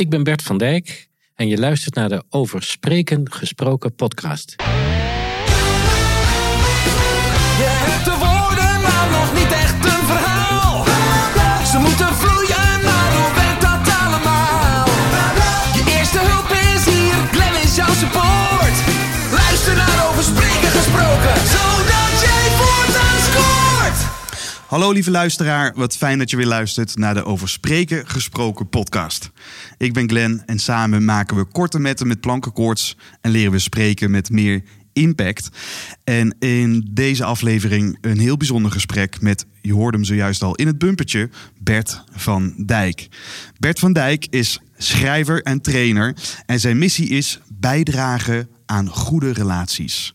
[0.00, 4.54] Ik ben Bert van Dijk en je luistert naar de Over Spreken Gesproken podcast.
[7.60, 10.84] Je hebt de woorden, maar nog niet echt een verhaal.
[11.70, 14.86] Ze moeten vloeien, maar hoe werkt dat allemaal?
[15.76, 18.76] Je eerste hulp is hier, Glenn is jouw support.
[19.40, 21.34] Luister naar over spreken gesproken,
[24.70, 29.30] Hallo lieve luisteraar, wat fijn dat je weer luistert naar de Over Spreken Gesproken podcast.
[29.78, 34.10] Ik ben Glenn en samen maken we korte metten met plankenkoorts en leren we spreken
[34.10, 35.48] met meer impact.
[36.04, 40.66] En in deze aflevering een heel bijzonder gesprek met, je hoorde hem zojuist al in
[40.66, 43.08] het bumpertje, Bert van Dijk.
[43.58, 46.16] Bert van Dijk is schrijver en trainer
[46.46, 50.14] en zijn missie is bijdragen aan goede relaties.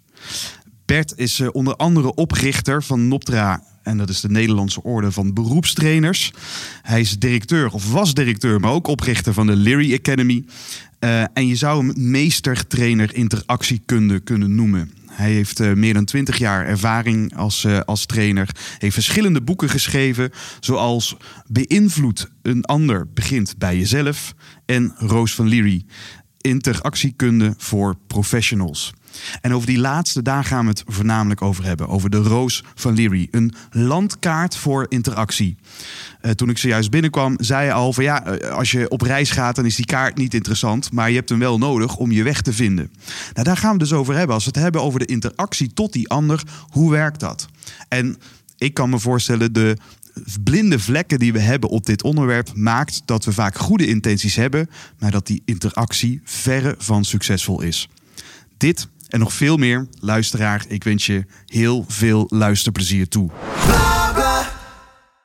[0.85, 3.73] Bert is eh, onder andere oprichter van Noptra.
[3.85, 6.33] En dat is de Nederlandse Orde van Beroepstrainers.
[6.81, 10.45] Hij is directeur, of was directeur, maar ook oprichter van de Leary Academy.
[10.99, 14.91] Eh, en je zou hem meestertrainer interactiekunde kunnen noemen.
[15.07, 18.49] Hij heeft eh, meer dan twintig jaar ervaring als, eh, als trainer.
[18.77, 24.33] Heeft verschillende boeken geschreven, zoals Beïnvloed een ander begint bij jezelf.
[24.65, 25.85] En Roos van Leary,
[26.45, 28.93] interactiekunde voor professionals.
[29.41, 31.87] En over die laatste, daar gaan we het voornamelijk over hebben.
[31.87, 33.27] Over de Roos van Leary.
[33.31, 35.57] Een landkaart voor interactie.
[36.21, 39.31] Eh, toen ik zojuist binnenkwam, zei hij al van ja, eh, als je op reis
[39.31, 40.91] gaat, dan is die kaart niet interessant.
[40.91, 42.91] Maar je hebt hem wel nodig om je weg te vinden.
[43.33, 44.35] Nou, daar gaan we dus over hebben.
[44.35, 47.47] Als we het hebben over de interactie tot die ander, hoe werkt dat?
[47.87, 48.17] En
[48.57, 49.77] ik kan me voorstellen, de
[50.43, 54.69] blinde vlekken die we hebben op dit onderwerp maakt dat we vaak goede intenties hebben,
[54.99, 57.89] maar dat die interactie verre van succesvol is.
[58.57, 63.31] Dit en nog veel meer, luisteraar, ik wens je heel veel luisterplezier toe.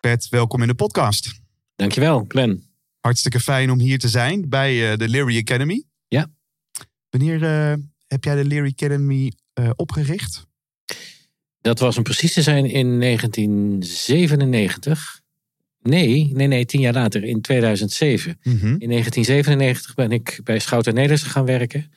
[0.01, 1.41] Bert, welkom in de podcast.
[1.77, 2.69] Dankjewel, Glenn.
[3.01, 5.85] Hartstikke fijn om hier te zijn bij eh, de Leary Academy.
[6.09, 6.27] Ja.
[7.11, 7.75] Wanneer eh,
[8.07, 10.47] heb jij de Leary Academy eh, opgericht?
[11.61, 15.21] Dat was om precies te zijn in 1997.
[15.83, 18.39] Nee, nee, nee, tien jaar later, in 2007.
[18.43, 18.55] Mhm.
[18.79, 21.93] In 1997 ben ik bij Schouten Nederlandse gaan werken.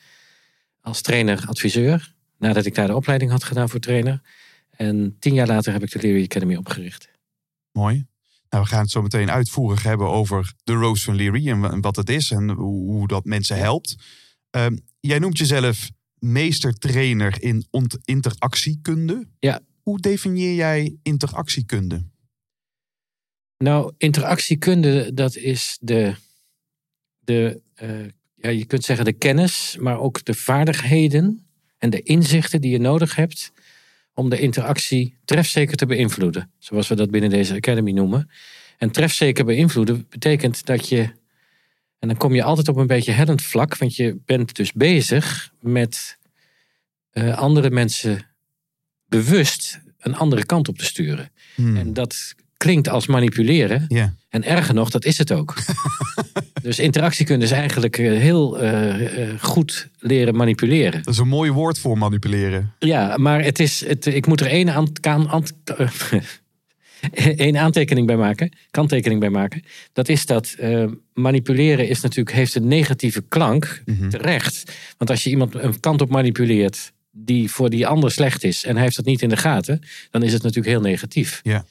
[0.82, 2.14] Als trainer-adviseur.
[2.38, 4.22] Nadat ik daar de opleiding had gedaan voor trainer.
[4.70, 7.10] En tien jaar later heb ik de Leary Academy opgericht.
[7.72, 8.06] Mooi.
[8.50, 11.72] Nou, we gaan het zo meteen uitvoerig hebben over de Roos van Leary en wa-
[11.72, 13.96] en wat het is en hoe, hoe dat mensen helpt.
[14.50, 15.90] Ehm, jij noemt jezelf
[16.24, 17.68] meestertrainer in
[18.06, 19.28] interactiekunde.
[19.40, 19.62] Ja.
[19.82, 22.04] Hoe definieer jij interactiekunde?
[23.58, 26.16] Nou, interactiekunde, dat is de,
[27.20, 27.90] de eh,
[28.36, 31.46] ja, je kunt zeggen de kennis, maar ook de vaardigheden
[31.78, 33.52] en de inzichten die je nodig hebt
[34.14, 36.52] om de interactie trefzeker te beïnvloeden.
[36.60, 38.30] Zoals we dat binnen deze academy noemen.
[38.78, 41.10] En trefzeker beïnvloeden betekent dat je,
[42.04, 45.52] en dan kom je altijd op een beetje hellend vlak, want je bent dus bezig
[45.60, 46.18] met
[47.12, 48.26] eh, andere mensen
[49.06, 51.32] bewust een andere kant op te sturen.
[51.56, 51.78] Hmm.
[51.78, 53.86] En dat klinkt als manipuleren.
[54.30, 55.56] En erger nog, dat is het ook.
[56.62, 61.04] dus interactiekunde is eigenlijk eh, heel eh, goed leren manipuleren.
[61.04, 62.74] Dat is een mooi woord voor manipuleren.
[62.80, 65.44] Ja, maar het is, het, ik moet er één, aan, aan, aan-
[67.36, 69.64] één aantekening bij maken, kanttekening bij maken.
[69.94, 74.10] Dat is dat eh, manipuleren is natuurlijk, heeft een negatieve klank, Mhm.
[74.10, 74.72] terecht.
[74.98, 78.74] Want als je iemand een kant op manipuleert die voor die ander slecht is en
[78.74, 79.82] hij heeft dat niet in de gaten,
[80.12, 81.40] dan is het natuurlijk heel negatief.
[81.44, 81.66] Ja.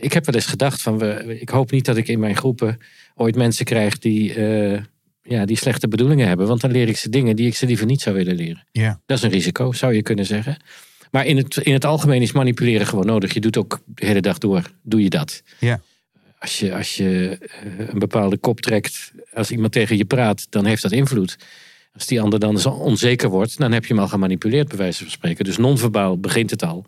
[0.00, 2.78] Ik heb wel eens gedacht van, we, ik hoop niet dat ik in mijn groepen
[3.14, 4.80] ooit mensen krijg die, eh,
[5.22, 6.46] ja, die slechte bedoelingen hebben.
[6.46, 8.66] Want dan leer ik ze dingen die ik ze liever niet zou willen leren.
[8.72, 9.00] Ja.
[9.06, 10.56] Dat is een risico, zou je kunnen zeggen.
[11.12, 13.34] Maar in het, in het algemeen is manipuleren gewoon nodig.
[13.34, 15.42] Je doet ook de hele dag door, doe je dat.
[15.58, 15.80] Ja.
[16.38, 20.64] Als je, als je eh, een bepaalde kop trekt, als iemand tegen je praat, dan
[20.64, 21.36] heeft dat invloed.
[21.94, 25.02] Als die ander dan zo onzeker wordt, dan heb je hem al gemanipuleerd, bij wijze
[25.02, 25.44] van spreken.
[25.44, 26.86] Dus non-verbaal begint het al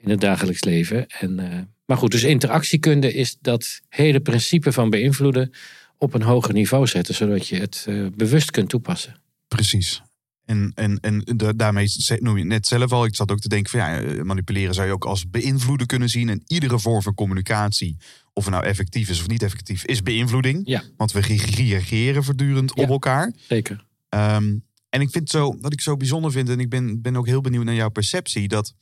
[0.00, 1.06] in het dagelijks leven.
[1.06, 5.52] En, eh, maar goed, dus interactiekunde is dat hele principe van beïnvloeden
[5.98, 9.20] op een hoger niveau zetten, zodat je het eh, bewust kunt toepassen.
[9.48, 10.02] Precies.
[10.46, 11.88] En, en, en da- daarmee
[12.18, 13.04] noem je het net zelf al.
[13.04, 16.08] Ik zat ook te denken van ja, eh, manipuleren zou je ook als beïnvloeden kunnen
[16.08, 16.28] zien.
[16.28, 17.96] En iedere vorm van communicatie,
[18.32, 20.60] of het nou effectief is of niet effectief, is beïnvloeding.
[20.64, 20.82] Ja.
[20.96, 22.82] Want we re- reageren voortdurend Ja.
[22.82, 23.32] op elkaar.
[23.48, 23.86] Zeker.
[24.08, 24.58] Ehm,
[24.88, 27.40] en ik vind zo, wat ik zo bijzonder vind, en ik ben, ben ook heel
[27.40, 28.74] benieuwd naar jouw perceptie, dat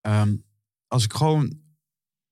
[0.00, 0.34] ehm,
[0.86, 1.58] als ik gewoon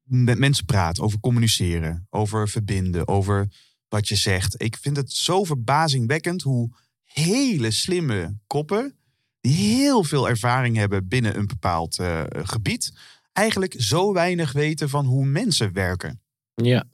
[0.03, 3.49] met mensen praat over communiceren, over verbinden, over
[3.89, 4.63] wat je zegt.
[4.63, 6.71] Ik vind het zo verbazingwekkend hoe
[7.13, 8.97] hele slimme koppen,
[9.41, 12.93] die heel veel ervaring hebben binnen een bepaald eh, gebied,
[13.33, 16.21] eigenlijk zo weinig weten van hoe mensen werken.
[16.55, 16.85] Ja.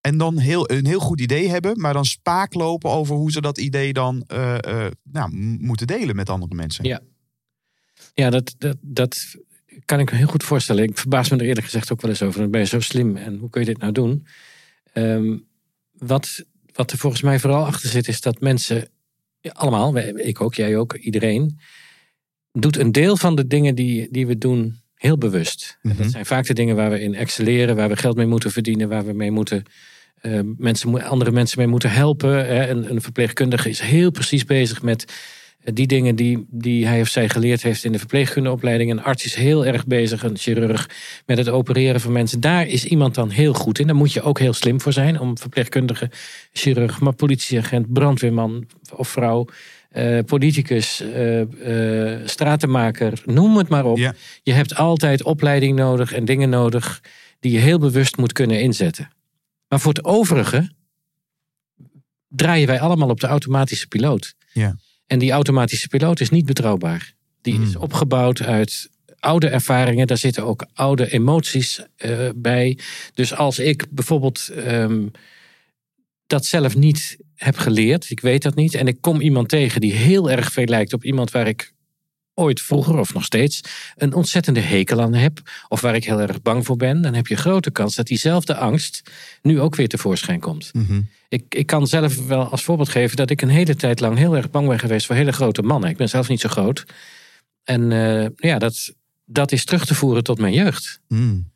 [0.00, 3.40] En dan heel, een heel goed idee hebben, maar dan spaak lopen over hoe ze
[3.40, 5.30] dat idee dan eh, eh, nou,
[5.60, 6.84] moeten delen met andere mensen.
[6.84, 7.00] Ja.
[8.14, 9.36] Ja, dat, dat, dat
[9.84, 10.84] kan ik me heel goed voorstellen.
[10.84, 12.40] Ik verbaas me er eerlijk gezegd ook wel eens over.
[12.40, 14.26] Dan ben je zo slim en hoe kun je dit nou doen?
[14.92, 15.38] Ehm,
[15.92, 16.44] wat,
[16.78, 18.88] wat er volgens mij vooral achter zit, is dat mensen,
[19.52, 21.58] allemaal, ik ook, jij ook, iedereen,
[22.52, 25.78] doet een deel van de dingen die, die we doen heel bewust.
[25.82, 26.02] En Mhm.
[26.02, 28.88] dat zijn vaak de dingen waar we in excelleren, waar we geld mee moeten verdienen,
[28.88, 29.62] waar we mee moeten.
[30.18, 32.30] eh, mensen, andere mensen mee moeten helpen.
[32.46, 32.68] Hè.
[32.68, 35.12] Een, een verpleegkundige is heel precies bezig met
[35.72, 38.90] die dingen die, die hij of zij geleerd heeft in de verpleegkundeopleiding.
[38.90, 40.90] Een arts is heel erg bezig, een chirurg,
[41.26, 42.40] met het opereren van mensen.
[42.40, 43.86] Daar is iemand dan heel goed in.
[43.86, 45.20] Daar moet je ook heel slim voor zijn.
[45.20, 46.10] Om verpleegkundige,
[46.52, 48.66] chirurg, maar politieagent, brandweerman
[48.96, 49.46] of vrouw,
[49.88, 53.96] eh, politicus, eh, eh, stratenmaker, noem het maar op.
[53.96, 54.14] Ja.
[54.42, 57.02] Je hebt altijd opleiding nodig en dingen nodig
[57.40, 59.10] die je heel bewust moet kunnen inzetten.
[59.68, 60.70] Maar voor het overige
[62.28, 64.34] draaien wij allemaal op de automatische piloot.
[64.52, 64.76] Ja.
[65.08, 67.12] En die automatische piloot is niet betrouwbaar.
[67.42, 67.82] Die is Hmm.
[67.82, 70.06] opgebouwd uit oude ervaringen.
[70.06, 72.78] Daar zitten ook oude emoties eh, bij.
[73.14, 75.06] Dus als ik bijvoorbeeld ehm,
[76.26, 79.92] dat zelf niet heb geleerd, ik weet dat niet, en ik kom iemand tegen die
[79.92, 81.72] heel erg veel lijkt op iemand waar ik
[82.38, 83.60] ooit vroeger of nog steeds
[83.96, 87.26] een ontzettende hekel aan heb, of waar ik heel erg bang voor ben, dan heb
[87.26, 89.10] je grote kans dat diezelfde angst
[89.42, 90.70] nu ook weer tevoorschijn komt.
[90.72, 91.00] Mhm.
[91.28, 94.36] Ik, ik kan zelf wel als voorbeeld geven dat ik een hele tijd lang heel
[94.36, 95.90] erg bang ben geweest voor hele grote mannen.
[95.90, 96.84] Ik ben zelf niet zo groot.
[97.64, 98.94] En eh, ja, dat,
[99.24, 101.00] dat is terug te voeren tot mijn jeugd.
[101.08, 101.50] Mm.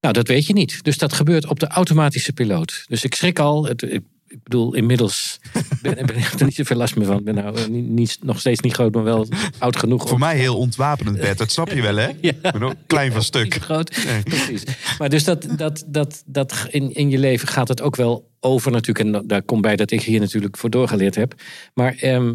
[0.00, 0.84] Nou, dat weet je niet.
[0.84, 2.84] Dus dat gebeurt op de automatische piloot.
[2.88, 3.64] Dus ik schrik al.
[3.64, 5.38] Het, ik, bedoel, inmiddels
[5.82, 7.18] ben, ben ik er niet zoveel last meer van.
[7.18, 9.26] Ik ben nou eh, niet, nog steeds niet groot, maar wel
[9.58, 10.02] oud genoeg.
[10.02, 11.38] Voor om- mij heel ontwapenend, Bert.
[11.38, 12.06] Dat snap je wel, hè?
[12.20, 12.32] Ja.
[12.42, 13.54] Ik ben ook klein van stuk.
[13.54, 14.04] groot.
[14.04, 14.22] Nee.
[14.22, 14.62] Precies.
[14.98, 18.70] Maar dus dat, dat, dat, dat in, in je leven gaat het ook wel over
[18.70, 19.16] natuurlijk.
[19.16, 21.34] En daar komt bij dat ik hier natuurlijk voor doorgeleerd heb.
[21.74, 22.34] Maar ehm,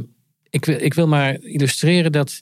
[0.49, 2.41] ik, wil, ik wil maar illustreren dat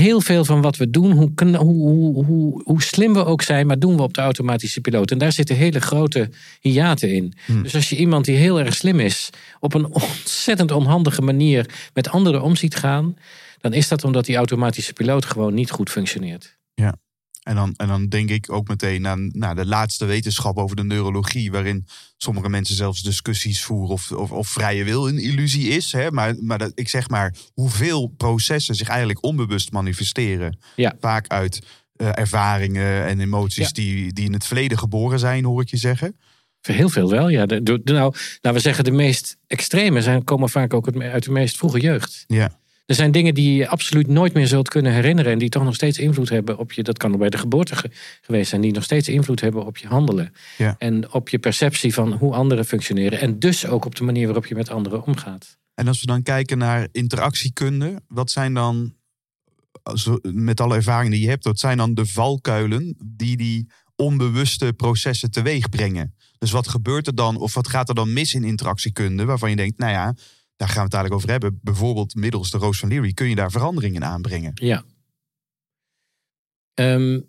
[0.00, 3.78] heel veel van wat we doen, hoe, hoe, hoe, hoe, slim we ook zijn, maar
[3.78, 5.10] doen we op de automatische piloot.
[5.10, 7.32] En daar zitten hele grote hiaten in.
[7.46, 7.62] Hmm.
[7.62, 12.08] Dus als je iemand die heel erg slim is, op een ontzettend onhandige manier met
[12.08, 13.16] anderen om ziet gaan,
[13.60, 16.58] dan is dat omdat die automatische piloot gewoon niet goed functioneert.
[17.46, 20.84] En dan, en dan denk ik ook meteen aan nou, de laatste wetenschap over de
[20.84, 25.92] neurologie, waarin sommige mensen zelfs discussies voeren of, of, of vrije wil een illusie is.
[25.92, 26.10] Hè?
[26.10, 30.58] Maar, maar dat, ik zeg maar, hoeveel processen zich eigenlijk onbewust manifesteren.
[30.76, 30.96] Ja.
[31.00, 31.62] Vaak uit
[31.96, 33.72] eh, ervaringen en emoties Ja.
[33.72, 36.16] die, die in het verleden geboren zijn, hoor ik je zeggen.
[36.60, 37.46] Heel veel wel, ja.
[37.46, 41.24] De, de- nou, laten we zeggen, de meest extreme zijn, komen vaak ook uit- uit
[41.24, 42.24] de meest vroege jeugd.
[42.26, 42.58] Ja.
[42.86, 45.32] Er zijn dingen die je absoluut nooit meer zult kunnen herinneren.
[45.32, 46.82] En die toch nog steeds invloed hebben op je.
[46.82, 47.90] Dat kan al bij de geboorte ge-
[48.20, 48.60] geweest zijn.
[48.60, 50.32] Die nog steeds invloed hebben op je handelen.
[50.58, 50.74] Ja.
[50.78, 53.20] En op je perceptie van hoe anderen functioneren.
[53.20, 55.56] En dus ook op de manier waarop je met anderen omgaat.
[55.74, 58.94] En als we dan kijken naar interactiekunde, wat zijn dan,
[60.22, 63.66] met alle ervaringen die je hebt, wat zijn dan de valkuilen die die
[63.96, 66.14] onbewuste processen teweeg brengen?
[66.38, 69.56] Dus wat gebeurt er dan, of wat gaat er dan mis in interactiekunde, waarvan je
[69.56, 70.14] denkt, nou ja,
[70.56, 71.58] daar gaan we het eigenlijk over hebben.
[71.62, 74.52] Bijvoorbeeld middels de Roos van Leary kun je daar veranderingen in aanbrengen.
[74.54, 74.84] Ja.
[76.74, 77.20] Ehm,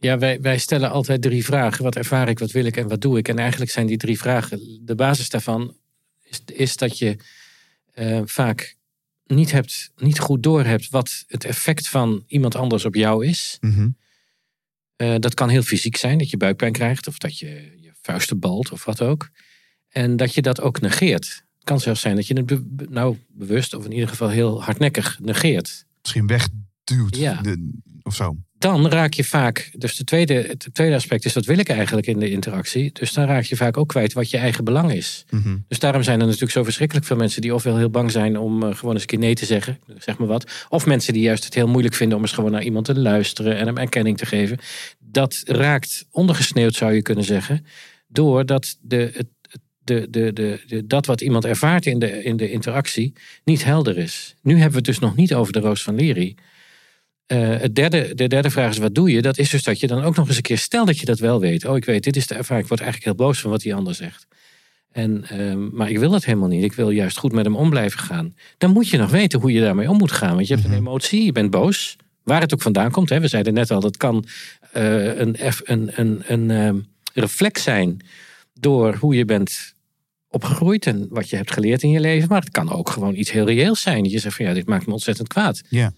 [0.00, 1.84] ja, wij, wij stellen altijd drie vragen.
[1.84, 3.28] Wat ervaar ik, wat wil ik en wat doe ik?
[3.28, 5.76] En eigenlijk zijn die drie vragen, de basis daarvan
[6.22, 7.16] is, is dat je
[7.92, 8.76] eh, vaak
[9.26, 13.56] niet, hebt, niet goed doorhebt wat het effect van iemand anders op jou is.
[13.60, 13.88] Mhm.
[14.96, 18.38] Eh, dat kan heel fysiek zijn, dat je buikpijn krijgt of dat je je vuisten
[18.38, 19.30] balt of wat ook.
[19.88, 21.43] En dat je dat ook negeert.
[21.64, 25.18] Kan zelfs zijn dat je het be- nou, bewust of in ieder geval heel hardnekkig
[25.22, 25.84] negeert.
[26.02, 27.40] Misschien wegduwt Ja.
[27.42, 28.36] de- of zo.
[28.58, 32.06] dan raak je vaak, dus de tweede, het tweede aspect is wat wil ik eigenlijk
[32.06, 32.90] in de interactie.
[32.92, 35.24] Dus dan raak je vaak ook kwijt wat je eigen belang is.
[35.30, 35.56] Mhm.
[35.68, 38.62] Dus daarom zijn er natuurlijk zo verschrikkelijk veel mensen die ofwel heel bang zijn om
[38.62, 40.66] eh, gewoon eens een keer nee te zeggen, zeg maar wat.
[40.68, 43.56] Of mensen die juist het heel moeilijk vinden om eens gewoon naar iemand te luisteren
[43.58, 44.58] en hem erkenning te geven.
[44.98, 47.66] Dat raakt ondergesneeuwd, zou je kunnen zeggen,
[48.08, 49.28] doordat de, het-
[49.84, 53.12] de, de, de, dat wat iemand ervaart in de, in de interactie
[53.44, 54.34] niet helder is.
[54.42, 56.36] Nu hebben we het dus nog niet over de Roos van Lery.
[57.26, 59.22] Eh, het derde, de derde vraag is, wat doe je?
[59.22, 61.18] Dat is dus dat je dan ook nog eens een keer, stel dat je dat
[61.18, 61.64] wel weet.
[61.64, 62.62] Oh, ik weet, dit is de ervaring.
[62.62, 64.26] Ik word eigenlijk heel boos van wat die ander zegt.
[64.92, 66.64] En, ehm, maar ik wil dat helemaal niet.
[66.64, 68.34] Ik wil juist goed met hem om blijven gaan.
[68.58, 70.34] Dan moet je nog weten hoe je daarmee om moet gaan.
[70.34, 71.96] Want je hebt een emotie, je bent boos.
[72.22, 73.08] Waar het ook vandaan komt.
[73.08, 73.20] Hè.
[73.20, 74.24] We zeiden net al, dat kan
[74.72, 76.78] eh, een, een, een, een ehm,
[77.12, 78.06] reflex zijn
[78.60, 79.73] door hoe je bent
[80.34, 82.28] opgegroeid en wat je hebt geleerd in je leven.
[82.28, 84.02] Maar het kan ook gewoon iets heel reëels zijn.
[84.02, 85.62] Dat je zegt van ja, dit maakt me ontzettend kwaad.
[85.68, 85.92] Ja.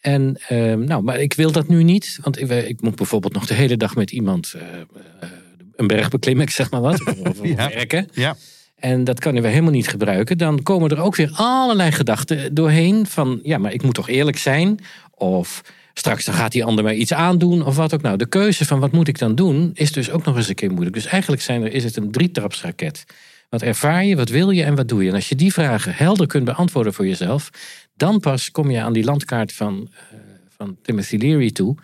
[0.00, 2.18] En ehm, nou, maar ik wil dat nu niet.
[2.22, 5.28] Want ik, ik moet bijvoorbeeld nog de hele dag met iemand eh, eh,
[5.76, 7.06] een berg beklimmen, ik zeg maar wat.
[7.08, 7.54] Of, of Ja.
[7.68, 8.08] werken.
[8.12, 8.36] Ja.
[8.76, 10.38] En dat kunnen we helemaal niet gebruiken.
[10.38, 13.06] Dan komen er ook weer allerlei gedachten doorheen.
[13.06, 14.78] Van ja, maar ik moet toch eerlijk zijn?
[15.10, 15.62] Of
[15.94, 18.02] straks dan gaat die ander mij iets aandoen of wat ook.
[18.02, 20.54] Nou, de keuze van wat moet ik dan doen is dus ook nog eens een
[20.54, 20.94] keer moeilijk.
[20.94, 23.04] Dus eigenlijk zijn er, is het een drietrapsraket.
[23.50, 25.08] Wat ervaar je, wat wil je en wat doe je?
[25.08, 27.50] En als je die vragen helder kunt beantwoorden voor jezelf,
[27.94, 31.76] dan pas kom je aan die landkaart van, eh, van Timothy Leary toe.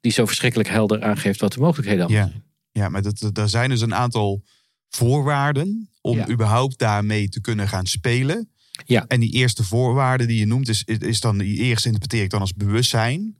[0.00, 2.26] Die zo verschrikkelijk helder aangeeft wat de mogelijkheden allemaal
[2.72, 4.42] Ja, ja maar dat, er zijn dus een aantal
[4.88, 6.28] voorwaarden om Ja.
[6.28, 8.48] überhaupt daarmee te kunnen gaan spelen.
[8.84, 9.04] Ja.
[9.08, 12.30] En die eerste voorwaarde die je noemt, is, is- is dan die eerste interpreteer ik
[12.30, 13.36] dan als bewustzijn.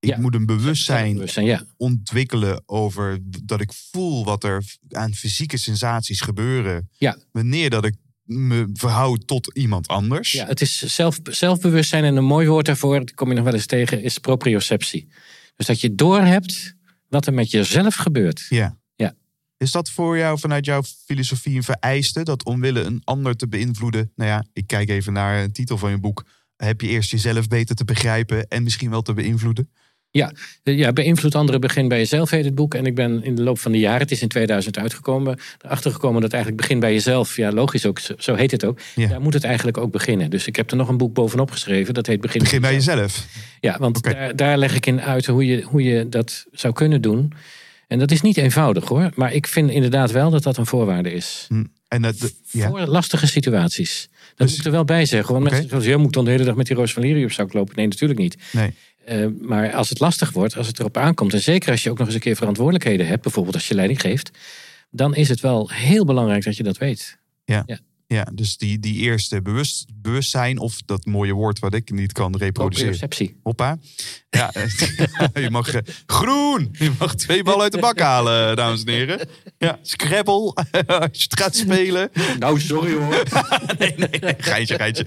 [0.00, 0.18] Ik Ja.
[0.18, 1.64] moet een bewustzijn Bewustzijn, ja.
[1.76, 6.88] ontwikkelen over dat ik voel wat er aan fysieke sensaties gebeuren.
[6.98, 7.18] Ja.
[7.32, 10.32] Wanneer dat ik me verhoud tot iemand anders.
[10.32, 13.54] Ja, het is zelf, zelfbewustzijn en een mooi woord daarvoor, dat kom je nog wel
[13.54, 15.08] eens tegen, is proprioceptie.
[15.56, 16.74] Dus dat je doorhebt
[17.08, 18.46] wat er met jezelf gebeurt.
[18.48, 18.78] Ja.
[18.96, 19.14] Ja.
[19.56, 22.22] Is dat voor jou vanuit jouw filosofie een vereiste?
[22.22, 24.12] Dat omwille een ander te beïnvloeden?
[24.16, 26.24] Nou ja, ik kijk even naar een titel van je boek.
[26.56, 29.70] Heb je eerst jezelf beter te begrijpen en misschien wel te beïnvloeden?
[30.10, 32.74] Ja, beïnvloed anderen, begin bij jezelf heet het boek.
[32.74, 35.90] En ik ben in de loop van de jaren, het is in 2000 uitgekomen, erachter
[35.92, 38.80] gekomen dat eigenlijk begin bij jezelf, ja logisch ook, zo- heet het ook.
[38.94, 39.08] Ja.
[39.08, 40.30] Daar moet het eigenlijk ook beginnen.
[40.30, 43.26] Dus ik heb er nog een boek bovenop geschreven, dat heet Begin, Begin bij jezelf.
[43.60, 47.00] Ja, want daar, daar leg ik in uit hoe je, hoe je dat zou kunnen
[47.02, 47.32] doen.
[47.86, 49.10] En dat is niet eenvoudig hoor.
[49.14, 51.44] Maar ik vind inderdaad wel dat dat een voorwaarde is.
[51.48, 51.64] Hm.
[51.88, 52.68] En dat, de- ja.
[52.68, 54.08] Voor lastige situaties.
[54.10, 55.32] Dat Dus- moet ik er wel bij zeggen.
[55.34, 57.32] Want mensen zeggen, ja, moet dan de hele dag met die Roos van Lirie op
[57.32, 57.76] zak lopen?
[57.76, 58.36] Nee, natuurlijk niet.
[58.52, 58.74] Nee.
[59.08, 61.32] Eh, maar als het lastig wordt, als het erop aankomt...
[61.32, 63.22] en zeker als je ook nog eens een keer verantwoordelijkheden hebt...
[63.22, 64.30] bijvoorbeeld als je leiding geeft...
[64.90, 67.18] dan is het wel heel belangrijk dat je dat weet.
[67.44, 67.64] Ja,
[68.32, 72.98] dus die, die eerste bewust, bewustzijn, of dat mooie woord wat ik niet kan reproduceren.
[72.98, 73.40] Proprioceptie.
[73.42, 73.78] Hoppa.
[74.30, 74.52] Ja,
[75.42, 76.68] je mag eh, groen.
[76.78, 79.28] Je mag twee ballen uit de bak halen, dames en heren.
[79.58, 80.54] Ja, Scrabble,
[80.86, 82.10] als je het gaat spelen.
[82.38, 83.22] Nou, sorry hoor.
[83.78, 85.04] nee, nee, nee, geintje, geintje.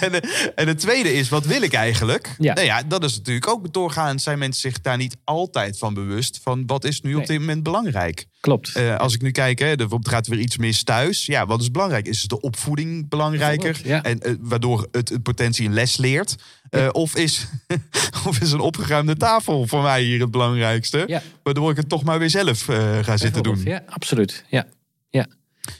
[0.00, 2.34] En, eh, en het tweede is, wat wil ik eigenlijk?
[2.38, 2.54] Ja.
[2.54, 6.40] Nou ja, dat is natuurlijk ook doorgaans zijn mensen zich daar niet altijd van bewust.
[6.42, 8.26] Van wat is nu op dit moment belangrijk?
[8.40, 8.74] Klopt.
[8.74, 11.26] Eh, als ik nu kijk, hè, er gaat er weer iets mis thuis.
[11.26, 12.06] Ja, wat is belangrijk?
[12.06, 13.80] Is de opvoeding belangrijker?
[13.84, 14.02] Ja.
[14.02, 16.36] En eh, waardoor het in potentie een les leert?
[16.70, 17.46] Eh, of, is,
[18.28, 21.04] of is een opgeruimde tafel voor mij hier het belangrijkste?
[21.06, 21.22] Ja.
[21.42, 23.60] Waardoor ik het toch maar weer zelf eh, ga zitten doen.
[23.64, 24.44] Ja, absoluut.
[24.48, 24.66] Ja.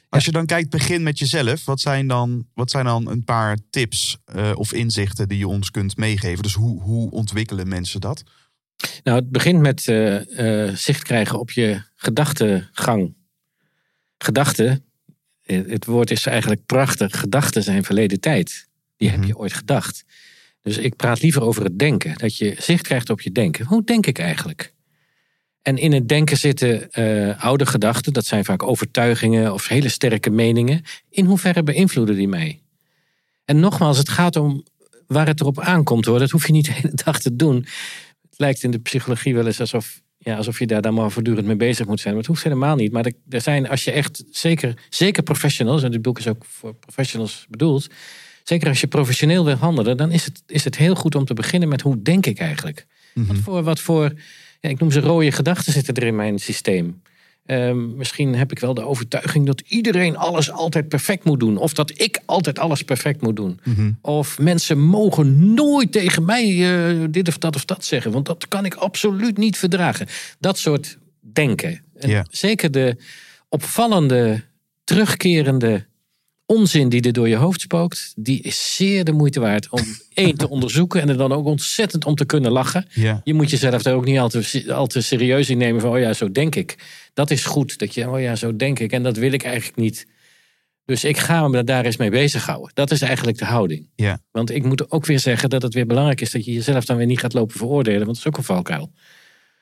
[0.08, 1.64] Als je dan kijkt, begin met jezelf.
[1.64, 4.18] Wat zijn dan, wat zijn dan een paar tips
[4.54, 6.42] of inzichten die je ons kunt meegeven?
[6.42, 8.22] Dus hoe, hoe ontwikkelen mensen dat?
[9.02, 9.80] Nou, het begint met
[10.78, 13.14] zicht krijgen op je gedachtegang.
[14.18, 14.84] Gedachten,
[15.44, 17.20] het woord is eigenlijk prachtig.
[17.20, 18.68] Gedachten zijn verleden tijd.
[18.96, 19.26] Die heb Mhm.
[19.26, 20.04] je ooit gedacht.
[20.62, 22.14] Dus ik praat liever over het denken.
[22.18, 23.66] Dat je zicht krijgt op je denken.
[23.66, 24.72] Hoe denk ik eigenlijk?
[25.62, 28.12] En in het denken zitten eh, oude gedachten.
[28.12, 30.82] Dat zijn vaak overtuigingen of hele sterke meningen.
[31.10, 32.60] In hoeverre beïnvloeden die mij?
[33.44, 34.64] En nogmaals, het gaat om
[35.06, 36.18] waar het erop aankomt hoor.
[36.18, 37.56] Dat hoef je niet de hele dag te doen.
[38.30, 41.46] Het lijkt in de psychologie wel eens alsof, ja, alsof je daar dan maar voortdurend
[41.46, 42.14] mee bezig moet zijn.
[42.14, 42.92] Maar het hoeft helemaal niet.
[42.92, 46.74] Maar er, zijn, als je echt, zeker, zeker professionals, en dit boek is ook voor
[46.74, 47.86] professionals bedoeld.
[48.42, 51.34] Zeker als je professioneel wil handelen, dan is het, is het heel goed om te
[51.34, 52.86] beginnen met hoe denk ik eigenlijk?
[53.14, 54.12] Wat voor, wat voor
[54.60, 57.02] ja, ik noem ze rode gedachten zitten er in mijn systeem.
[57.46, 61.56] Ehm, misschien heb ik wel de overtuiging dat iedereen alles altijd perfect moet doen.
[61.56, 63.60] Of dat ik altijd alles perfect moet doen.
[64.00, 68.12] Of mensen mogen nooit tegen mij eh, dit of dat of dat zeggen.
[68.12, 70.06] Want dat kan ik absoluut niet verdragen.
[70.38, 71.82] Dat soort denken.
[71.94, 72.26] En.
[72.30, 72.96] Zeker de
[73.48, 74.42] opvallende,
[74.84, 75.86] terugkerende
[76.46, 78.12] onzin die er door je hoofd spookt.
[78.16, 79.80] Die is zeer de moeite waard om
[80.14, 81.00] één te onderzoeken.
[81.00, 82.86] En er dan ook ontzettend om te kunnen lachen.
[83.24, 85.98] Je moet jezelf daar ook niet al te, al te serieus in nemen van, oh
[85.98, 86.76] ja, zo denk ik.
[87.14, 88.92] Dat is goed, dat je, oh ja, zo denk ik.
[88.92, 90.06] En dat wil ik eigenlijk niet.
[90.84, 92.70] Dus ik ga me daar eens mee bezighouden.
[92.74, 93.88] Dat is eigenlijk de houding.
[93.94, 94.18] Ja.
[94.30, 96.96] Want ik moet ook weer zeggen dat het weer belangrijk is dat je jezelf dan
[96.96, 98.04] weer niet gaat lopen veroordelen.
[98.04, 98.92] Want dat is ook een valkuil.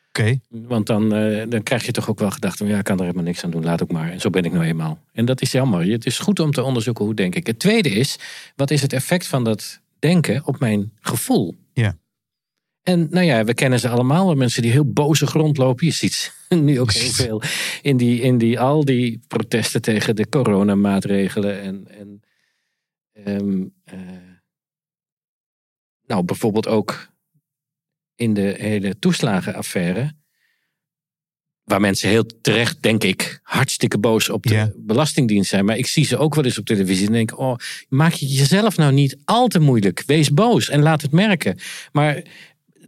[0.08, 0.38] Oké.
[0.48, 3.24] Want dan, eh, dan krijg je toch ook wel gedachten, ja, ik kan er helemaal
[3.24, 4.10] niks aan doen, laat ook maar.
[4.10, 4.98] En zo ben ik nou eenmaal.
[5.12, 5.86] En dat is jammer.
[5.90, 7.46] Het is goed om te onderzoeken hoe denk ik.
[7.46, 8.16] Het tweede is,
[8.56, 11.56] wat is het effect van dat denken op mijn gevoel?
[11.72, 11.96] Ja.
[12.82, 14.26] En nou ja, we kennen ze allemaal.
[14.26, 15.86] wel Mensen die heel boze grond lopen.
[15.86, 17.42] Je ziet nu ook heel veel
[17.82, 21.60] in, die, in die, al die protesten tegen de coronamaatregelen.
[21.60, 22.22] En, en
[23.12, 24.00] ehm, eh,
[26.06, 27.10] nou, bijvoorbeeld ook
[28.14, 30.20] in de hele toeslagenaffaire.
[31.62, 34.72] Waar mensen heel terecht, denk ik, hartstikke boos op de.
[34.76, 35.64] Belastingdienst zijn.
[35.64, 37.56] Maar ik zie ze ook wel eens op televisie en denk: oh,
[37.88, 40.02] maak je jezelf nou niet al te moeilijk.
[40.06, 41.58] Wees boos en laat het merken.
[41.92, 42.22] Maar,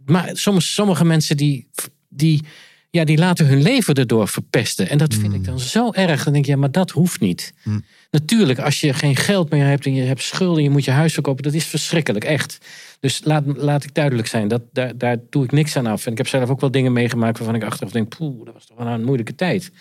[0.05, 1.67] maar soms, sommige mensen die,
[2.09, 2.43] die,
[2.89, 4.89] ja, die laten hun leven erdoor verpesten.
[4.89, 5.33] En dat vind Mm.
[5.33, 6.23] ik dan zo erg.
[6.23, 7.53] Dan denk ik, ja, maar dat hoeft niet.
[7.63, 7.83] Mm.
[8.11, 10.91] Natuurlijk, als je geen geld meer hebt en je hebt schulden en je moet je
[10.91, 12.57] huis verkopen, dat is verschrikkelijk, echt.
[12.99, 16.05] Dus laat, laat ik duidelijk zijn, dat, daar, daar doe ik niks aan af.
[16.05, 18.65] En ik heb zelf ook wel dingen meegemaakt waarvan ik achteraf denk, poeh, dat was
[18.65, 19.71] toch wel een moeilijke tijd.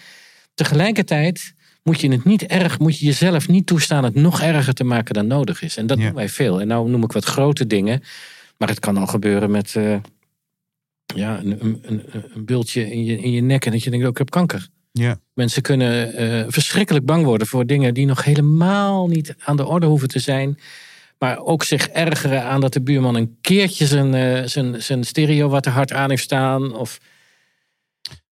[0.54, 4.85] Tegelijkertijd moet je het niet erg, moet je jezelf niet toestaan het nog erger te
[4.85, 5.76] maken dan nodig is.
[5.76, 6.04] En dat Ja.
[6.04, 6.61] doen wij veel.
[6.61, 8.02] En nou noem ik wat grote dingen,
[8.59, 9.97] maar het kan al gebeuren met eh,
[11.06, 12.02] ja, een, een,
[12.34, 14.68] een, bultje in je, in je nek en dat je denkt, ook ik heb kanker.
[14.92, 15.20] Ja.
[15.34, 19.87] Mensen kunnen eh, verschrikkelijk bang worden voor dingen die nog helemaal niet aan de orde
[19.87, 20.58] hoeven te zijn.
[21.18, 25.49] Maar ook zich ergeren aan dat de buurman een keertje zijn, eh, zijn, zijn stereo
[25.49, 26.76] wat te hard aan heeft staan.
[26.76, 26.99] Of,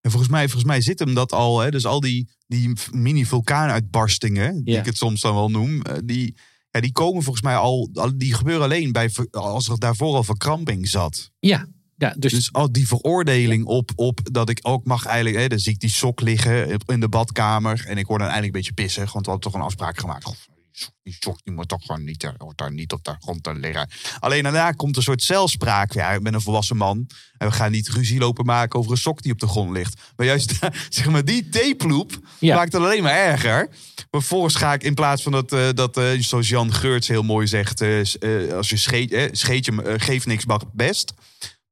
[0.00, 1.60] En volgens mij, volgens mij zit hem dat al.
[1.60, 1.70] Hè?
[1.70, 4.80] Dus al die, die mini-vulkaanuitbarstingen, die Ja.
[4.80, 6.36] ik het soms dan wel noem, eh, die,
[6.70, 7.88] ja, die komen volgens mij al.
[8.16, 11.30] Die gebeuren alleen bij, als er daarvoor al verkramping zat.
[11.38, 11.66] ja,
[12.02, 15.36] ja, dus, Dus al die veroordeling op, op dat ik ook mag eigenlijk.
[15.36, 17.84] Hè, dan zie ik die sok liggen in de badkamer.
[17.86, 20.24] En ik word dan eindelijk een beetje pissig, want we hadden toch een afspraak gemaakt.
[20.24, 20.34] Goh,
[21.02, 23.88] die sok- Die moet toch gewoon niet, hoort daar niet op de grond te liggen.
[24.18, 25.92] Alleen daarna komt een soort celspraak.
[25.92, 27.06] Ja, ik ben een volwassen man.
[27.38, 30.00] En we gaan niet ruzie lopen maken over een sok die op de grond ligt.
[30.16, 31.46] Maar juist zeg maar, die
[32.38, 32.56] Ja.
[32.56, 33.68] maakt het alleen maar erger.
[34.10, 37.22] Maar vervolgens ga ik in plaats van dat, eh, dat eh, zoals Jan Geurts heel
[37.22, 37.80] mooi zegt...
[37.80, 41.12] eh, als je scheet, eh, scheet je, geef niks mag best...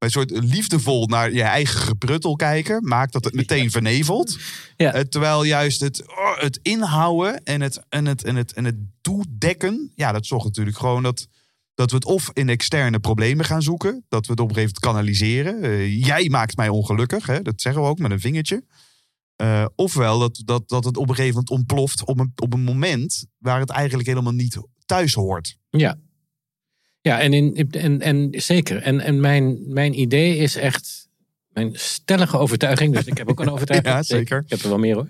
[0.01, 2.87] Een soort liefdevol naar je eigen gepruttel kijken...
[2.87, 4.37] maakt dat het meteen vernevelt.
[4.77, 4.93] Ja.
[4.93, 8.75] Eh, terwijl juist het, oh, het inhouden en het, en, het, en, het, en het
[9.01, 9.91] toedekken...
[9.95, 11.27] ja, dat zorgt natuurlijk gewoon dat,
[11.73, 14.05] dat we het of in externe problemen gaan zoeken...
[14.09, 15.61] dat we het op een gegeven moment kanaliseren.
[15.63, 17.41] Eh, jij maakt mij ongelukkig, hè?
[17.41, 18.63] dat zeggen we ook met een vingertje.
[19.35, 22.63] Eh, ofwel dat, dat, dat het op een gegeven moment ontploft op een, op een
[22.63, 23.25] moment...
[23.37, 25.57] waar het eigenlijk helemaal niet thuis hoort.
[25.69, 25.97] ja.
[27.01, 28.81] Ja, en, in, en, en zeker.
[28.81, 31.09] En, en mijn, mijn idee is echt
[31.49, 32.93] mijn stellige overtuiging.
[32.93, 33.93] Dus ik heb ook een overtuiging.
[33.95, 34.41] Ja, zeker.
[34.43, 35.09] Ik heb er wel meer hoor.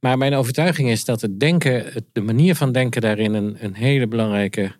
[0.00, 3.74] Maar mijn overtuiging is dat het denken, het- de manier van denken daarin een, een
[3.74, 4.76] hele belangrijke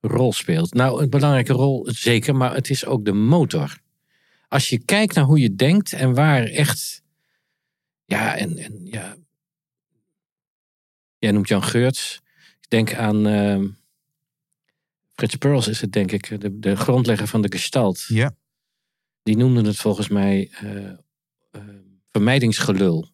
[0.00, 0.74] rol speelt.
[0.74, 3.78] Nou, een belangrijke rol zeker, maar het is ook de motor.
[4.48, 7.02] Als je kijkt naar hoe je denkt en waar echt.
[8.04, 9.16] Ja, en, en ja.
[11.18, 12.20] Jij noemt Jan Geurts.
[12.60, 13.26] Ik denk aan.
[13.26, 13.66] ehm
[15.18, 18.04] Frits Perls is het, denk ik, de, de grondlegger van de gestalt.
[18.08, 18.34] Ja.
[19.22, 21.60] Die noemden het volgens mij eh, eh,
[22.10, 23.08] vermijdingsgelul.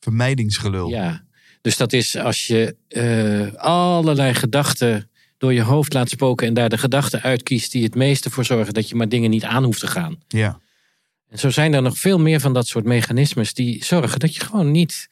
[0.00, 0.88] Vermijdingsgelul.
[0.88, 1.24] Ja,
[1.60, 6.68] dus dat is als je eh, allerlei gedachten door je hoofd laat spoken en daar
[6.68, 9.80] de gedachten uitkiest die het meeste voor zorgen dat je maar dingen niet aan hoeft
[9.80, 10.18] te gaan.
[10.28, 10.60] ja.
[11.28, 14.40] En zo zijn er nog veel meer van dat soort mechanismes die zorgen dat je
[14.40, 15.08] gewoon niet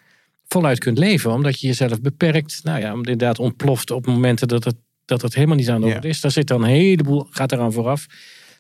[0.49, 2.61] voluit kunt leven, omdat je jezelf beperkt.
[2.63, 4.77] Nou ja, inderdaad ontploft op momenten dat het,
[5.11, 6.21] dat het helemaal niet aan de orde is.
[6.21, 8.07] Daar zit dan een heleboel, gaat eraan vooraf.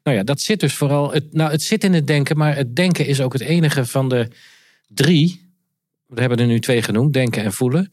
[0.02, 1.12] Nou ja, dat zit dus vooral.
[1.12, 4.08] Het, nou, het zit in het denken, maar het denken is ook het enige van
[4.08, 4.28] de
[4.88, 5.52] drie.
[6.06, 7.90] We hebben er nu twee genoemd: denken en voelen.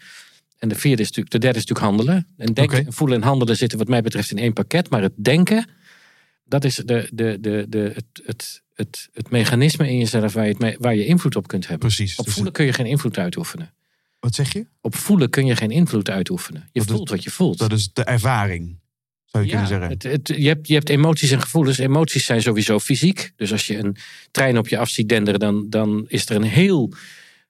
[0.58, 2.28] En de vierde is natuurlijk, de derde is natuurlijk handelen.
[2.38, 4.90] En denken, voelen en handelen zitten, wat mij betreft, in één pakket.
[4.90, 5.70] Maar het denken,
[6.46, 10.56] dat is de, de, de, de, het, het, het, het mechanisme in jezelf waar je,
[10.58, 11.88] het waar je invloed op kunt hebben.
[11.88, 12.16] Precies.
[12.16, 13.74] Op Dus voelen kun je geen invloed uitoefenen.
[14.20, 14.68] Wat zeg je?
[14.82, 16.62] Op voelen kun je geen invloed uitoefenen.
[16.72, 17.58] Je Dat is- voelt wat je voelt.
[17.58, 18.80] Dat is de ervaring,
[19.26, 19.90] zou je kunnen zeggen.
[19.90, 21.78] Het, het, je, hebt, je hebt emoties en gevoelens.
[21.78, 23.32] Emoties zijn sowieso fysiek.
[23.36, 23.96] Dus als je een
[24.32, 26.94] trein op je af ziet denderen, dan, dan is er een heel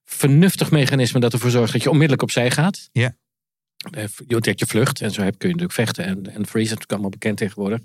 [0.05, 2.89] vernuftig mechanisme dat ervoor zorgt dat je onmiddellijk opzij gaat.
[2.91, 3.15] Ja.
[3.91, 5.01] Eh, Dat je vlucht.
[5.01, 6.43] En zo heb, kun je natuurlijk vechten en, en freeze.
[6.45, 7.79] Dat is natuurlijk allemaal bekend tegenwoordig.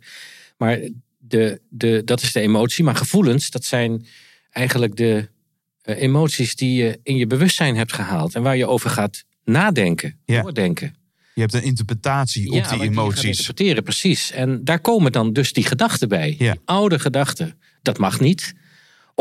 [0.57, 0.79] Maar
[1.19, 2.85] de, de, dat is de emotie.
[2.85, 4.07] Maar gevoelens, dat zijn
[4.51, 5.29] eigenlijk de
[5.83, 8.35] emoties die je in je bewustzijn hebt gehaald.
[8.35, 10.43] En waar je over gaat nadenken, Ja.
[10.43, 10.95] doordenken.
[11.35, 13.25] Je hebt een interpretatie op Ja, die emoties.
[13.25, 14.31] interpreteren, precies.
[14.31, 16.35] En daar komen dan dus die gedachten bij.
[16.39, 16.53] Ja.
[16.53, 17.59] Die oude gedachten.
[17.83, 18.53] Dat mag niet.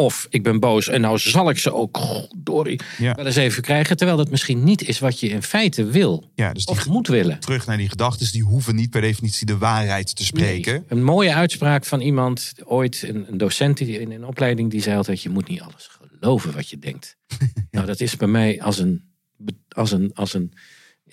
[0.02, 2.00] Of ik ben boos en nou zal ik ze ook
[2.38, 3.14] dorie, Ja.
[3.14, 3.98] wel eens even krijgen.
[3.98, 6.32] Terwijl dat misschien niet is wat je in feite wil.
[6.36, 7.40] Ja, dus die, Of moet willen.
[7.40, 10.74] terug naar die gedachten, die hoeven niet per definitie de waarheid te spreken.
[10.74, 10.84] Nee.
[10.88, 14.98] Een mooie uitspraak van iemand, ooit een, een docent die- in een opleiding, die zei
[14.98, 17.16] altijd: Je moet niet alles geloven wat je denkt.
[17.72, 19.04] Nou, dat is bij mij als een,
[19.70, 20.54] als een, als een,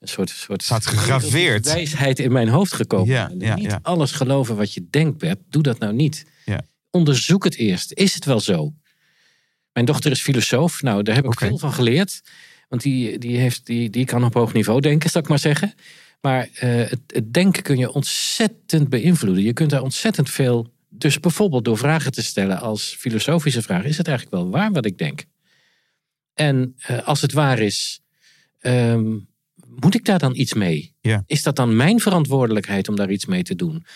[0.00, 1.64] een soort, soort Staat gegraveerd.
[1.66, 3.06] wijsheid in mijn hoofd gekomen.
[3.14, 3.78] Ja, En ja, niet ja.
[3.82, 5.40] alles geloven wat je denkt, Beb.
[5.50, 6.26] Doe dat nou niet.
[6.44, 6.60] Ja.
[6.96, 7.92] Onderzoek het eerst.
[7.92, 8.74] Is het wel zo?
[9.72, 10.82] Mijn dochter is filosoof.
[10.82, 12.22] Nou, daar heb ik veel van geleerd.
[12.68, 15.74] Want die, die, heeft, die, die kan op hoog niveau denken, zal ik maar zeggen.
[16.20, 19.44] Maar eh, het, het denken kun je ontzettend beïnvloeden.
[19.44, 20.72] Je kunt daar ontzettend veel.
[20.88, 24.86] Dus bijvoorbeeld door vragen te stellen als filosofische vraag: is het eigenlijk wel waar wat
[24.86, 25.24] ik denk?
[26.34, 28.00] En eh, als het waar is,
[28.58, 29.18] ehm,
[29.80, 30.94] moet ik daar dan iets mee?
[31.00, 31.22] Ja.
[31.26, 33.86] Is dat dan mijn verantwoordelijkheid om daar iets mee te doen?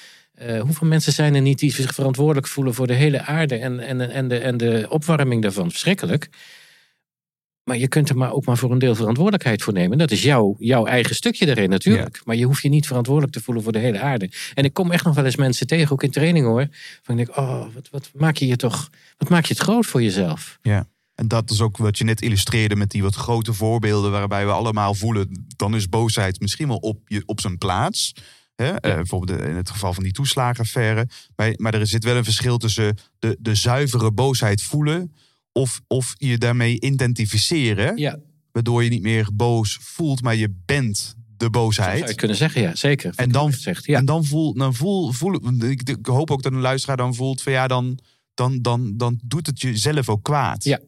[0.41, 3.81] Eh, hoeveel mensen zijn er niet die zich verantwoordelijk voelen voor de hele aarde en,
[3.81, 5.71] en, en, de, en de opwarming daarvan?
[5.71, 6.29] Verschrikkelijk.
[7.65, 9.99] Maar je kunt er maar ook maar voor een deel verantwoordelijkheid voor nemen.
[9.99, 12.21] Dat is jouw, jouw eigen stukje daarin natuurlijk.
[12.25, 14.31] Maar je hoeft je niet verantwoordelijk te voelen voor de hele aarde.
[14.55, 16.69] En ik kom echt nog wel eens mensen tegen, ook in training hoor.
[17.03, 19.87] Van ik denk, oh, wat, wat maak je je toch, wat maak je het groot
[19.87, 20.59] voor jezelf?
[20.63, 20.87] Ja.
[21.15, 24.53] En dat is ook wat je net illustreerde met die wat grote voorbeelden waarbij we
[24.53, 28.13] allemaal voelen, dan is boosheid misschien wel op, je, op zijn plaats.
[28.61, 28.71] Hè?
[28.71, 31.09] Eh, bijvoorbeeld in het geval van die toeslagenaffaire.
[31.37, 35.13] Maar, maar er zit wel een verschil tussen de, de zuivere boosheid voelen
[35.53, 37.97] of, of je daarmee identificeren.
[37.97, 38.19] Ja,
[38.53, 41.99] Waardoor je niet meer boos voelt, maar je bent de boosheid.
[41.99, 43.13] zou je kunnen zeggen, ja, zeker.
[43.17, 43.99] En dan, zegt, ja.
[43.99, 47.43] en dan voel, dan voel, voel ik, ik hoop ook dat een luisteraar dan voelt
[47.43, 47.99] van ja, dan,
[48.35, 50.65] dan, dan, dan doet het jezelf ook kwaad.
[50.65, 50.81] Ja.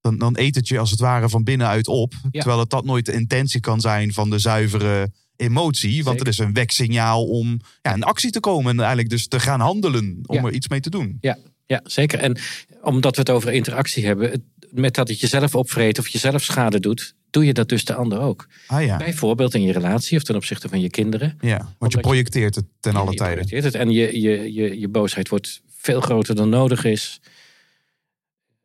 [0.00, 2.14] Dan, dan eet het je als het ware van binnenuit op.
[2.22, 2.30] Ja.
[2.30, 6.04] Terwijl het dat nooit de intentie kan zijn van de zuivere emotie.
[6.04, 6.32] Want Zeker.
[6.32, 8.70] het is een weksignaal om ja, in actie te komen.
[8.72, 10.18] En eigenlijk dus te gaan handelen.
[10.26, 10.42] Om Ja.
[10.42, 11.18] er iets mee te doen.
[11.20, 12.18] Ja, ja, zeker.
[12.18, 12.38] En
[12.82, 17.14] omdat we het over interactie hebben, met dat het jezelf opvreet of jezelf schade doet,
[17.30, 18.48] doe je dat dus de ander ook.
[18.66, 18.96] Ah ja.
[18.96, 21.38] Bijvoorbeeld in je relatie of ten opzichte van je kinderen.
[21.40, 21.56] ja.
[21.58, 23.34] Want Omdat je je- projecteert het ten alle Je tijden.
[23.46, 23.74] projecteert Het.
[23.82, 27.20] En je, je, je, je boosheid wordt veel groter dan nodig is.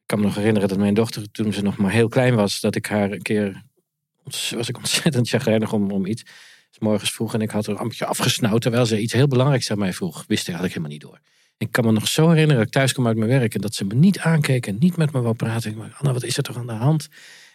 [0.02, 2.60] Ik kan me nog herinneren dat mijn dochter, toen ze nog maar heel klein was,
[2.60, 3.64] dat ik haar een keer,
[4.24, 6.24] was ik ontzettend chagrijnig om, om iets.
[6.70, 9.72] S morgens vroeg en ik had haar een beetje afgesnauwd, terwijl ze iets heel belangrijks
[9.72, 10.24] aan mij vroeg.
[10.28, 11.20] Wist ik eigenlijk helemaal niet door.
[11.58, 13.74] Ik kan me nog zo herinneren dat ik thuis kwam uit mijn werk en dat
[13.74, 15.72] ze me niet aankeek en niet met me wou praten.
[15.72, 17.08] Ik dacht, Anna, wat is er toch aan de hand?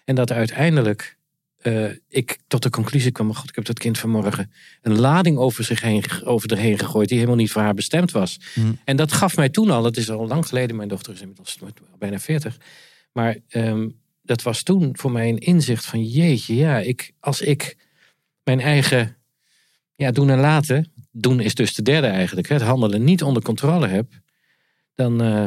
[0.05, 1.16] En dat uiteindelijk
[1.64, 5.38] eh, ik tot de conclusie kwam, oh god, ik heb dat kind vanmorgen een lading
[5.38, 8.40] over zich heen, over erheen gegooid die helemaal niet voor haar bestemd was.
[8.55, 8.79] Hmm.
[8.85, 11.59] En dat gaf mij toen al, het is al lang geleden, mijn dochter is inmiddels
[11.98, 12.57] bijna 40.
[13.12, 13.88] Maar ehm,
[14.22, 17.77] dat was toen voor mij een inzicht van jeetje, ja, ik, als ik
[18.44, 19.16] mijn eigen
[19.94, 23.87] ja, doen en laten, doen is dus de derde eigenlijk, het handelen niet onder controle
[23.87, 24.12] heb,
[24.94, 25.46] dan, eh,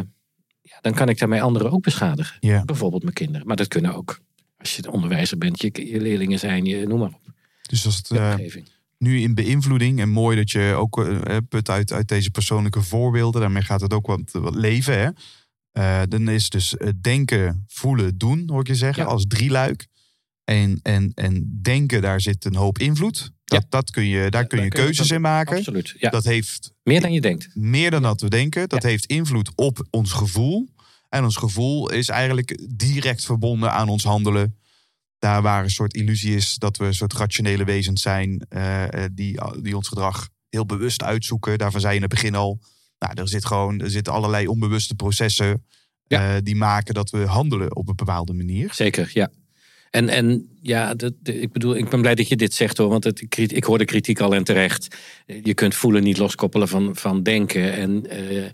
[0.62, 2.66] ja, dan kan ik daarmee anderen ook beschadigen.
[2.66, 3.48] Bijvoorbeeld mijn kinderen.
[3.48, 4.20] Maar dat kunnen ook,
[4.58, 7.34] als je de onderwijzer bent, je, je leerlingen zijn, je, noem maar op.
[7.62, 8.70] Dus als het omgeving.
[8.98, 10.00] nu in beïnvloeding.
[10.00, 13.42] En mooi dat je ook eh, put uit, uit deze persoonlijke voorbeelden.
[13.42, 15.00] Daarmee gaat het ook wat, wat leven.
[15.00, 16.08] Hè?
[16.08, 19.04] Dan is dus denken, voelen, doen, hoor ik je zeggen.
[19.04, 19.10] Ja.
[19.10, 19.88] Als drieluik.
[20.48, 23.32] En, en, en denken, daar zit een hoop invloed.
[23.46, 25.58] Dat, dat kun je, daar kun je daar kun je keuzes in maken.
[25.58, 25.94] Absoluut.
[25.98, 26.10] Ja.
[26.10, 27.50] Dat heeft Meer dan je denkt.
[27.54, 28.70] meer dan dat we denken.
[28.70, 30.70] Dat heeft invloed op ons gevoel.
[31.10, 34.58] En ons gevoel is eigenlijk direct verbonden aan ons handelen.
[35.20, 38.46] Daar waar een soort illusie is dat we een soort rationele wezens zijn.
[38.50, 41.58] eh, eh, die, die ons gedrag heel bewust uitzoeken.
[41.58, 42.60] Daarvan zei je in het begin al.
[43.00, 45.66] Nou, er, zit gewoon, er zitten allerlei onbewuste processen.
[46.04, 46.36] Ja.
[46.36, 48.74] eh, die maken dat we handelen op een bepaalde manier.
[48.74, 49.30] Zeker, ja.
[49.98, 52.90] En, en ja, dat, ik bedoel, ik ben blij dat je dit zegt hoor.
[52.90, 54.96] Want het, ik, hoor de kritiek al en terecht.
[55.44, 57.74] Je kunt voelen niet loskoppelen van, van denken.
[57.74, 58.52] En, eh, eh,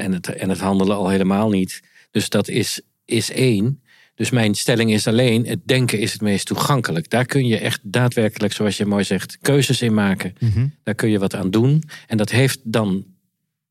[0.00, 1.80] en, het, en het handelen al helemaal niet.
[2.10, 3.82] Dus dat is, is één.
[4.14, 7.10] Dus mijn stelling is alleen, het denken is het meest toegankelijk.
[7.10, 10.34] Daar kun je echt daadwerkelijk, zoals je mooi zegt, keuzes in maken.
[10.82, 11.82] Daar kun je wat aan doen.
[12.06, 13.04] En dat heeft dan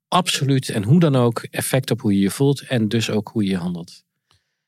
[0.08, 2.62] absoluut en hoe dan ook effect op hoe je je voelt.
[2.62, 4.04] En dus ook hoe je handelt.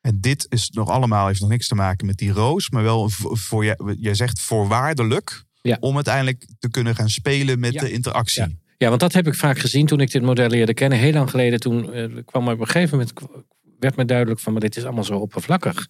[0.04, 2.70] En dit is nog allemaal, heeft nog niks te maken met die roos.
[2.70, 3.66] Maar wel voor, voor
[3.98, 5.44] jij, zegt voorwaardelijk.
[5.62, 5.78] Ja.
[5.80, 7.80] Om uiteindelijk te kunnen gaan spelen met Ja.
[7.82, 8.42] de interactie.
[8.42, 8.50] Ja.
[8.78, 10.98] Ja, want dat heb ik vaak gezien toen ik dit model leerde kennen.
[10.98, 13.14] Heel lang geleden, toen eh, kwam er op een gegeven moment
[13.80, 15.88] werd me duidelijk van, maar dit is allemaal zo oppervlakkig.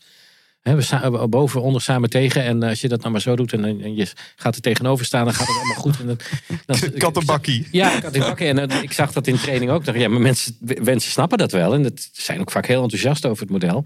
[0.64, 2.44] We staan boven, onder, samen tegen.
[2.44, 5.06] En eh, als je dat nou maar zo doet en, en je gaat er tegenover
[5.06, 6.00] staan, dan gaat het allemaal goed.
[6.00, 6.18] En dan,
[6.66, 7.68] dan, Kattenbakkie.
[7.72, 8.48] Ja, kat in bakken.
[8.48, 9.86] En eh, ik zag dat in training ook.
[9.86, 11.74] Dacht, ja, maar mensen, mensen snappen dat wel.
[11.74, 13.86] En dat zijn ook vaak heel enthousiast over het model.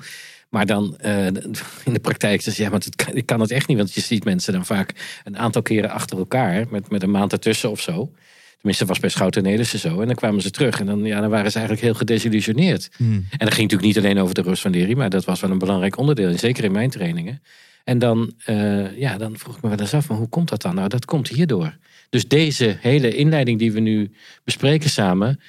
[0.49, 3.67] Maar dan eh, in de praktijk, dus ja, maar het kan, ik kan het echt
[3.67, 3.77] niet.
[3.77, 6.65] Want je ziet mensen dan vaak een aantal keren achter elkaar.
[6.69, 8.11] Met, met een maand ertussen of zo.
[8.57, 10.01] Tenminste, was bij Schouten en Nelissen zo.
[10.01, 10.79] En dan kwamen ze terug.
[10.79, 12.89] En dan, ja, dan waren ze eigenlijk heel gedesillusioneerd.
[12.97, 13.13] Hmm.
[13.13, 14.97] En dat ging natuurlijk niet alleen over de rust van Lery.
[14.97, 16.29] Maar dat was wel een belangrijk onderdeel.
[16.29, 17.41] en Zeker in mijn trainingen.
[17.83, 20.61] En dan, eh, ja, dan vroeg ik me wel eens af, maar hoe komt dat
[20.61, 20.75] dan?
[20.75, 21.77] Nou, dat komt hierdoor.
[22.09, 24.11] Dus deze hele inleiding die we nu
[24.43, 25.39] bespreken samen,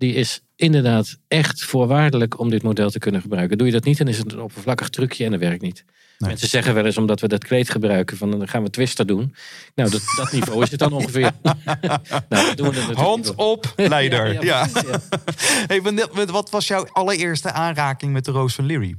[0.00, 3.58] die is inderdaad echt voorwaardelijk om dit model te kunnen gebruiken.
[3.58, 5.84] Doe je dat niet, dan is het een oppervlakkig trucje en dat werkt niet.
[6.18, 6.28] Nee.
[6.28, 9.34] Mensen zeggen wel eens, omdat we dat kleed gebruiken, van dan gaan we twister doen.
[9.74, 11.32] Nou, dat, dat niveau is het dan ongeveer.
[12.28, 14.32] nou, doen we Hand op, leider.
[14.32, 16.08] Ja, Ja, ja, precies, ja.
[16.14, 18.94] Hey, wat was jouw allereerste aanraking met de roos van Leary?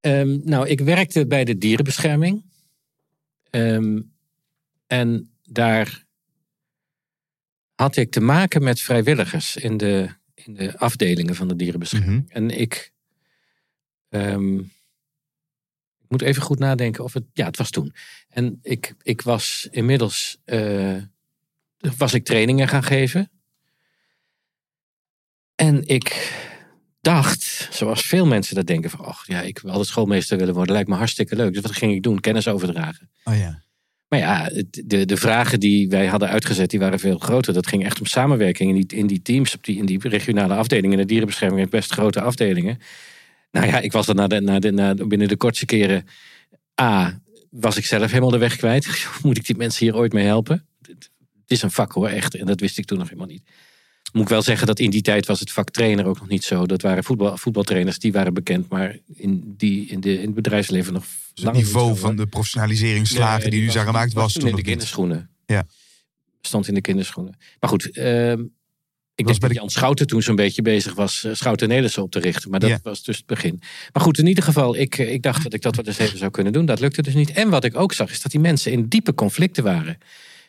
[0.00, 2.44] Ehm, nou, ik werkte bij de dierenbescherming.
[3.50, 4.00] Ehm,
[4.86, 6.04] en daar
[7.74, 12.30] had ik te maken met vrijwilligers in de, in de afdelingen van de dierenbescherming.
[12.30, 12.92] En ik,
[14.08, 14.58] ehm,
[15.98, 17.24] ik moet even goed nadenken of het.
[17.32, 17.94] Ja, het was toen.
[18.28, 20.38] En ik, ik was inmiddels.
[20.44, 20.96] eh,
[21.96, 23.30] was ik trainingen gaan geven.
[25.54, 26.38] En ik
[27.00, 30.74] dacht, zoals veel mensen dat denken: van, ach ja, ik wil altijd schoolmeester willen worden.
[30.74, 31.52] Lijkt me hartstikke leuk.
[31.52, 32.20] Dus wat ging ik doen?
[32.20, 33.10] Kennis overdragen.
[33.24, 33.62] Oh ja.
[34.10, 34.50] Maar ja,
[34.84, 37.52] de, de vragen die wij hadden uitgezet, die waren veel groter.
[37.52, 40.54] Dat ging echt om samenwerking in die, in die teams, op die, in die regionale
[40.54, 40.98] afdelingen.
[40.98, 42.78] De dierenbescherming heeft best grote afdelingen.
[43.50, 46.06] Nou ja, ik was er na de, na de, na, binnen de kortste keren...
[46.80, 47.20] A,
[47.50, 49.06] was ik zelf helemaal de weg kwijt.
[49.22, 50.66] Moet ik die mensen hier ooit mee helpen?
[50.86, 51.10] Het
[51.46, 52.34] is een vak hoor, echt.
[52.34, 53.42] En dat wist ik toen nog helemaal niet.
[54.12, 56.44] Moet ik wel zeggen dat in die tijd was het vak trainer ook nog niet
[56.44, 56.66] zo.
[56.66, 58.68] Dat waren voetbal, voetbaltrainers, die waren bekend.
[58.68, 62.16] Maar in, die, in, de, in het bedrijfsleven nog Dus het lang niet niveau van
[62.16, 65.30] de professionaliseringsslagen Nee, die nu zijn gemaakt was, toen in de kinderschoenen.
[65.46, 65.66] Ja.
[66.40, 67.36] Stond in de kinderschoenen.
[67.60, 68.40] Maar goed, ehm,
[69.14, 71.68] ik Was denk bij dat de- Jan Schouten toen zo'n beetje bezig was uh, Schouten
[71.68, 72.50] Nelissen op te richten.
[72.50, 73.60] Maar dat was dus het begin.
[73.92, 76.18] Maar goed, in ieder geval, ik, eh, ik dacht dat ik dat wel eens even
[76.18, 76.66] zou kunnen doen.
[76.66, 77.30] Dat lukte dus niet.
[77.30, 79.98] En wat ik ook zag, is dat die mensen in diepe conflicten waren.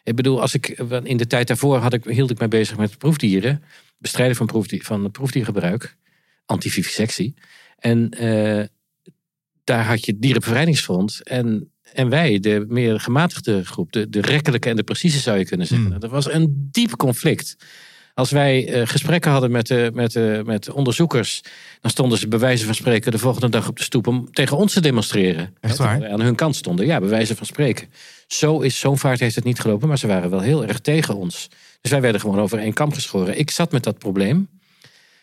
[0.03, 2.77] Ik bedoel, als ik, eh, in de tijd daarvoor had ik, hield ik mij bezig
[2.77, 3.63] met proefdieren.
[3.97, 5.95] Bestrijden van, proefdier, van proefdiergebruik.
[6.45, 7.33] Antivivisectie.
[7.77, 8.65] En eh,
[9.63, 11.21] daar had je het Dierenbevrijdingsfront.
[11.23, 13.91] En, en wij, de meer gematigde groep.
[13.91, 15.87] De, de rekkelijke en de precieze zou je kunnen zeggen.
[15.87, 15.99] Hmm.
[15.99, 17.55] Dat was een diep conflict.
[18.13, 21.41] Als wij eh, gesprekken hadden met, de, met, met onderzoekers,
[21.81, 24.57] dan stonden ze bij wijze van spreken de volgende dag op de stoep om tegen
[24.57, 25.55] ons te demonstreren.
[25.59, 25.99] Echt waar?
[25.99, 26.85] wij aan hun kant stonden.
[26.85, 27.87] Ja, bij wijze van spreken.
[28.33, 31.15] Zo is zo'n vaart heeft het niet gelopen, maar ze waren wel heel erg tegen
[31.15, 31.49] ons.
[31.81, 33.39] Dus wij werden gewoon over één kam geschoren.
[33.39, 34.47] Ik zat met dat probleem.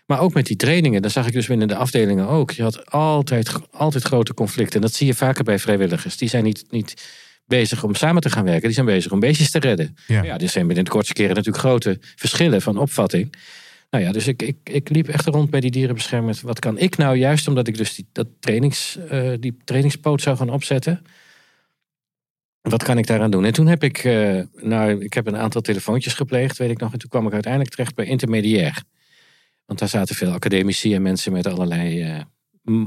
[0.06, 2.50] Maar ook met die trainingen, dat zag ik dus binnen de afdelingen ook.
[2.50, 4.74] Je had altijd, altijd grote conflicten.
[4.74, 6.16] En dat zie je vaker bij vrijwilligers.
[6.16, 6.94] Die zijn niet, niet
[7.46, 8.62] bezig om samen te gaan werken.
[8.62, 9.96] Die zijn bezig om beestjes te redden.
[10.06, 10.22] Ja.
[10.22, 13.34] Ja, er zijn binnen de kortste keren natuurlijk grote verschillen van opvatting.
[13.90, 16.32] Nou ja, dus ik, ik, ik liep echt rond bij die dierenbescherming.
[16.32, 20.22] met Wat kan ik nou juist, omdat ik dus die, dat trainings, eh, die trainingspoot
[20.22, 21.02] zou gaan opzetten.
[22.60, 23.44] Wat kan ik daaraan doen?
[23.44, 24.04] En toen heb ik,
[24.52, 26.92] nou, ik heb een aantal telefoontjes gepleegd, weet ik nog.
[26.92, 28.84] En toen kwam ik uiteindelijk terecht bij intermediair.
[29.68, 32.84] Want daar zaten veel academici en mensen met allerlei, eh,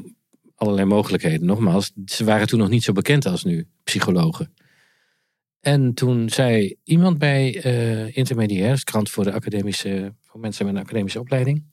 [0.55, 1.45] allerlei mogelijkheden.
[1.45, 4.53] Nogmaals, ze waren toen nog niet zo bekend als nu, psychologen.
[5.59, 10.81] En toen zei iemand bij eh intermediair, krant voor de academische, voor mensen met een
[10.81, 11.65] academische opleiding,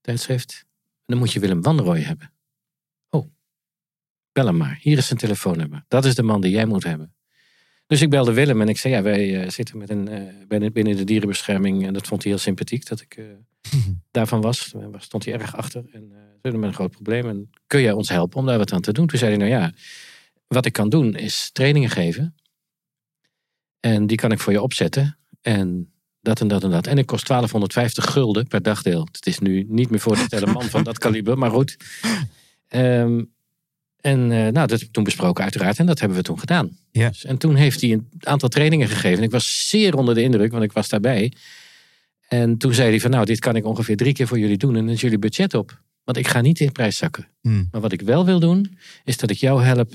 [0.00, 0.64] tijdschrift,
[1.06, 2.32] dan moet je Willem Wanrooy hebben.
[3.10, 3.30] Oh,
[4.32, 4.78] bel hem maar.
[4.80, 5.84] Hier is zijn telefoonnummer.
[5.88, 7.14] Dat is de man die jij moet hebben.
[7.88, 10.72] Dus ik belde Willem en ik zei, ja, wij eh, zitten met een, eh, binnen,
[10.72, 11.86] binnen de dierenbescherming.
[11.86, 13.24] En dat vond hij heel sympathiek dat ik eh,
[14.10, 14.72] daarvan was.
[14.72, 15.84] Daar stond hij erg achter.
[15.92, 17.28] En we met een groot probleem.
[17.28, 19.06] En kun jij ons helpen om daar wat aan te doen?
[19.06, 19.72] Toen zei hij, nou ja,
[20.46, 22.34] wat ik kan doen is trainingen geven.
[23.80, 25.18] En die kan ik voor je opzetten.
[25.40, 26.86] En dat en dat en dat.
[26.86, 29.08] En het kost 1250 gulden per dagdeel.
[29.12, 31.76] Het is nu niet meer voor te stellen man van dat kaliber, maar goed.
[32.68, 33.24] Ehm,
[34.00, 35.78] en eh, nou, dat heb ik toen besproken uiteraard.
[35.78, 36.78] En dat hebben we toen gedaan.
[36.90, 37.08] Ja.
[37.08, 39.18] Dus, en toen heeft hij een aantal trainingen gegeven.
[39.18, 41.32] En ik was zeer onder de indruk, want ik was daarbij.
[42.28, 44.76] En toen zei hij van nou, dit kan ik ongeveer drie keer voor jullie doen.
[44.76, 45.80] En dan is jullie budget op.
[46.04, 47.28] Want ik ga niet in prijs zakken.
[47.40, 47.68] Hmm.
[47.70, 49.92] Maar wat ik wel wil doen, is dat ik jou help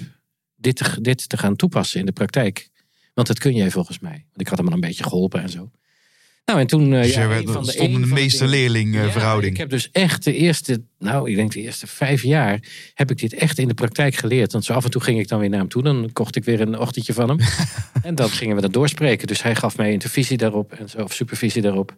[0.56, 2.70] dit te, dit te gaan toepassen in de praktijk.
[3.14, 4.12] Want dat kun jij volgens mij.
[4.12, 5.72] Want ik had hem al een beetje geholpen en zo.
[6.46, 6.94] Nou, en toen...
[6.94, 9.52] eh, Dus ja, werd- van de- stond een meester-leerling eh, ja, verhouding.
[9.54, 12.60] ik heb dus echt de eerste, nou, ik denk de eerste vijf jaar,
[12.94, 14.52] heb ik dit echt in de praktijk geleerd.
[14.52, 16.44] Want zo af en toe ging ik dan weer naar hem toe, dan kocht ik
[16.44, 17.40] weer een ochtendje van hem.
[18.04, 19.28] en dan gingen we dat doorspreken.
[19.28, 21.96] Dus hij gaf mij intervisie daarop, en zo, of supervisie daarop.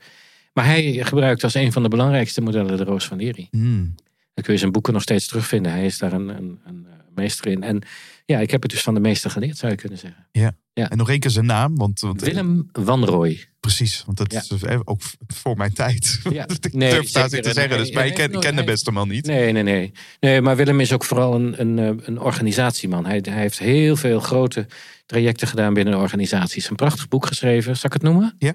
[0.54, 3.48] Maar hij gebruikt als een van de belangrijkste modellen de Roos van Liri.
[3.52, 3.96] Hmm.
[4.34, 5.72] Dat kun je zijn boeken nog steeds terugvinden.
[5.72, 7.64] Hij is daar een, een, een meester in.
[7.64, 7.82] En
[8.26, 10.28] ja, ik heb het dus van de meester geleerd, zou je kunnen zeggen.
[10.74, 13.46] En nog één keer zijn naam, want, want Willem Wanrooy.
[13.60, 14.40] precies, want dat Ja.
[14.40, 16.20] is eh, ook voor mijn tijd.
[16.30, 16.48] Ja.
[16.62, 17.46] ik Nee, durf daar zeker.
[17.46, 19.26] te zeggen, dus Nee, maar ik ken, heeft ik ken de beste man niet.
[19.26, 19.92] Nee, nee, nee.
[20.20, 23.06] Nee, maar Willem is ook vooral een, een, eh, een organisatieman.
[23.06, 24.68] Hij, hij heeft heel veel grote
[25.06, 26.70] trajecten gedaan binnen de organisaties.
[26.70, 28.36] Een prachtig boek geschreven, zal ik het noemen?
[28.40, 28.54] Ja.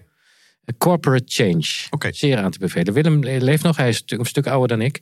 [0.78, 1.64] Corporate Change.
[1.90, 2.12] Oké.
[2.12, 2.92] Zeer aan te bevelen.
[2.94, 5.00] Willem leeft nog, hij is natuurlijk een stuk ouder dan ik.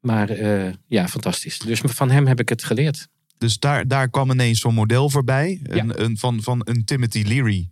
[0.00, 1.58] Maar eh, ja, fantastisch.
[1.58, 3.08] Dus van hem heb ik het geleerd.
[3.38, 5.60] Dus daar, daar kwam ineens zo'n model voorbij.
[5.62, 7.68] Een, een, van, van een Timothy Leary.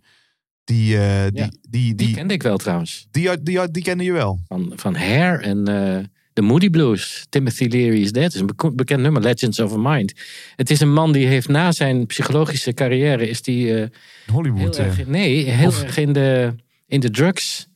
[0.63, 1.49] Die, eh, die, Ja.
[1.49, 3.07] die, die, Die kende ik wel trouwens.
[3.11, 4.39] die, die, die kende je wel.
[4.47, 7.25] Van, van Hair en eh de Moody Blues.
[7.29, 8.23] Timothy Leary is Dead.
[8.23, 10.13] Het is een bekend nummer, Legends of a Mind.
[10.55, 13.27] Het is een man die heeft na zijn psychologische carrière...
[13.29, 13.89] is die
[14.31, 14.77] Hollywood.
[14.77, 16.53] heel erg, nee, heel Of- erg in de,
[16.87, 17.67] in de drugs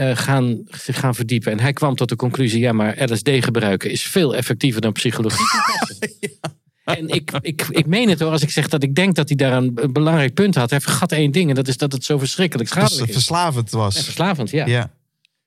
[0.00, 1.52] eh, gaan, zich gaan verdiepen.
[1.52, 5.46] En hij kwam tot de conclusie, ja, maar LSD gebruiken is veel effectiever dan psychologie
[5.54, 6.38] toepassen.
[6.84, 9.36] En ik, ik, ik meen het hoor, als ik zeg dat ik denk dat hij
[9.36, 10.70] daar een, belangrijk punt had.
[10.70, 13.14] Hij vergat één ding en dat is dat het zo verschrikkelijk Dus schadelijk is.
[13.14, 14.04] verslavend En was.
[14.04, 14.66] verslavend, ja.
[14.66, 14.90] Ja.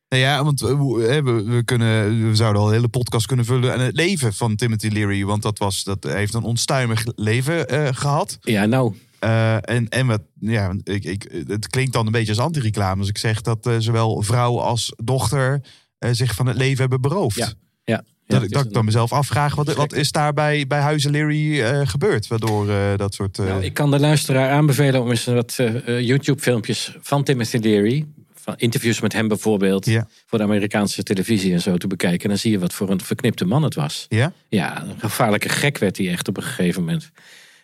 [0.10, 3.80] Nou ja, want we, we, kunnen, we zouden al een hele podcast kunnen vullen aan
[3.80, 5.24] het leven van Timothy Leary.
[5.24, 8.38] Want dat, was, dat hij heeft een onstuimig leven eh, gehad.
[8.42, 12.40] Ja, nou, Eh, en, en wat, ja, ik, ik, het klinkt dan een beetje als
[12.40, 15.62] anti-reclame als ik zeg dat eh, zowel vrouw als dochter
[15.98, 17.38] eh, zich van het leven hebben beroofd.
[17.38, 18.04] Ja, ja.
[18.26, 21.86] Dat, ja, dat ik dan mezelf afvraag, wat, wat is daar bij, bij Huizen Leary
[21.86, 22.28] gebeurd?
[22.28, 23.38] Waardoor dat soort...
[23.38, 25.56] Nou, ik kan de luisteraar aanbevelen om eens wat
[25.86, 30.08] YouTube-filmpjes van Timothy Leary, van interviews met hem bijvoorbeeld, Ja.
[30.26, 32.24] voor de Amerikaanse televisie en zo te bekijken.
[32.24, 34.06] En dan zie je wat voor een verknipte man het was.
[34.10, 34.34] Ja?
[34.48, 37.12] Ja, een gevaarlijke gek werd hij echt op een gegeven moment.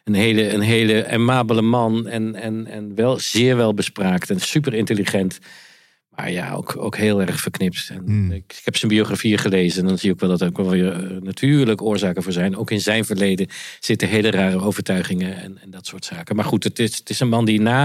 [0.10, 4.74] Een hele, een hele amabele man en, en, en wel zeer wel bespraakt en super
[4.74, 5.40] intelligent.
[6.10, 7.90] Maar ja, ook, ook heel erg verknipt.
[7.90, 8.32] En Hmm.
[8.32, 10.70] ik, ik heb zijn biografie gelezen en dan zie ook wel dat er ook wel
[10.70, 12.58] weer eh, natuurlijk oorzaken voor zijn.
[12.58, 13.48] Ook in zijn verleden
[13.80, 16.36] zitten hele rare overtuigingen en, en dat soort zaken.
[16.36, 17.82] Maar goed, het is, het is een man die na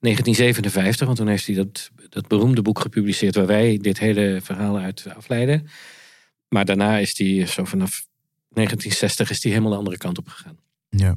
[0.00, 4.78] 1957, want toen heeft hij dat, dat beroemde boek gepubliceerd waar wij dit hele verhaal
[4.78, 5.68] uit afleiden.
[6.48, 8.06] Maar daarna is hij zo vanaf
[8.48, 10.58] 1960 is hij helemaal de andere kant op gegaan.
[10.88, 11.16] ja.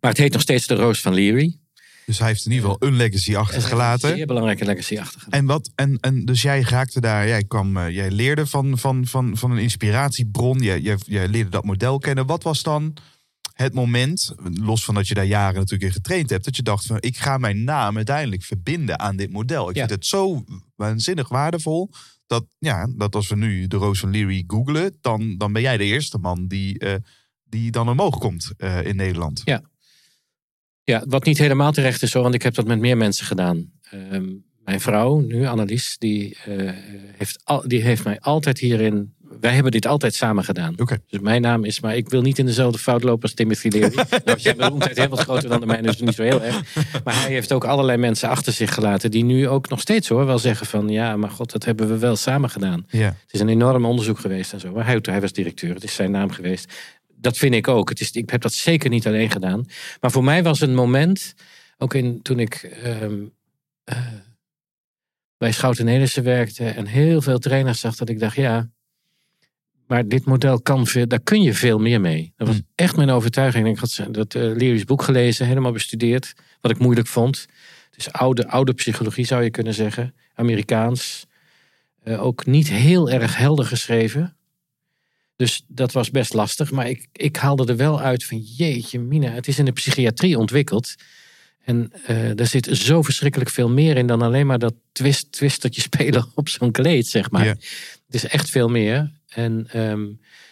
[0.00, 1.58] Maar het heet nog steeds de Roos van Leary.
[2.06, 4.16] Dus hij heeft in ieder geval een legacy Een achtergelaten.
[4.16, 5.38] zeer belangrijke legacy achtergelaten.
[5.38, 9.06] En wat, en, en dus jij raakte daar, jij kwam, eh, jij leerde van, van,
[9.06, 12.26] van, van een inspiratiebron, jij, jij, jij leerde dat model kennen.
[12.26, 12.96] Wat was dan
[13.52, 16.86] het moment, los van dat je daar jaren natuurlijk in getraind hebt, dat je dacht
[16.86, 19.68] van ik ga mijn naam uiteindelijk verbinden aan dit model.
[19.70, 19.80] Ik Ja.
[19.86, 20.44] vind het zo
[20.76, 21.90] waanzinnig waardevol
[22.26, 25.76] dat, ja, dat als we nu de Roos van Leary googlen, dan, dan ben jij
[25.76, 26.94] de eerste man die, eh,
[27.48, 29.42] die dan omhoog komt eh, in Nederland.
[29.44, 29.62] Ja.
[30.82, 33.70] Ja, wat niet helemaal terecht is hoor, want ik heb dat met meer mensen gedaan.
[33.90, 34.26] Ehm,
[34.64, 36.70] mijn vrouw, nu Annelies, die, eh,
[37.16, 39.14] heeft al, die heeft mij altijd hierin...
[39.40, 40.74] Wij hebben dit altijd samen gedaan.
[40.80, 40.98] Oké.
[41.08, 43.94] Dus mijn naam is, maar ik wil niet in dezelfde fout lopen als Timothy Leary.
[44.24, 46.74] nou, zijn beroemdheid heel wat groter dan de mijne, dus niet zo heel erg.
[47.04, 49.10] Maar hij heeft ook allerlei mensen achter zich gelaten...
[49.10, 50.88] die nu ook nog steeds hoor, wel zeggen van...
[50.88, 52.86] ja, maar god, dat hebben we wel samen gedaan.
[52.88, 53.06] Ja.
[53.06, 54.72] Het is een enorm onderzoek geweest en zo.
[54.72, 56.72] Maar hij, hij was directeur, het is zijn naam geweest.
[57.26, 57.88] Dat vind ik ook.
[57.88, 59.64] Het is, ik heb dat zeker niet alleen gedaan.
[60.00, 61.34] Maar voor mij was een moment,
[61.78, 63.24] ook in, toen ik ehm,
[63.84, 63.98] eh,
[65.38, 68.70] bij Schouten Nelissen werkte en heel veel trainers zag, dat ik dacht, ja,
[69.86, 72.32] maar dit model kan veel, daar kun je veel meer mee.
[72.36, 72.66] Dat was Hmm.
[72.74, 73.68] echt mijn overtuiging.
[73.68, 77.46] Ik had dat uh, Leary's boek gelezen, helemaal bestudeerd, wat ik moeilijk vond.
[77.94, 81.26] Is oude, oude psychologie zou je kunnen zeggen, Amerikaans.
[82.02, 84.35] Eh, ook niet heel erg helder geschreven.
[85.36, 86.70] Dus dat was best lastig.
[86.70, 90.38] Maar ik, ik haalde er wel uit van jeetje mina, het is in de psychiatrie
[90.38, 90.94] ontwikkeld.
[91.64, 95.80] En eh daar zit zo verschrikkelijk veel meer in dan alleen maar dat twist, twistertje
[95.90, 97.46] spelen op zo'n kleed, zeg maar.
[97.46, 99.12] Het is echt veel meer.
[99.28, 100.06] En ehm,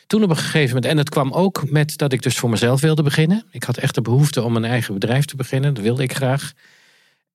[0.07, 2.81] toen op een gegeven moment, en het kwam ook met dat ik dus voor mezelf
[2.81, 3.45] wilde beginnen.
[3.51, 6.53] Ik had echt de behoefte om een eigen bedrijf te beginnen, dat wilde ik graag.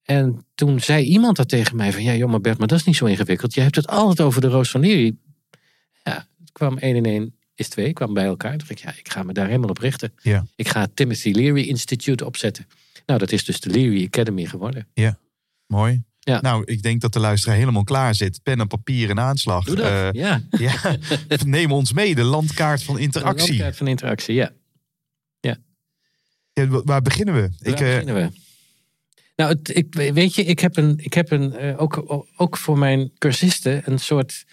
[0.04, 2.86] En toen zei iemand dat tegen mij van, ja joh maar Bert, maar dat is
[2.86, 3.54] niet zo ingewikkeld.
[3.54, 5.16] Je hebt het altijd over de Roos van Leary.
[6.04, 8.50] Ja, het kwam 1 in 1 is 2, kwam bij elkaar.
[8.50, 10.14] Toen dacht ik, ja, ik ga me daar helemaal op richten.
[10.22, 10.46] Ja.
[10.56, 12.68] Ik ga het Timothy Leary Institute opzetten.
[13.06, 14.88] Nou, dat is dus de Leary Academy geworden.
[15.68, 16.04] Mooi.
[16.20, 16.42] Ja.
[16.42, 18.40] Nou, ik denk dat de luisteraar helemaal klaar zit.
[18.44, 19.66] Pen en papier en aanslag.
[19.66, 19.86] Doe dat.
[19.86, 20.42] Eh, ja.
[20.68, 20.98] ja.
[21.46, 23.48] Neem ons mee, de landkaart van De interactie.
[23.50, 24.52] landkaart van interactie, ja.
[26.54, 27.42] Ja, wa- waar beginnen we?
[27.42, 28.30] Waar Ik, eh, beginnen we?
[29.36, 32.78] Nou, het, ik, weet je, ik heb, een, ik heb een, eh, ook, ook voor
[32.78, 34.46] mijn cursisten een soort,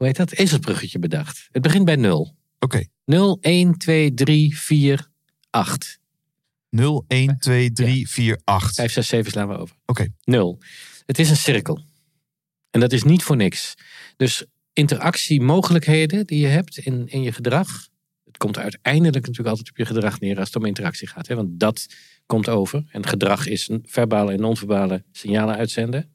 [0.00, 1.48] hoe heet dat, ezelsbruggetje bedacht.
[1.52, 2.36] Het begint bij 0.
[2.58, 2.84] Oké.
[3.04, 5.10] 0, 1, 2, 3, 4,
[5.50, 6.00] 8.
[6.70, 8.74] 0, 1, 2, 3, 4, 8.
[8.74, 9.76] 5, 6, 7 slaan we over.
[9.86, 10.08] Oké.
[10.24, 10.58] 0.
[11.06, 11.80] Het is een cirkel.
[12.70, 13.74] En dat is niet voor niks.
[14.16, 17.88] Dus interactiemogelijkheden die je hebt in, in je gedrag.
[18.24, 21.26] Het komt uiteindelijk natuurlijk altijd op je gedrag neer als het om interactie gaat.
[21.26, 21.34] Hè?
[21.34, 21.86] Want dat
[22.26, 22.84] komt over.
[22.90, 26.14] En gedrag is een verbale en non-verbale signalen uitzenden.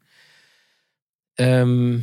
[1.33, 1.97] Ehm,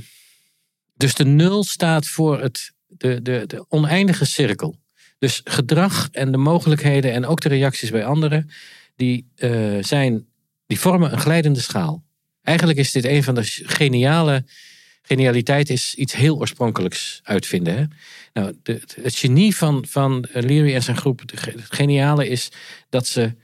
[1.02, 4.76] dus de nul staat voor het, de, de, de oneindige cirkel.
[5.18, 8.50] Dus gedrag en de mogelijkheden en ook de reacties bij anderen,
[8.96, 10.26] die, eh, zijn,
[10.66, 12.04] die vormen een glijdende schaal.
[12.42, 14.44] Eigenlijk is dit een van de geniale.
[15.02, 17.76] Genialiteit is iets heel oorspronkelijks uitvinden.
[17.76, 17.84] Hè?
[18.32, 18.56] Nou,
[19.02, 21.32] het genie van, van Leary en zijn groep, het
[21.68, 22.48] geniale is
[22.88, 23.34] dat ze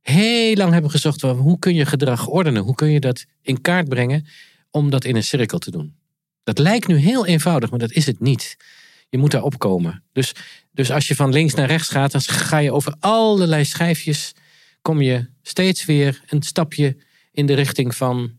[0.00, 2.62] heel lang hebben gezocht van hoe kun je gedrag ordenen?
[2.62, 4.26] Hoe kun je dat in kaart brengen
[4.70, 5.96] om dat in een cirkel te doen?
[6.48, 8.56] Dat lijkt nu heel eenvoudig, maar dat is het niet.
[9.08, 10.04] Je moet daar opkomen.
[10.12, 10.32] Dus,
[10.72, 14.32] dus als je van links naar rechts gaat, dan ga je over allerlei schijfjes,
[14.82, 16.96] kom je steeds weer een stapje
[17.32, 18.38] in de richting van,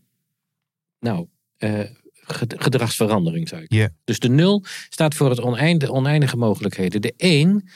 [1.00, 1.80] nou, eh,
[2.12, 3.72] ged- gedragsverandering zou ik
[4.04, 7.02] dus de nul staat voor het oneindige, oneindige mogelijkheden.
[7.02, 7.68] De één,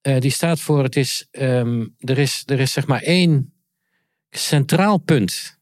[0.00, 3.54] eh, die staat voor het is, ehm, er is, er is zeg maar één
[4.30, 5.60] centraal punt.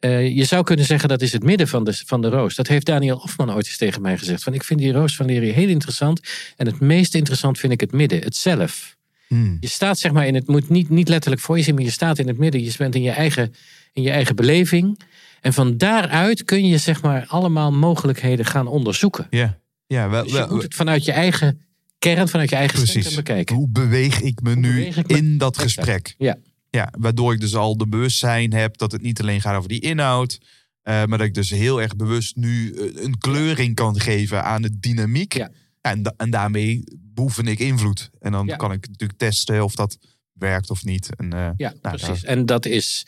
[0.00, 2.54] Eh, je zou kunnen zeggen dat is het midden van de, van de roos.
[2.54, 4.42] Dat heeft Daniel Hofman ooit eens tegen mij gezegd.
[4.42, 6.20] Van, ik vind die roos van Lery heel interessant.
[6.56, 8.96] En het meest interessant vind ik het midden, het zelf.
[9.26, 9.56] Hmm.
[9.60, 11.90] Je staat zeg maar in het, moet niet, niet letterlijk voor je zien, maar je
[11.90, 12.64] staat in het midden.
[12.64, 13.54] Je bent in je eigen,
[13.92, 15.00] in je eigen beleving.
[15.40, 19.26] En van daaruit kun je zeg maar allemaal mogelijkheden gaan onderzoeken.
[19.30, 21.60] Ja, ja wel, Dus je wel- moet het vanuit je eigen
[21.98, 23.14] kern, vanuit je eigen precies.
[23.14, 23.56] bekijken.
[23.56, 25.16] Hoe beweeg ik me nu beweeg ik me?
[25.16, 26.14] in dat gesprek?
[26.18, 26.36] Ja.
[26.70, 29.80] Ja, waardoor ik dus al de bewustzijn heb dat het niet alleen gaat over die
[29.80, 30.38] inhoud.
[30.82, 34.62] eh, maar dat ik dus heel erg bewust nu eh, een kleuring kan geven aan
[34.62, 35.34] de dynamiek.
[35.34, 35.50] Ja.
[35.80, 38.10] En, da- en daarmee beoefen ik invloed.
[38.18, 38.56] En dan Ja.
[38.56, 39.98] kan ik natuurlijk testen of dat
[40.32, 41.08] werkt of niet.
[41.16, 42.24] En, eh, Ja, Nou, precies.
[42.24, 43.06] En dat is,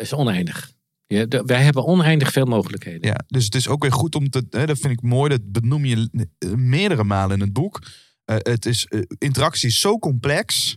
[0.00, 0.72] is oneindig.
[1.06, 3.08] Ja, de- wij hebben oneindig veel mogelijkheden.
[3.08, 4.46] Ja, dus het is ook weer goed om te.
[4.50, 5.28] Hè, dat vind ik mooi.
[5.30, 7.82] Dat benoem je meerdere malen in het boek.
[8.24, 8.86] Het is,
[9.18, 10.76] interactie is zo complex.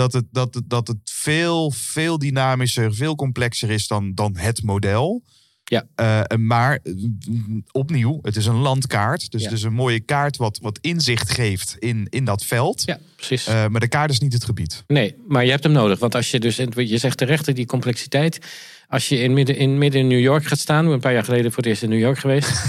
[0.00, 4.62] Dat het, dat, het, dat het veel, veel dynamischer, veel complexer is dan, dan het
[4.62, 5.22] model.
[5.64, 5.86] Ja.
[5.94, 6.92] Eh, maar eh,
[7.70, 9.30] opnieuw, het is een landkaart.
[9.30, 9.48] Dus Ja.
[9.48, 12.82] het is een mooie kaart wat, wat inzicht geeft in, in dat veld.
[12.84, 13.46] Ja, precies.
[13.46, 14.84] Eh, maar de kaart is niet het gebied.
[14.86, 15.98] Nee, maar je hebt hem nodig.
[15.98, 18.38] Want als je dus, je zegt terecht die complexiteit.
[18.90, 20.86] Als je in midden, in midden in New York gaat staan.
[20.86, 22.50] Ik een paar jaar geleden voor het eerst in New York geweest.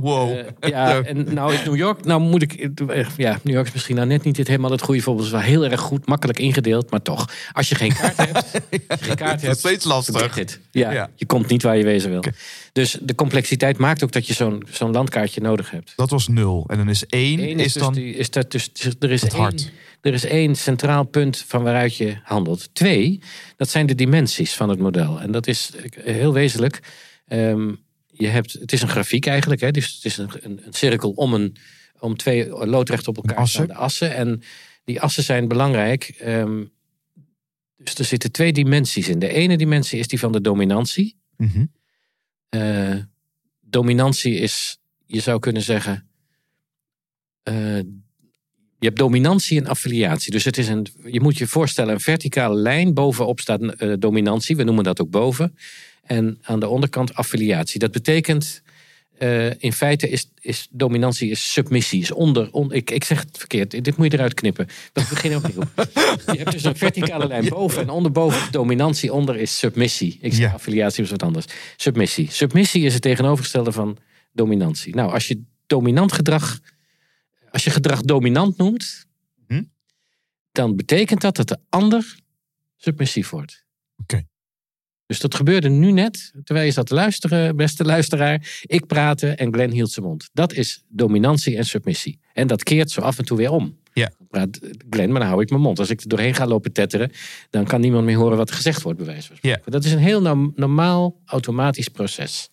[0.00, 0.38] Wow.
[0.38, 2.68] Eh, ja, en nou is New York, nou moet ik,
[3.16, 5.26] ja, New York is misschien nou net niet het helemaal het goede voorbeeld.
[5.26, 7.28] Het is wel heel erg goed, makkelijk ingedeeld, maar toch.
[7.52, 10.36] Als je geen kaart hebt, je geen kaart hebt, steeds lastig.
[10.70, 11.10] Ja, Ja.
[11.14, 12.24] je komt niet waar je wezen wil.
[12.72, 15.92] Dus de complexiteit maakt ook dat je zo'n zo'n landkaartje nodig hebt.
[15.96, 16.64] Dat was nul.
[16.66, 18.70] En dan is één, Eén is, is, dus dan die, is dat dus,
[19.00, 19.70] er is het één, hart.
[20.02, 22.74] Er is één centraal punt van waaruit je handelt.
[22.74, 23.20] Twee,
[23.56, 25.20] dat zijn de dimensies van het model.
[25.20, 26.80] En dat is eh, heel wezenlijk.
[27.26, 27.74] Ehm,
[28.06, 29.60] je hebt, het is een grafiek eigenlijk.
[29.60, 29.70] Hè?
[29.70, 31.56] Dus het is een, een, een cirkel om, een,
[31.98, 33.62] om twee loodrecht op elkaar assen.
[33.64, 34.14] staande assen.
[34.14, 34.42] En
[34.84, 36.04] die assen zijn belangrijk.
[36.18, 36.64] Ehm,
[37.76, 39.18] dus er zitten twee dimensies in.
[39.18, 41.16] De ene dimensie is die van de dominantie.
[41.36, 41.64] Mhm.
[42.48, 42.96] Eh,
[43.60, 46.08] dominantie is, je zou kunnen zeggen.
[47.42, 47.78] eh,
[48.82, 50.32] je hebt dominantie en affiliatie.
[50.32, 52.94] Dus het is een, je moet je voorstellen, een verticale lijn.
[52.94, 55.56] Bovenop staat eh, dominantie, we noemen dat ook boven.
[56.02, 57.78] En aan de onderkant affiliatie.
[57.80, 58.62] Dat betekent,
[59.18, 62.00] eh, in feite is, is dominantie is submissie.
[62.00, 64.66] Is onder, on- ik, ik zeg het verkeerd, dit moet je eruit knippen.
[64.92, 65.62] We beginnen opnieuw.
[66.32, 69.12] je hebt dus een verticale lijn boven en onderboven is dominantie.
[69.12, 70.18] Onder is submissie.
[70.20, 71.46] Ik zeg affiliatie is wat anders.
[71.76, 72.30] Submissie.
[72.30, 73.96] Submissie is het tegenovergestelde van
[74.32, 74.94] dominantie.
[74.94, 76.60] Nou, als je dominant gedrag,
[77.52, 79.06] als je gedrag dominant noemt,
[79.46, 79.62] Hm?
[80.52, 82.16] dan betekent dat dat de ander
[82.76, 83.64] submissief wordt.
[83.96, 84.22] Oké.
[85.06, 88.62] Dus dat gebeurde nu net, terwijl je zat te luisteren, beste luisteraar.
[88.62, 90.30] Ik praatte en Glenn hield zijn mond.
[90.32, 92.20] Dat is dominantie en submissie.
[92.32, 93.80] En dat keert zo af en toe weer om.
[93.92, 94.10] Ja.
[94.28, 94.58] Praat
[94.90, 95.78] Glenn, maar dan hou ik mijn mond.
[95.78, 97.10] Als ik er doorheen ga lopen tetteren,
[97.50, 99.60] dan kan niemand meer horen wat er gezegd wordt, bij wijze van spreken.
[99.64, 99.70] Ja.
[99.70, 102.48] Dat is een heel norm- normaal, automatisch proces.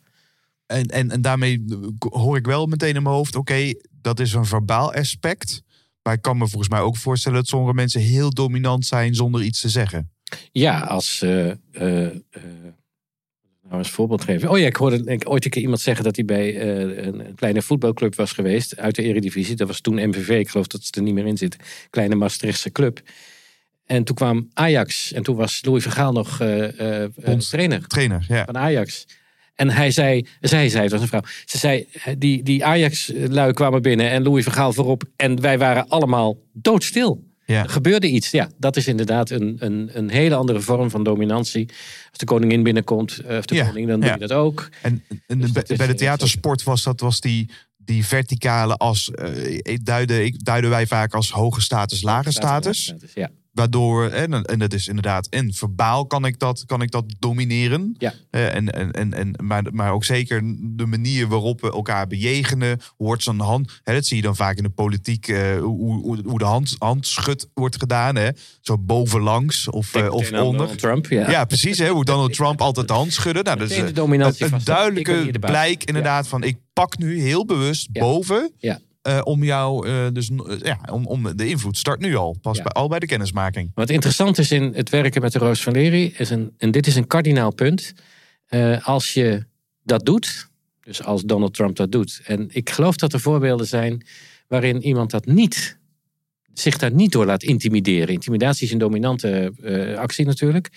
[0.66, 1.66] En, en, en daarmee
[2.00, 5.64] hoor ik wel meteen in mijn hoofd, oké, dat is een verbaal aspect.
[6.04, 9.43] Maar ik kan me volgens mij ook voorstellen dat sommige mensen heel dominant zijn zonder
[9.43, 10.12] iets te zeggen.
[10.52, 11.22] Ja, als.
[11.22, 11.52] eh,
[13.64, 14.50] nou, als voorbeeld geven.
[14.50, 17.62] Oh ja, ik hoorde ik, ooit een keer iemand zeggen dat hij bij een, kleine
[17.62, 18.78] voetbalclub was geweest.
[18.78, 19.56] uit de Eredivisie.
[19.56, 20.30] Dat was toen MVV.
[20.30, 21.60] Ik geloof dat ze er niet meer in zitten.
[21.89, 23.02] Kleine Maastrichtse club.
[23.86, 25.12] En toen kwam Ajax.
[25.12, 26.38] En toen was Louis Vergaal nog
[27.50, 28.45] trainer Trainer, ja.
[28.45, 29.06] van Ajax.
[29.60, 31.22] En hij zei, zij zei, het was een vrouw.
[31.45, 31.88] Ze zei,
[32.18, 35.03] die, die Ajax-lui kwamen binnen en Louis Vergaal voorop.
[35.16, 37.24] En wij waren allemaal doodstil.
[37.45, 37.64] ja.
[37.64, 38.32] Er gebeurde iets.
[38.32, 41.66] Ja, dat is inderdaad een, een, een hele andere vorm van dominantie.
[42.10, 44.16] Als de koningin binnenkomt, eh, of de Ja, koning, dan doe ja.
[44.20, 44.70] je dat ook.
[44.82, 48.76] En, en Dus bij, dat is- bij de theatersport was dat was die, die verticale
[48.78, 49.12] as.
[49.12, 52.93] eh, ik duiden, duiden wij vaak als hoge status, lage status.
[53.14, 57.16] Ja, Waardoor, en, en dat is inderdaad, en verbaal kan ik dat, kan ik dat
[57.20, 57.95] domineren.
[57.97, 58.14] Ja.
[58.30, 62.80] En, en, en, en, maar, maar ook zeker de manier waarop we elkaar bejegenen.
[62.97, 66.22] Wordt zo'n hand, hè, dat zie je dan vaak in de politiek, eh, hoe, hoe,
[66.26, 68.16] hoe de hand, handschud wordt gedaan.
[68.16, 68.30] Hè?
[68.62, 70.32] Zo bovenlangs of, eh, of onder.
[70.32, 71.30] Donald Trump, ja.
[71.30, 71.78] Ja, precies.
[71.78, 73.43] Hè, hoe Donald Trump altijd de hand schudde.
[73.43, 78.52] Nou, dat is eh, een, duidelijke blijk inderdaad van ik pak nu heel bewust boven.
[78.58, 78.80] Ja.
[79.02, 82.38] Eh, om jou, eh, dus eh, ja, om, om de invloed start nu al.
[82.41, 82.64] Pas Ja.
[82.64, 83.72] bij, al bij de kennismaking.
[83.74, 86.88] Wat interessant is in het werken met de Roos van Lery, is een, en dit
[86.88, 87.93] is een kardinaal punt.
[88.82, 89.45] Als je
[89.84, 90.50] dat doet,
[90.82, 92.22] dus als Donald Trump dat doet.
[92.26, 94.06] En ik geloof dat er voorbeelden zijn
[94.47, 95.78] waarin iemand dat niet,
[96.54, 98.14] zich daar niet door laat intimideren.
[98.14, 99.54] Intimidatie is een dominante
[99.97, 100.70] actie natuurlijk.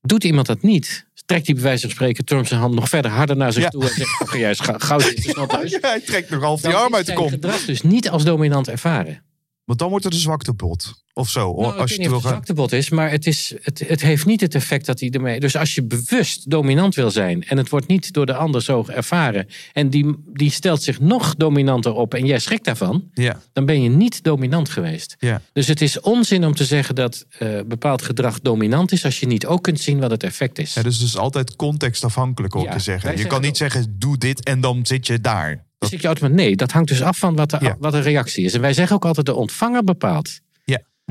[0.00, 3.10] Doet iemand dat niet, trekt hij bij wijze van spreken Trump zijn hand nog verder
[3.10, 3.68] harder naar zich Ja.
[3.68, 5.70] toe en zegt: juist, ga, gauw zitten, snel thuis.
[5.72, 7.28] Ja, hij trekt nog half die arm is uit de kom.
[7.28, 9.22] gedrag dus niet als dominant ervaren.
[9.64, 11.02] Want dan wordt het een zwaktebod.
[11.14, 11.40] Of zo.
[11.40, 14.40] Nou, als weet je niet het wil is, maar het, is, het, het heeft niet
[14.40, 15.40] het effect dat hij ermee...
[15.40, 18.84] Dus als je bewust dominant wil zijn en het wordt niet door de ander zo
[18.86, 19.46] ervaren...
[19.72, 23.10] en die, die stelt zich nog dominanter op en jij schrikt daarvan...
[23.14, 25.16] Ja, dan ben je niet dominant geweest.
[25.18, 25.42] ja.
[25.52, 29.04] Dus het is onzin om te zeggen dat eh, bepaald gedrag dominant is...
[29.04, 30.74] als je niet ook kunt zien wat het effect is.
[30.74, 33.10] ja dus het is altijd contextafhankelijk om Ja, te zeggen.
[33.10, 35.64] Je zeggen kan niet zeggen, doe dit en dan zit je daar.
[35.78, 38.44] Dat, zit je automatisch, nee, dat hangt dus af van wat de, wat de reactie
[38.44, 38.54] is.
[38.54, 40.40] En wij zeggen ook altijd de ontvanger bepaalt.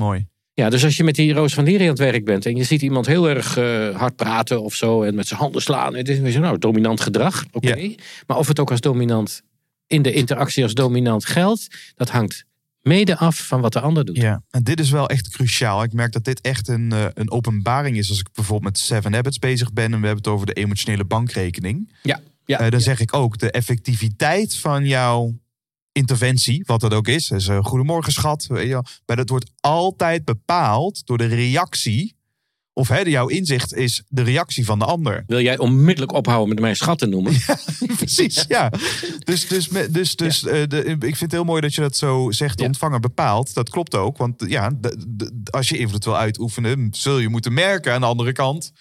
[0.00, 0.26] Ja, mooi.
[0.54, 2.64] Ja, dus als je met die Roos van Lieri aan het werk bent en je
[2.64, 6.08] ziet iemand heel erg eh, hard praten of zo en met zijn handen slaan, het
[6.08, 7.94] is nou dominant gedrag, oké.
[8.26, 9.42] Maar of het ook als dominant
[9.86, 12.44] in de interactie als dominant geldt, dat hangt
[12.80, 14.16] mede af van wat de ander doet.
[14.16, 15.82] Ja, en dit is wel echt cruciaal.
[15.82, 18.08] Ik merk dat dit echt een, eh, een openbaring is.
[18.08, 21.04] Als ik bijvoorbeeld met Seven Habits bezig ben en we hebben het over de emotionele
[21.04, 21.92] bankrekening.
[22.02, 22.60] Ja, ja.
[22.60, 25.34] Eh, dan zeg ik ook de effectiviteit van jouw
[26.00, 27.30] interventie, wat dat ook is.
[27.30, 28.46] is een goedemorgen schat.
[29.06, 32.18] Maar dat wordt altijd bepaald door de reactie.
[32.72, 35.24] Of hè, jouw inzicht is de reactie van de ander.
[35.26, 37.32] Wil jij onmiddellijk ophouden met mij schat te noemen?
[37.96, 38.72] Precies, ja.
[39.24, 42.30] Dus, dus, dus, dus eh, de, ik vind het heel mooi dat je dat zo
[42.30, 42.56] zegt.
[42.56, 42.68] De Ja.
[42.68, 43.54] ontvanger ontvanger bepaalt.
[43.54, 44.16] Dat klopt ook.
[44.16, 48.06] Want ja, de- de- als je invloed wil uitoefenen, zul je moeten merken aan de
[48.06, 48.72] andere kant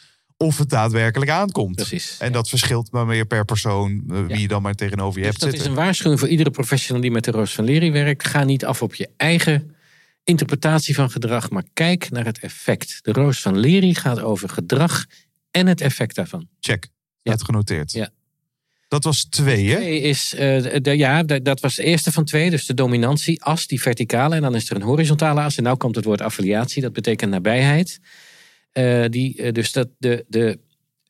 [0.42, 1.76] of het daadwerkelijk aankomt.
[1.76, 2.16] Precies.
[2.20, 4.36] En dat verschilt maar meer per persoon, eh, wie Ja.
[4.42, 7.12] je dan maar tegenover je Dus hebt dat is een waarschuwing voor iedere professional die
[7.12, 8.28] met de Roos van Lery werkt.
[8.28, 9.76] Ga niet af op je eigen
[10.24, 13.00] interpretatie van gedrag, maar kijk naar het effect.
[13.02, 15.06] De Roos van Lery gaat over gedrag
[15.52, 16.48] en het effect daarvan.
[16.60, 16.88] Check.
[17.22, 17.32] Ja.
[17.32, 17.92] Dat genoteerd.
[17.92, 18.10] Ja.
[18.88, 19.76] Dat was twee, hè?
[19.76, 22.50] Twee is, eh, de, de- ja, de- dat was de eerste van twee.
[22.50, 24.36] Dus de dominantie, as, die verticale.
[24.36, 25.58] En dan is er een horizontale as.
[25.58, 26.82] En nu komt het woord affiliatie.
[26.82, 28.00] Dat betekent nabijheid.
[28.72, 30.60] Eh, die, eh, dus dat de, de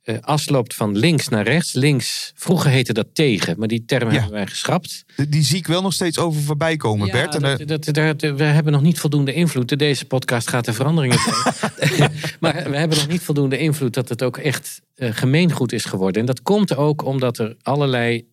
[0.03, 1.73] eh, as loopt van links naar rechts.
[1.73, 3.55] Links, vroeger heette dat tegen.
[3.59, 4.13] Maar die term Ja.
[4.13, 5.03] hebben wij geschrapt.
[5.15, 7.35] Die- Die zie ik wel nog steeds over voorbij komen, Ja, Bert.
[7.35, 9.79] En, dat, dat, dat- we hebben nog niet voldoende invloed.
[9.79, 12.11] Deze podcast gaat er veranderingen brengen.
[12.39, 16.21] maar we hebben nog niet voldoende invloed dat het ook echt gemeengoed is geworden.
[16.21, 18.27] En dat komt ook omdat er allerlei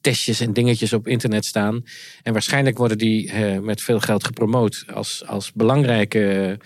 [0.00, 1.82] testjes en dingetjes op internet staan.
[2.22, 6.58] En waarschijnlijk worden die met veel geld gepromoot als, als belangrijke.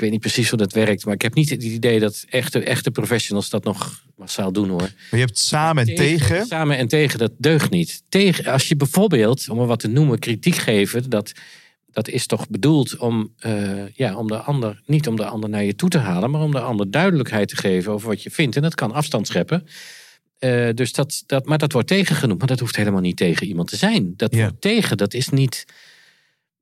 [0.00, 2.62] Ik weet niet precies hoe dat werkt, maar ik heb niet het idee dat echte,
[2.62, 4.80] echte professionals dat nog massaal doen hoor.
[4.80, 6.46] maar je hebt samen en tegen.
[6.46, 8.02] Samen en tegen, dat deugt niet.
[8.08, 11.32] Tegen, als je bijvoorbeeld, om er wat te noemen, kritiek geven, dat,
[11.90, 15.64] dat is toch bedoeld om, eh, ja, om de ander, niet om de ander naar
[15.64, 18.56] je toe te halen, maar om de ander duidelijkheid te geven over wat je vindt.
[18.56, 19.66] En dat kan afstand scheppen.
[20.38, 22.38] Eh, dus dat, dat, maar dat wordt tegengenoemd.
[22.38, 24.12] Maar dat hoeft helemaal niet tegen iemand te zijn.
[24.16, 24.40] Dat Ja.
[24.40, 25.64] wordt tegen, dat is niet.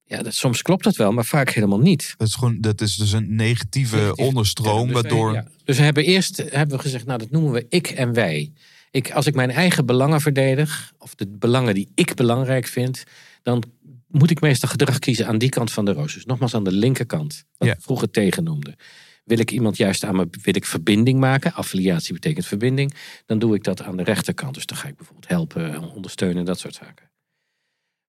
[0.08, 2.14] Ja, dat, soms klopt dat wel, maar vaak helemaal niet.
[2.16, 5.32] Dat is, gewoon, dat is dus een negatieve Negatief onderstroom, Dus wij- waardoor...
[5.32, 5.46] ja.
[5.64, 8.52] Dus we hebben eerst hebben we gezegd, nou dat noemen we ik en wij.
[8.90, 13.04] Ik, als ik mijn eigen belangen verdedig, of de belangen die ik belangrijk vind,
[13.42, 13.62] dan
[14.06, 16.14] moet ik meestal gedrag kiezen aan die kant van de roos.
[16.14, 17.74] Dus nogmaals aan de linkerkant, wat Ja.
[17.74, 18.76] ik vroeger tegen noemde.
[19.24, 22.94] Wil ik iemand juist aan me, wil ik verbinding maken, affiliatie betekent verbinding,
[23.26, 24.54] dan doe ik dat aan de rechterkant.
[24.54, 27.10] Dus dan ga ik bijvoorbeeld helpen, ondersteunen, dat soort zaken.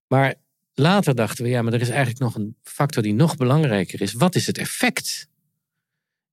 [0.08, 0.34] Maar
[0.80, 4.14] later dachten we, ja, maar er is eigenlijk nog een factor die nog belangrijker is.
[4.14, 5.28] Wat is het effect?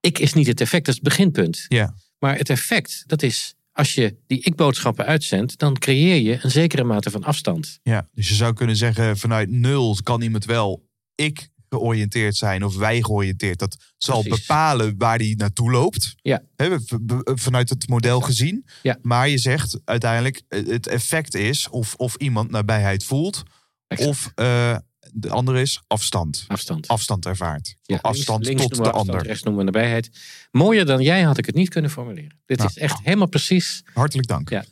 [0.00, 1.64] Ik is niet het effect, dat is het beginpunt.
[1.68, 1.94] Ja.
[2.18, 6.84] Maar het effect, dat is als je die ik-boodschappen uitzendt, dan creëer je een zekere
[6.84, 7.78] mate van afstand.
[7.82, 12.76] Ja, dus je zou kunnen zeggen vanuit nul kan iemand wel ik georiënteerd zijn of
[12.76, 13.58] wij georiënteerd.
[13.58, 14.46] Dat zal Precies.
[14.46, 16.14] bepalen waar die naartoe loopt.
[16.22, 16.42] Ja.
[16.56, 16.86] V-
[17.24, 18.66] vanuit het model gezien.
[18.82, 18.98] Ja.
[19.02, 23.42] Maar je zegt uiteindelijk het effect is of, of iemand nabijheid voelt.
[23.88, 24.08] Exact.
[24.10, 24.76] Of eh,
[25.12, 26.44] de andere is afstand.
[26.48, 26.88] Afstand.
[26.88, 27.76] Afstand ervaart.
[27.82, 29.26] Ja, afstand links, links tot de afstand, ander.
[29.26, 30.10] Rechts noemen we nabijheid.
[30.50, 32.40] Mooier dan jij had ik het niet kunnen formuleren.
[32.46, 33.82] Dit Nou, is echt helemaal precies.
[33.92, 34.50] Hartelijk dank.
[34.50, 34.64] Ja.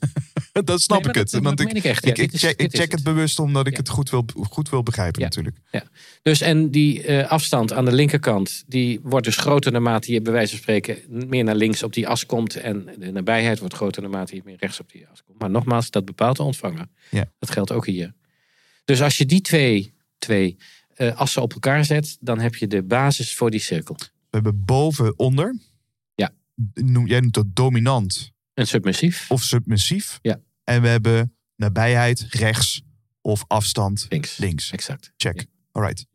[0.65, 1.31] dat snap Nee, ik het.
[1.31, 2.05] dat- Want dat ik, ik echt.
[2.05, 3.79] Ja, ik, ik dit is- check, ik het bewust omdat ik Ja.
[3.79, 5.27] het goed wil, goed wil begrijpen Ja.
[5.27, 5.57] natuurlijk.
[6.23, 10.33] Dus en die eh, afstand aan de linkerkant, die wordt dus groter naarmate je bij
[10.33, 12.57] wijze van spreken meer naar links op die as komt.
[12.57, 15.39] En de nabijheid wordt groter naarmate je meer rechts op die as komt.
[15.39, 16.87] Maar nogmaals, dat bepaalt de ontvanger.
[17.11, 17.25] Ja.
[17.39, 18.15] Dat geldt ook hier.
[18.85, 20.57] Dus als je die twee, twee
[20.95, 23.97] eh, assen op elkaar zet, dan heb je de basis voor die cirkel.
[23.99, 25.59] We hebben boven onder.
[26.15, 26.33] Ja.
[26.75, 30.19] Noem, jij noemt dat dominant En submissief, of submissief.
[30.23, 30.41] Ja.
[30.65, 32.83] En we hebben nabijheid rechts
[33.21, 34.37] of afstand links.
[34.37, 34.71] links.
[34.71, 35.13] Exact.
[35.17, 35.47] Check.
[35.73, 36.07] Alright.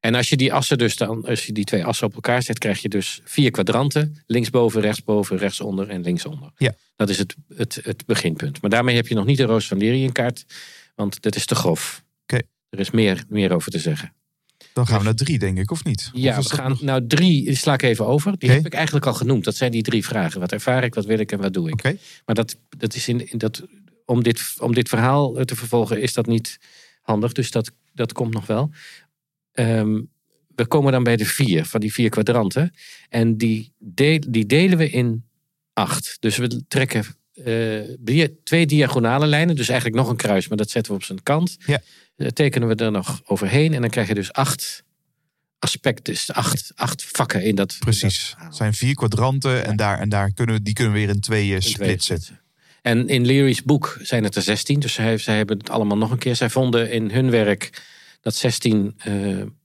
[0.00, 2.58] En als je die assen dus dan, als je die twee assen op elkaar zet,
[2.58, 4.22] krijg je dus vier kwadranten.
[4.26, 6.50] Linksboven, rechtsboven, rechtsonder en linksonder.
[6.56, 6.74] Ja.
[6.96, 8.60] Dat is het, het, het beginpunt.
[8.60, 10.44] Maar daarmee heb je nog niet de Roos van Lery in kaart.
[10.94, 12.04] Want dat is te grof.
[12.22, 12.42] Oké.
[12.68, 14.14] Er is meer, meer over te zeggen.
[14.72, 16.10] Dan gaan we naar drie, denk ik, of niet?
[16.12, 18.38] Ja, Of we gaan nog- nou drie, die sla ik even over.
[18.38, 19.44] Die heb ik eigenlijk al genoemd.
[19.44, 20.40] Dat zijn die drie vragen.
[20.40, 21.72] Wat ervaar ik, wat wil ik en wat doe ik?
[21.72, 21.96] Oké.
[22.24, 23.62] Maar dat, dat is in, dat,
[24.04, 26.58] om, dit, om dit verhaal te vervolgen is dat niet
[27.02, 27.32] handig.
[27.32, 28.70] Dus dat, dat komt nog wel.
[29.52, 30.00] ehm,
[30.54, 32.74] we komen dan bij de vier, van die vier kwadranten.
[33.08, 35.24] En die, de- die delen we in
[35.72, 36.16] acht.
[36.20, 37.04] Dus we trekken
[37.34, 39.56] eh, twee diagonale lijnen.
[39.56, 41.56] Dus eigenlijk nog een kruis, maar dat zetten we op zijn kant.
[41.66, 41.80] Ja.
[42.16, 43.74] Eh, tekenen we er nog overheen.
[43.74, 44.82] En dan krijg je dus acht
[45.58, 47.72] aspecten, dus acht, acht vakken in dat.
[47.72, 48.34] in dat Precies.
[48.38, 51.20] Het zijn vier kwadranten en, daar, en daar kunnen, we- die kunnen we weer in
[51.20, 52.40] tweeën twee splitsen.
[52.82, 54.80] En in Leary's boek zijn het er 16.
[54.80, 56.36] Dus zij, zij hebben het allemaal nog een keer.
[56.36, 57.82] Zij vonden in hun werk
[58.20, 59.12] dat 16 eh,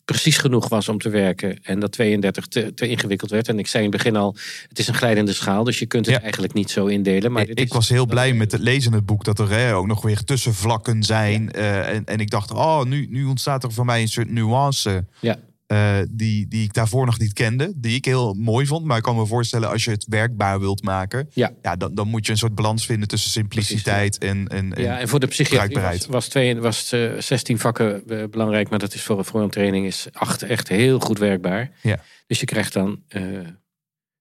[0.09, 1.59] precies genoeg was om te werken.
[1.63, 3.47] En dat 32 te, te ingewikkeld werd.
[3.47, 4.35] En ik zei in het begin al,
[4.69, 5.63] het is een glijdende schaal.
[5.63, 6.21] Dus je kunt het Ja.
[6.21, 7.31] eigenlijk niet zo indelen.
[7.31, 9.87] Maar Ik, was heel blij met het lezen in het boek dat er hè, ook
[9.87, 11.51] nog weer tussenvlakken zijn.
[11.51, 15.05] Eh, en, en ik dacht, oh, nu, nu ontstaat er voor mij een soort nuance
[15.19, 15.37] Ja.
[15.69, 17.73] Eh, die, die ik daarvoor nog niet kende.
[17.75, 18.85] Die ik heel mooi vond.
[18.85, 21.53] Maar ik kan me voorstellen, als je het werkbaar wilt maken, Ja.
[21.61, 24.99] ja, dan, dan moet je een soort balans vinden tussen simpliciteit en, en, en Ja,
[24.99, 28.69] en voor de psychiatrie was, was, twee, was eh, 16 vakken eh, belangrijk.
[28.69, 31.71] Maar dat is voor, voor een training is 8 echt heel goed werkbaar.
[31.81, 32.03] Ja.
[32.27, 33.03] Dus je krijgt dan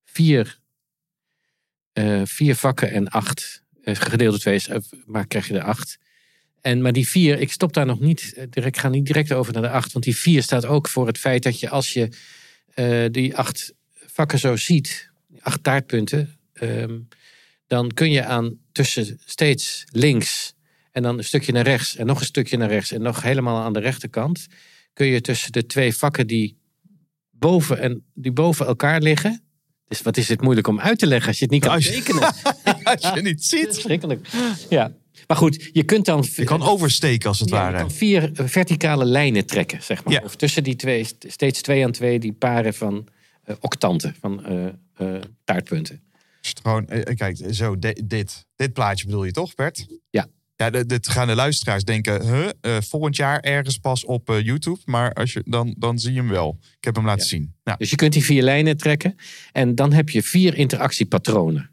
[0.05, 0.59] vier,
[2.24, 3.62] vier vakken en acht.
[3.82, 4.68] gedeeld door twee, is,
[5.07, 5.99] maar krijg je er acht.
[6.61, 8.32] En, maar die vier, ik stop daar nog niet.
[8.52, 9.92] eh, Ik ga niet direct over naar de acht.
[9.92, 12.09] Want die vier staat ook voor het feit dat je als je
[12.74, 13.72] eh, die acht
[14.06, 16.98] vakken zo ziet, die acht taartpunten, ehm,
[17.66, 20.54] dan kun je aan tussen steeds links
[20.92, 23.62] en dan een stukje naar rechts en nog een stukje naar rechts en nog helemaal
[23.62, 24.46] aan de rechterkant,
[24.92, 26.56] kun je tussen de twee vakken die
[27.30, 29.42] boven, en, die boven elkaar liggen.
[29.88, 31.84] Dus wat is het moeilijk om uit te leggen als je het niet kan Als
[31.84, 32.22] je- tekenen?
[32.94, 33.68] als je niet ziet.
[33.74, 34.28] Verschrikkelijk.
[34.70, 34.92] Ja.
[35.28, 36.24] Maar goed, je kunt dan.
[36.36, 37.78] Je kan oversteken als het Ja, je ware.
[37.78, 40.12] kan vier eh, verticale lijnen trekken, zeg maar.
[40.14, 40.20] Ja.
[40.24, 43.08] Of tussen die twee, st- steeds twee aan twee, die paren van
[43.44, 44.44] eh, octanten, van
[44.96, 45.14] eh,
[45.44, 46.02] taartpunten.
[46.62, 49.86] Gewoon, kijk, zo, di- dit, dit plaatje bedoel je toch, Bert?
[50.10, 50.26] Ja.
[50.56, 52.26] Ja, dit- gaan de luisteraars denken,
[52.62, 54.78] huh, volgend jaar ergens pas op YouTube.
[54.84, 56.58] Maar als je, dan, dan zie je hem wel.
[56.78, 57.28] Ik heb hem laten Ja.
[57.28, 57.54] zien.
[57.64, 59.14] Nou, Dus je kunt die vier lijnen trekken
[59.52, 61.70] en dan heb je vier interactiepatronen.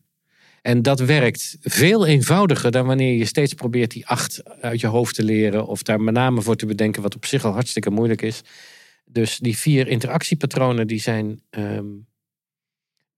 [0.65, 5.15] En dat werkt veel eenvoudiger dan wanneer je steeds probeert die acht uit je hoofd
[5.15, 5.67] te leren.
[5.67, 8.41] Of daar met name voor te bedenken, wat op zich al hartstikke moeilijk is.
[9.05, 11.85] Dus die vier interactiepatronen die zijn ehm,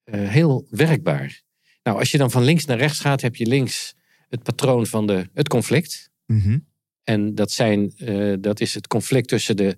[0.03, 1.41] eh, heel werkbaar.
[1.83, 3.95] Nou, als je dan van links naar rechts gaat, heb je links
[4.29, 6.09] het patroon van de, het conflict.
[6.25, 6.57] mhm.
[7.03, 9.77] En dat, zijn, eh, dat is het conflict tussen de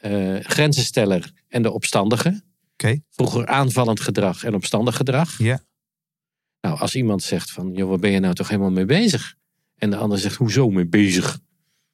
[0.00, 2.42] eh, grenzensteller en de opstandige.
[3.10, 5.38] Vroeger aanvallend gedrag en opstandig gedrag.
[5.38, 5.65] Ja.
[6.60, 9.34] Nou, als iemand zegt van, joh, waar ben je nou toch helemaal mee bezig?
[9.76, 11.38] En de ander zegt, hoezo mee bezig?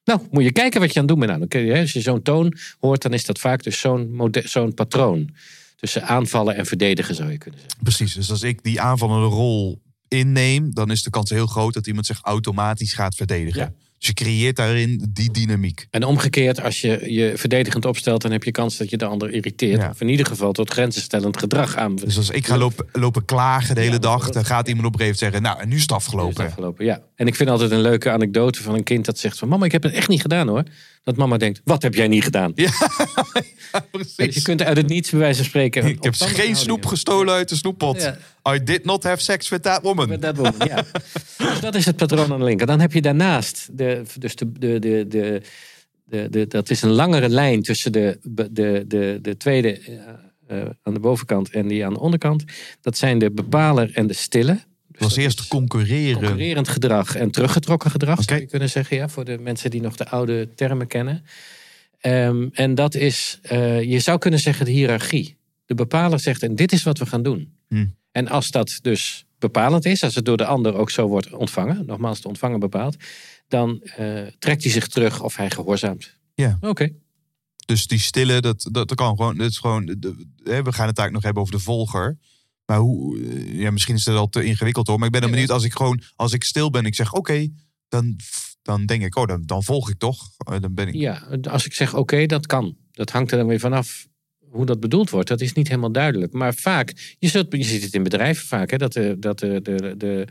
[0.04, 1.30] Nou, moet je kijken wat je aan het doen bent.
[1.30, 3.80] Nou, dan kun je, hè, als je zo'n toon hoort, dan is dat vaak dus
[3.80, 5.30] zo'n zo'n patroon.
[5.76, 7.78] Tussen aanvallen en verdedigen, zou je kunnen zeggen.
[7.82, 8.14] Precies.
[8.14, 12.06] Dus als ik die aanvallende rol inneem, dan is de kans heel groot dat iemand
[12.06, 13.60] zich automatisch gaat verdedigen.
[13.60, 13.72] Ja.
[14.02, 15.86] Dus je creëert daarin die dynamiek.
[15.90, 19.30] En omgekeerd, als je je verdedigend opstelt, dan heb je kans dat je de ander
[19.30, 19.80] irriteert.
[19.80, 19.90] Ja.
[19.90, 21.96] Of in ieder geval tot grenzenstellend gedrag aan.
[21.96, 24.92] Dus als ik ga lopen, lopen klagen de hele Ja, dag, dan gaat iemand op
[24.92, 26.30] een gegeven moment zeggen, nou, en nu is het afgelopen.
[26.30, 27.02] Is het afgelopen, ja.
[27.16, 29.48] En ik vind altijd een leuke anekdote van een kind dat zegt van...
[29.48, 30.62] Mama, ik heb het echt niet gedaan hoor.
[31.04, 32.52] Dat mama denkt, wat heb jij niet gedaan?
[33.72, 34.34] Ja, precies.
[34.34, 35.84] je kunt uit het niets bij wijze van spreken...
[35.86, 38.02] Ik heb geen snoep gestolen uit de snoeppot.
[38.02, 38.54] Ja.
[38.54, 40.20] I did not have sex with that woman.
[40.34, 40.84] Woman, ja.
[41.38, 42.66] Dus dat is het patroon aan de linker.
[42.66, 45.42] Dan heb je daarnaast, de, dus de, de, de, de,
[46.04, 50.70] de, de- dat is een langere lijn tussen de, de, de, de tweede eh, eh,
[50.82, 52.44] aan de bovenkant en die aan de onderkant.
[52.80, 54.58] Dat zijn de bepaler en de stille.
[55.02, 56.20] Dus Het was eerst concurreren.
[56.22, 58.40] concurrerend gedrag en teruggetrokken gedrag, zou Oké.
[58.40, 61.24] je kunnen zeggen, ja, voor de mensen die nog de oude termen kennen.
[62.00, 65.36] Ehm, en dat is, eh, je zou kunnen zeggen, de hiërarchie.
[65.66, 67.52] De bepaler zegt, en dit is wat we gaan doen.
[67.68, 67.94] Hmm.
[68.12, 71.86] En als dat dus bepalend is, als het door de ander ook zo wordt ontvangen,
[71.86, 72.96] nogmaals de ontvanger bepaalt,
[73.48, 76.16] dan eh, trekt hij zich terug of hij gehoorzaamt.
[76.34, 76.56] Ja.
[76.60, 76.88] Oké.
[77.66, 79.36] Dus die stille, dat, dat, dat kan gewoon.
[79.36, 82.18] Dat is gewoon de- we gaan het eigenlijk nog hebben over de volger.
[82.66, 84.96] Maar hoe, eh, ja, misschien is dat al te ingewikkeld hoor.
[84.96, 87.48] Maar ik ben dan benieuwd als ik gewoon, als ik stil ben, ik zeg oké,
[87.88, 88.16] dan,
[88.62, 90.28] dan denk ik, oh, dan, dan volg ik toch.
[90.36, 90.94] Eh, Dan ben ik.
[90.94, 92.76] Ja, als ik zeg oké, dat kan.
[92.90, 94.06] Dat hangt er dan weer vanaf
[94.52, 95.28] hoe dat bedoeld wordt.
[95.28, 96.32] Dat is niet helemaal duidelijk.
[96.32, 99.60] Maar vaak, je, zult, je ziet het in bedrijven vaak, hè, dat, de, dat de,
[99.62, 100.26] de, de,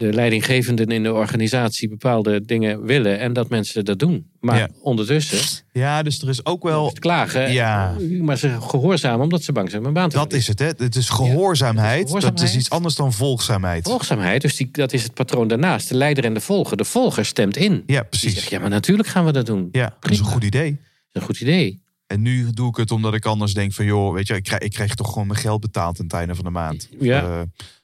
[0.00, 4.30] de leidinggevenden in de organisatie bepaalde dingen willen en dat mensen dat doen.
[4.40, 4.68] Maar Ja.
[4.82, 7.96] ondertussen Ja, dus er is ook wel klagen, Ja.
[8.22, 10.66] maar ze gehoorzamen omdat ze bang zijn om een baan te Dat is het, hè?
[10.76, 11.96] Het is gehoorzaamheid.
[11.98, 12.54] Dat is gehoorzaamheid.
[12.54, 13.84] iets anders dan volgzaamheid.
[13.88, 15.88] Volgzaamheid, dus die, dat is het patroon daarnaast.
[15.88, 16.76] De leider en de volger.
[16.76, 17.72] De volger stemt in.
[17.72, 18.48] Ja, Die zegt, precies.
[18.48, 19.62] ja, maar natuurlijk gaan we dat doen.
[19.62, 20.70] Dat Ja, dat is een goed idee.
[20.70, 20.78] is
[21.12, 21.82] een goed idee.
[22.06, 24.62] En nu doe ik het omdat ik anders denk van, joh, weet je, ik krijg,
[24.62, 26.88] ik krijg toch gewoon mijn geld betaald aan het einde van de maand.
[27.00, 27.22] Ja.
[27.22, 27.40] Eh,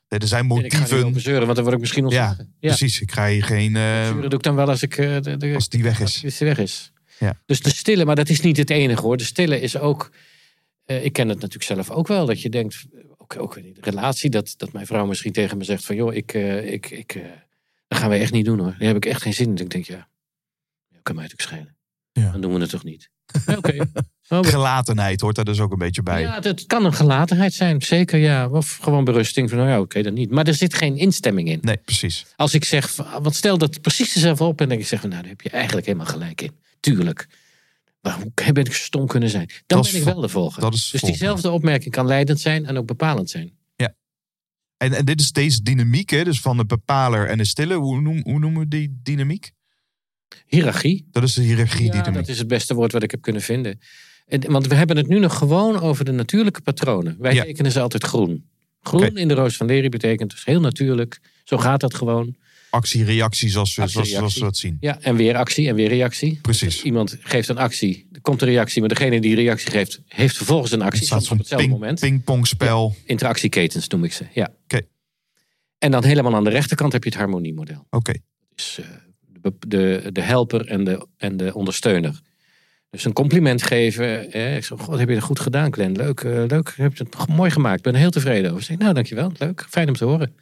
[0.08, 1.20] er zijn En ik ga niet motieven.
[1.20, 2.54] zeuren, want dan word ik misschien Ja, ontslagen.
[2.60, 3.00] Ja, precies.
[3.00, 5.68] Ik krijg geen, eh, Zeuren doe ik dan wel als, ik, eh, de, de, als
[5.68, 6.38] die weg als is.
[6.38, 6.92] die weg is.
[7.18, 7.40] Ja.
[7.46, 9.16] Dus de stille, maar dat is niet het enige hoor.
[9.16, 10.10] De stille is ook,
[10.84, 12.84] eh, ik ken het natuurlijk zelf ook wel, dat je denkt,
[13.16, 16.14] ook, ook in de relatie, dat, dat mijn vrouw misschien tegen me zegt van, joh,
[16.14, 17.22] ik, eh, ik, ik, eh,
[17.88, 18.74] dat gaan we echt niet doen hoor.
[18.78, 19.56] Daar heb ik echt geen zin in.
[19.56, 20.08] Ik denk, ja,
[20.88, 21.76] ja kan mij natuurlijk schelen.
[22.12, 22.30] Ja.
[22.32, 23.10] Dan doen we het toch niet.
[23.46, 23.86] Ja.
[24.28, 26.20] Oh, Gelatenheid hoort daar dus ook een beetje bij.
[26.20, 28.48] ja, het kan een gelatenheid zijn, zeker ja.
[28.48, 30.30] Of gewoon berusting van, nou ja, oké, dan niet.
[30.30, 31.58] Maar er zit geen instemming in.
[31.62, 32.26] Nee, precies.
[32.36, 35.26] Als ik zeg, want stel dat precies dezelfde op en denk ik zeg, nou, daar
[35.26, 36.50] heb je eigenlijk helemaal gelijk in.
[36.80, 37.28] Tuurlijk.
[38.00, 39.46] Maar hoe ben ik stom kunnen zijn?
[39.66, 40.72] Dan Dat ben ik wel de volger.
[40.72, 43.52] is dus diezelfde opmerking kan leidend zijn en ook bepalend zijn.
[44.76, 47.74] En, en dit is deze dynamiek, hè, dus van de bepaler en de stille.
[47.74, 49.50] Hoe, noem, hoe noemen we die dynamiek?
[50.46, 52.14] Hiërarchie, Dat is de ja, hiërarchie-dynamiek.
[52.14, 53.80] dat is het beste woord wat ik heb kunnen vinden.
[54.26, 57.16] En, want we hebben het nu nog gewoon over de natuurlijke patronen.
[57.18, 57.42] Wij Ja.
[57.42, 58.48] tekenen ze altijd groen.
[58.80, 61.20] Groen in de roos van Leri betekent dus heel natuurlijk.
[61.44, 62.36] Zo gaat dat gewoon.
[62.70, 64.76] Actie-reactie, zoals, we- zoals, zoals we dat zien.
[64.80, 66.38] Ja, en weer actie en weer reactie.
[66.42, 66.74] Precies.
[66.74, 70.36] Dus iemand geeft een actie, er komt een reactie, maar degene die reactie geeft, heeft
[70.36, 71.06] vervolgens een Het actie.
[71.06, 72.00] staat Soms op zo'n hetzelfde ping, moment.
[72.00, 72.96] pingpongspel.
[73.04, 74.24] Interactieketens noem ik ze.
[74.34, 74.52] Ja.
[74.64, 74.80] Oké.
[75.78, 77.86] En dan helemaal aan de rechterkant heb je het harmoniemodel.
[77.90, 78.12] Oké.
[78.54, 78.86] Dus eh,
[79.68, 82.20] de, de, helper en de, en de ondersteuner.
[82.90, 84.32] Dus een compliment geven.
[84.32, 85.96] Eh, ik zeg, God, heb je het goed gedaan, Glenn.
[85.96, 86.72] Leuk, eh, leuk.
[86.76, 87.76] Heb je het mooi gemaakt.
[87.76, 88.60] Ik ben er heel tevreden over.
[88.60, 89.32] Ik zeg, nou, dankjewel.
[89.38, 89.66] Leuk.
[89.68, 90.34] Fijn om te horen.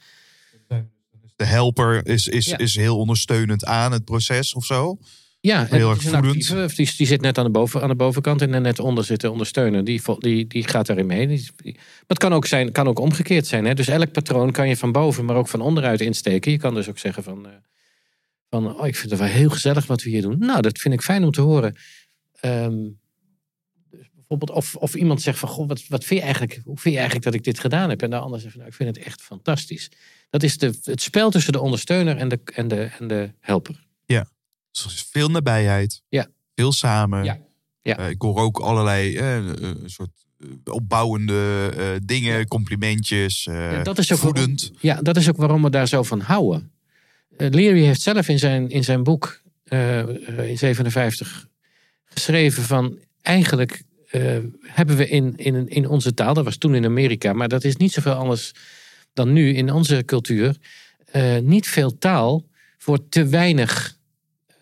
[1.36, 2.58] De helper is, is, Ja.
[2.58, 4.98] is heel ondersteunend aan het proces of zo.
[5.40, 6.24] Ja, Heel erg voedend.
[6.26, 9.04] actieve, die, die zit net aan de, boven, aan de bovenkant en er net onder
[9.04, 9.84] zit de ondersteuner.
[9.84, 11.26] Die, die, die gaat daarin mee.
[11.26, 13.64] Die- die- maar het kan ook, zijn, kan ook omgekeerd zijn.
[13.64, 13.74] Hè?
[13.74, 16.50] Dus elk patroon kan je van boven, maar ook van onderuit insteken.
[16.52, 17.52] Je kan dus ook zeggen van, eh,
[18.54, 20.38] van oh, ik vind het wel heel gezellig wat we hier doen.
[20.38, 21.76] Nou, dat vind ik fijn om te horen.
[23.90, 26.94] Dus bijvoorbeeld of, of iemand zegt van, goh, wat, wat vind je eigenlijk, hoe vind
[26.94, 28.02] je eigenlijk dat ik dit gedaan heb?
[28.02, 29.90] En de ander zegt van, nou, ik vind het echt fantastisch.
[30.30, 33.82] Dat is de, het spel tussen de ondersteuner en de, en de, en de helper.
[34.74, 36.02] Dus er is veel nabijheid.
[36.08, 36.26] Ja.
[36.54, 37.24] Veel samen.
[37.24, 37.38] Ja.
[37.82, 37.98] Ja.
[37.98, 43.44] Eh, ik hoor ook allerlei eh, een soort eh, opbouwende dingen, complimentjes.
[43.44, 44.60] Ja, dat is ook voedend.
[44.60, 46.72] Waarom, ja, dat is ook waarom we daar zo van houden.
[47.36, 51.46] Eh, Leary heeft zelf in zijn, in zijn boek eh, eh, in 57
[52.04, 53.82] geschreven van eigenlijk
[54.60, 57.76] hebben we in, in, in onze taal, dat was toen in Amerika, maar dat is
[57.76, 58.52] niet zoveel anders
[59.12, 60.56] dan nu in onze cultuur,
[61.42, 62.44] niet veel taal
[62.78, 63.96] voor te weinig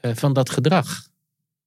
[0.03, 1.09] van dat gedrag.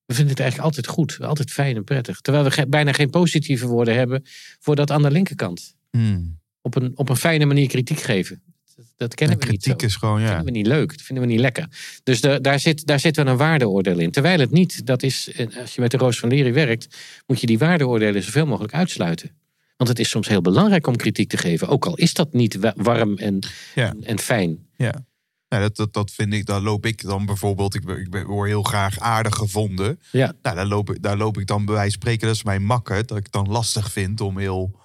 [0.05, 2.21] We vinden het eigenlijk altijd goed, altijd fijn en prettig.
[2.21, 4.23] Terwijl we ge- bijna geen positieve woorden hebben
[4.59, 6.39] voor dat aan de linkerkant Hmm.
[6.61, 8.41] op een, op een fijne manier kritiek geven.
[8.75, 9.69] Dat, dat kennen En we niet zo.
[9.69, 10.35] kritiek is gewoon, Dat ja.
[10.35, 10.89] vinden we niet leuk.
[10.89, 11.67] Dat vinden we niet lekker.
[12.03, 14.11] Dus de- daar, zit, daar zit wel een waardeoordeel in.
[14.11, 16.97] Terwijl het niet, dat is, eh, als je met de Roos van Lery werkt,
[17.27, 19.31] moet je die waardeoordelen zoveel mogelijk uitsluiten.
[19.77, 21.67] Want het is soms heel belangrijk om kritiek te geven.
[21.67, 23.39] Ook al is dat niet wa- warm en,
[23.75, 23.89] Ja.
[23.89, 24.67] en, en fijn.
[24.75, 25.05] ja.
[25.49, 28.63] Nou, dat, dat, dat vind ik, daar loop ik dan bijvoorbeeld, ik, ik word heel
[28.63, 29.99] graag aardig gevonden.
[30.11, 30.33] Ja.
[30.41, 32.63] Nou, daar loop, ik, daar loop ik dan bij wijze van spreken, dat is mijn
[32.63, 34.79] makker, dat ik dan lastig vind om heel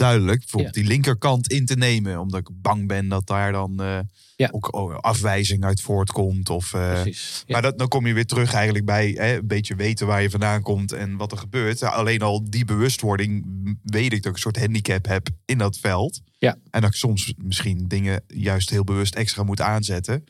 [0.00, 2.20] duidelijk bijvoorbeeld die linkerkant in te nemen.
[2.20, 3.98] Omdat ik bang ben dat daar dan eh,
[4.36, 4.48] Ja.
[4.52, 6.50] ook oh, afwijzing uit voortkomt.
[6.50, 7.42] Of, eh, Precies.
[7.46, 7.52] Ja.
[7.52, 10.30] Maar dat, dan kom je weer terug eigenlijk bij hè, een beetje weten waar je
[10.30, 11.82] vandaan komt en wat er gebeurt.
[11.82, 13.44] Alleen al die bewustwording
[13.82, 16.20] weet ik dat ik een soort handicap heb in dat veld.
[16.38, 16.56] Ja.
[16.70, 20.24] En dat ik soms misschien dingen juist heel bewust extra moet aanzetten.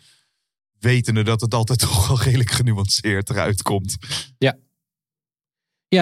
[0.78, 3.96] Wetende dat het altijd toch wel redelijk genuanceerd eruit komt.
[4.38, 4.56] ja,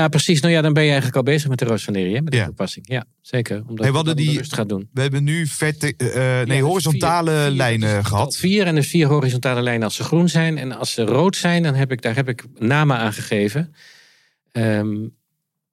[0.09, 0.41] precies.
[0.41, 2.37] Nou ja, dan ben je eigenlijk al bezig met de Roos van hè, met de
[2.37, 2.45] Ja.
[2.45, 2.89] toepassing.
[2.89, 3.57] Ja, zeker.
[3.67, 4.89] Omdat Hey, we dat die- gaat doen.
[4.93, 8.37] We hebben nu verte, eh, Ja, nee, dus horizontale vier- vier- lijnen is gehad.
[8.37, 10.59] Vier en dus vier horizontale lijnen als ze groen zijn.
[10.59, 13.75] En als ze rood zijn, dan heb ik, daar heb ik namen aan gegeven.
[14.53, 14.97] Ehm,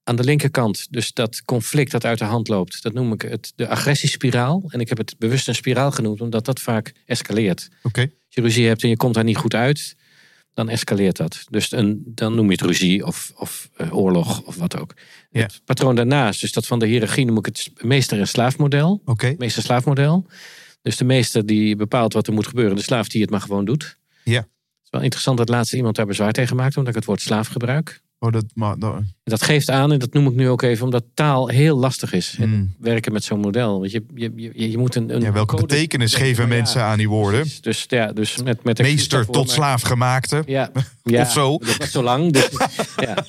[0.03, 3.51] aan de linkerkant, dus dat conflict dat uit de hand loopt, dat noem ik het,
[3.55, 4.63] de agressiespiraal.
[4.68, 7.70] En ik heb het bewust een spiraal genoemd, omdat dat vaak escaleert.
[7.84, 8.01] Oké.
[8.01, 9.95] Als je ruzie hebt en je komt daar niet goed uit,
[10.56, 11.45] dan escaleert dat.
[11.49, 14.93] Dus een, dan noem je het ruzie of, of eh, oorlog of wat ook.
[15.32, 15.41] Ja.
[15.41, 19.36] Het patroon daarnaast, dus dat van de hiërarchie noem ik het meester- en slaafmodel Oké.
[19.38, 20.26] meester-slaafmodel.
[20.82, 22.76] Dus de meester die bepaalt wat er moet gebeuren.
[22.76, 23.97] De slaaf die het maar gewoon doet.
[24.24, 24.39] Ja.
[24.39, 26.78] Het is wel interessant dat laatste iemand daar bezwaar tegen maakt.
[26.78, 28.01] Omdat ik het woord slaaf gebruik.
[28.26, 28.76] Oh, dat, maar,
[29.23, 30.86] dat, geeft aan, en dat noem ik nu ook even.
[30.86, 32.36] Omdat taal heel lastig is.
[32.38, 32.76] Hmm.
[32.80, 33.80] werken met zo'n model.
[33.80, 36.84] Want je, je, je, je moet een, een ja, welke code- betekenis geven ja, mensen
[36.84, 37.39] aan die woorden?
[37.39, 37.61] precies.
[37.61, 40.43] Dus ja, dus met, met Meester tot slaaf gemaakte.
[40.45, 40.71] Ja,
[41.03, 41.57] ja Of zo.
[41.57, 42.32] Dat zo lang.
[42.32, 42.49] Dus,
[43.05, 43.26] ja.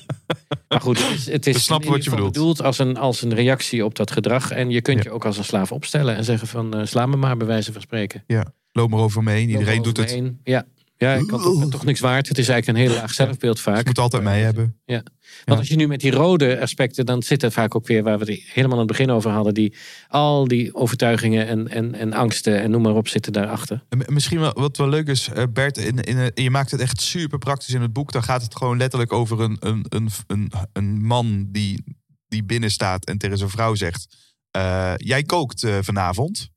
[0.67, 2.33] Maar goed, het is, het is wat je bedoelt.
[2.33, 4.51] bedoeld als een, als een reactie op dat gedrag.
[4.51, 7.15] En je kunt je ook als een slaaf opstellen en zeggen van eh, sla me
[7.15, 8.23] maar bij wijze van spreken.
[8.27, 9.49] Ja, loop maar over me heen.
[9.49, 10.21] Iedereen doet het.
[10.43, 10.65] Ja,
[10.97, 12.27] Ja, ik kan toch, toch niks waard.
[12.27, 13.79] Het is eigenlijk een heel laag zelfbeeld vaak.
[13.79, 14.79] Je moet altijd mee hebben.
[14.85, 15.03] Ja.
[15.45, 18.19] Want als je nu met die rode aspecten, dan zit er vaak ook weer waar
[18.19, 19.53] we het helemaal aan het begin over hadden.
[19.53, 19.73] Die,
[20.07, 23.83] al die overtuigingen en, en, en angsten en noem maar op zitten daarachter.
[23.89, 27.01] En Misschien wel, wat wel leuk is, eh, Bert, in, in, je maakt het echt
[27.01, 28.11] super praktisch in het boek.
[28.11, 31.83] Dan gaat het gewoon letterlijk over een, een, een, een, een man die,
[32.27, 34.15] die binnen staat en tegen zijn vrouw zegt:
[34.51, 36.49] eh, Jij kookt eh, vanavond.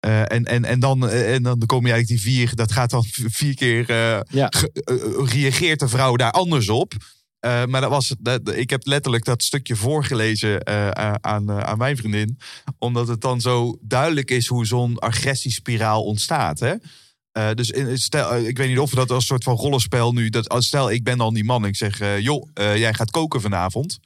[0.00, 2.90] Eh, en, en, en, dan, eh, en dan kom je eigenlijk die vier, dat gaat
[2.90, 3.84] dan vier keer,
[4.30, 4.48] Ja.
[4.48, 6.92] eh, reageert de vrouw daar anders op.
[7.40, 10.66] Maar dat was, dat, ik heb letterlijk dat stukje voorgelezen
[11.22, 12.38] aan, aan mijn vriendin.
[12.78, 16.60] Omdat het dan zo duidelijk is hoe zo'n agressiespiraal ontstaat.
[16.60, 16.74] Hè?
[17.54, 20.28] Dus in, stel, ik weet niet of dat als soort van rollenspel nu.
[20.28, 21.64] Dat, stel, ik ben dan die man.
[21.64, 23.98] Ik zeg, joh, jij gaat koken vanavond.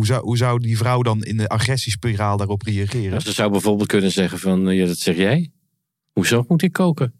[0.00, 3.12] Hoe zou, hoe zou die vrouw dan in de agressiespiraal daarop reageren?
[3.12, 5.50] Ja, ze zou bijvoorbeeld kunnen zeggen van, eh, ja, dat zeg jij.
[6.12, 7.12] Hoezo moet ik koken?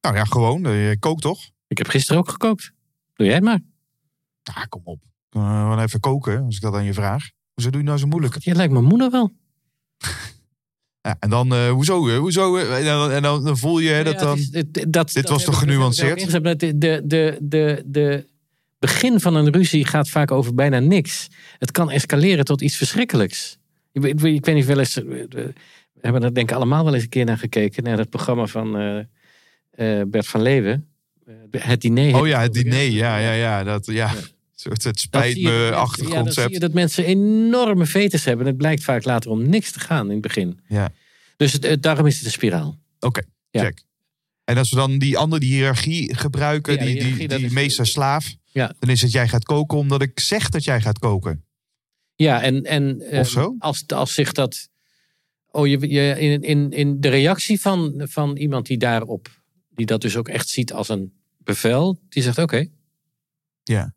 [0.00, 0.66] Nou ja, gewoon.
[0.66, 1.50] eh, Je kookt toch?
[1.68, 2.72] Ik heb gisteren ook gekookt.
[3.14, 3.60] Doe jij het maar.
[4.42, 5.02] Ja, kom op.
[5.36, 7.30] Uh, even koken, als ik dat aan je vraag.
[7.54, 8.36] Hoezo doe je nou zo moeilijk?
[8.38, 9.32] Je lijkt mijn moeder wel.
[11.02, 12.18] Ja, en dan, hoezo?
[12.18, 14.36] hoezo en, dan, en dan, dan voel je dat Ja, dan...
[14.38, 16.30] is- dat, Dit dat was toch genuanceerd?
[16.60, 18.26] de, de, de, de
[18.80, 21.28] begin van een ruzie gaat vaak over bijna niks.
[21.58, 23.58] Het kan escaleren tot iets verschrikkelijks.
[23.92, 24.96] Ik, weet- ik weet niet wel eens...
[24.96, 25.52] eh, We
[26.00, 27.82] hebben er denk ik allemaal wel eens een keer naar gekeken.
[27.82, 28.98] Naar het programma van eh,
[30.00, 30.86] eh, Bert van Leeuwen.
[31.26, 32.20] Eh, Het diner.
[32.20, 32.82] Oh ja, het diner.
[32.90, 33.64] Ja, ja, ja.
[33.64, 34.12] Dat, ja.
[34.54, 36.52] Soort het spijt dat me mensen- achtig ja, dan zie concept.
[36.54, 38.44] je dat mensen enorme fetus hebben.
[38.44, 40.60] En het blijkt vaak later om niks te gaan in het begin.
[40.68, 40.92] Ja.
[41.36, 42.78] Dus het, daarom is het een spiraal.
[43.00, 43.20] Oké,
[43.50, 43.62] Ja.
[43.62, 43.82] check.
[44.44, 47.52] En als we dan die andere die hiërarchie gebruiken, Ja, die die, die, dat die
[47.52, 48.74] meester-slaaf, Ja.
[48.78, 51.44] dan is het jij gaat koken omdat ik zeg dat jij gaat koken.
[52.14, 53.54] Ja, en, en eh, Of zo?
[53.58, 54.68] Als, als zich dat.
[55.50, 59.28] Oh, je, je, in, in, in de reactie van, van iemand die daarop,
[59.68, 62.66] die dat dus ook echt ziet als een bevel, die zegt: Oké.
[63.62, 63.94] Ja.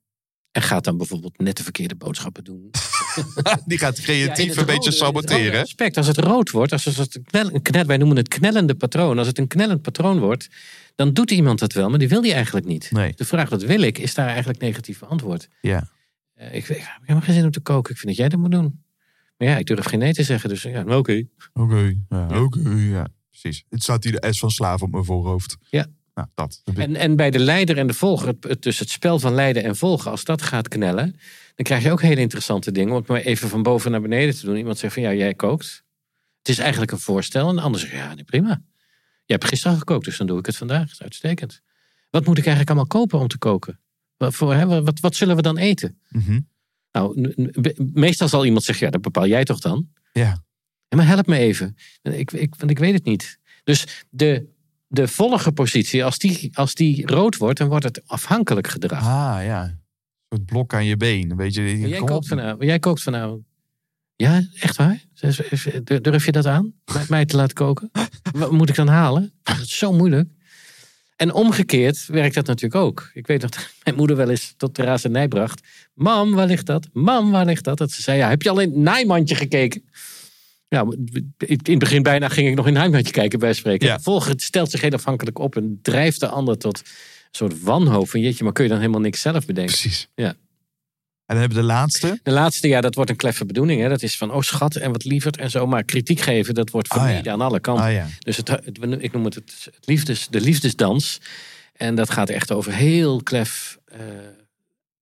[0.52, 2.72] En gaat dan bijvoorbeeld net de verkeerde boodschappen doen.
[3.66, 5.62] Die gaat creatief een beetje rode saboteren.
[5.62, 8.76] aspect, als het rood wordt, als het een knel, een knel, wij noemen het knellende
[8.76, 9.18] patroon.
[9.18, 10.50] Als het een knellend patroon wordt,
[10.96, 12.92] dan doet iemand dat wel, maar die wil die eigenlijk niet.
[12.92, 13.14] Nee.
[13.16, 15.48] De vraag, wat wil ik, is daar eigenlijk negatief beantwoord.
[15.62, 15.88] Ja.
[16.34, 17.92] Eh, ik, ik heb helemaal geen zin om te koken.
[17.92, 18.84] Ik vind dat jij dat moet doen.
[19.38, 20.50] Maar ja, ik durf geen nee te zeggen.
[20.50, 21.24] Dus ja, nou, oké.
[21.54, 22.42] Oké, ja, Ja.
[22.44, 23.08] oké, ja.
[23.30, 23.64] Precies.
[23.70, 25.58] Het staat hier de S van slaaf op mijn voorhoofd.
[25.70, 25.86] Ja.
[26.14, 26.62] Nou, dat.
[26.76, 29.64] En, en bij de leider en de volger, het, het- dus het spel van leiden
[29.64, 31.12] en volgen, als dat gaat knellen,
[31.56, 32.90] dan krijg je ook hele interessante dingen.
[32.92, 34.56] Om het maar even van boven naar beneden te doen.
[34.56, 35.84] Iemand zegt van ja, jij kookt.
[36.38, 37.50] Het is eigenlijk een voorstel.
[37.50, 38.62] En de ander zegt ja, nee, prima.
[39.34, 40.80] Hebt gisteren gekookt, dus dan doe ik het vandaag.
[40.80, 41.62] Dat is uitstekend.
[42.10, 43.80] Wat moet ik eigenlijk allemaal kopen om te koken?
[44.18, 46.00] Wat, voor, hè, wat, wat zullen we dan eten?
[46.10, 46.40] Mhm.
[46.92, 47.34] Nou,
[47.94, 49.90] meestal zal iemand zeggen, ja, dat bepaal jij toch dan?
[50.12, 50.44] Ja.
[50.96, 51.76] Maar help me even.
[52.02, 53.40] Ik, ik, want ik weet het niet.
[53.64, 54.50] Dus de,
[54.88, 59.00] de volgerpositie, als die, als die rood wordt, dan wordt het afhankelijk gedrag.
[59.00, 59.64] Ah, ja.
[59.64, 59.80] Een
[60.30, 61.32] soort blok aan je been.
[61.32, 63.44] Een beetje, jij, kookt vanavond, jij kookt vanavond.
[64.16, 65.04] Ja, echt waar?
[65.84, 66.74] Durf je dat aan?
[67.10, 67.92] Mij te laten koken?
[68.32, 69.34] Wat moet ik dan halen?
[69.44, 70.30] Dat is zo moeilijk.
[71.16, 73.10] En omgekeerd werkt dat natuurlijk ook.
[73.14, 75.68] Ik weet dat mijn moeder wel eens tot de razernij bracht.
[75.94, 76.88] Mam, waar ligt dat?
[76.94, 77.78] Mam, waar ligt dat?
[77.78, 79.84] Dat ze zei, ja, heb je al in het naaimandje gekeken?
[80.68, 80.86] Ja,
[81.38, 83.88] in het begin bijna ging ik nog in het naaimandje kijken bij spreken.
[83.88, 84.34] Ja.
[84.36, 86.86] Stelt zich heel afhankelijk op en drijft de ander tot een
[87.32, 88.10] soort wanhoop.
[88.10, 89.74] Van jeetje, maar kun je dan helemaal niks zelf bedenken?
[89.74, 90.08] Precies.
[90.16, 90.36] Ja.
[91.34, 92.20] En dan hebben we de laatste.
[92.24, 93.82] De laatste, ja, dat wordt een kleffe bedoeling.
[93.82, 93.90] Hè?
[93.90, 95.68] Dat is van, oh schat, en wat lieverd en zo.
[95.68, 97.04] Maar kritiek geven, dat wordt Ah, ja.
[97.06, 97.86] vermeden aan alle kanten.
[97.86, 98.08] Ah ja.
[98.20, 101.20] Dus het, het- ik noem het, het, liefdes, de liefdesdans.
[101.74, 104.00] En dat gaat echt over heel klef eh,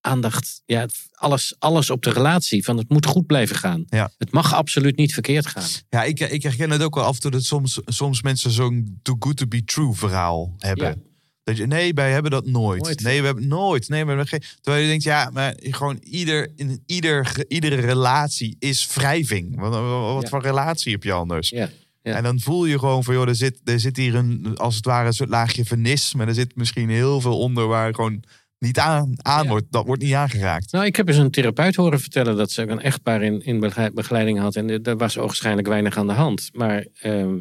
[0.00, 0.62] aandacht.
[0.66, 2.64] Ja, alles, alles op de relatie.
[2.64, 3.84] Van het moet goed blijven gaan.
[3.88, 4.10] Ja.
[4.18, 5.68] Het mag absoluut niet verkeerd gaan.
[5.88, 8.98] Ja, ik, ik herken het ook wel af en toe dat soms, soms mensen zo'n
[9.02, 11.02] too good to be true verhaal hebben.
[11.44, 12.82] Dat je, nee, wij hebben dat nooit.
[12.82, 13.00] Nooit.
[13.02, 13.88] Nee, we hebben nooit.
[13.88, 14.42] Nee, we hebben geen.
[14.60, 19.58] Terwijl je denkt, ja, maar gewoon ieder, in ieder, iedere relatie is wrijving.
[19.60, 19.72] Wat,
[20.14, 20.28] wat Ja.
[20.28, 21.48] voor relatie heb je anders?
[21.48, 21.68] Ja.
[22.02, 22.14] Ja.
[22.16, 24.84] En dan voel je gewoon van, joh, er zit, er zit hier een, als het
[24.84, 26.14] ware, een soort laagje vernis.
[26.14, 28.22] Maar er zit misschien heel veel onder waar gewoon
[28.58, 29.48] niet aan, aan Ja.
[29.48, 29.66] wordt.
[29.70, 30.72] Dat wordt niet aangeraakt.
[30.72, 33.94] Nou, ik heb eens een therapeut horen vertellen dat ze een echtpaar in, in begeleid-
[33.94, 34.56] begeleiding had.
[34.56, 36.50] En er was waarschijnlijk weinig aan de hand.
[36.52, 37.34] Maar ehm,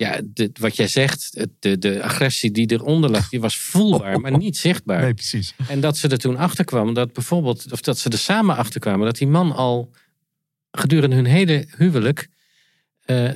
[0.00, 4.36] ja, de- wat jij zegt, de, de agressie die eronder lag, die was voelbaar, maar
[4.36, 5.00] niet zichtbaar.
[5.02, 5.54] Nee, precies.
[5.68, 8.80] En dat ze er toen achter kwam dat bijvoorbeeld, of dat ze er samen achter
[8.80, 9.90] kwamen, dat die man al
[10.70, 12.28] gedurende hun hele huwelijk
[13.04, 13.30] eh,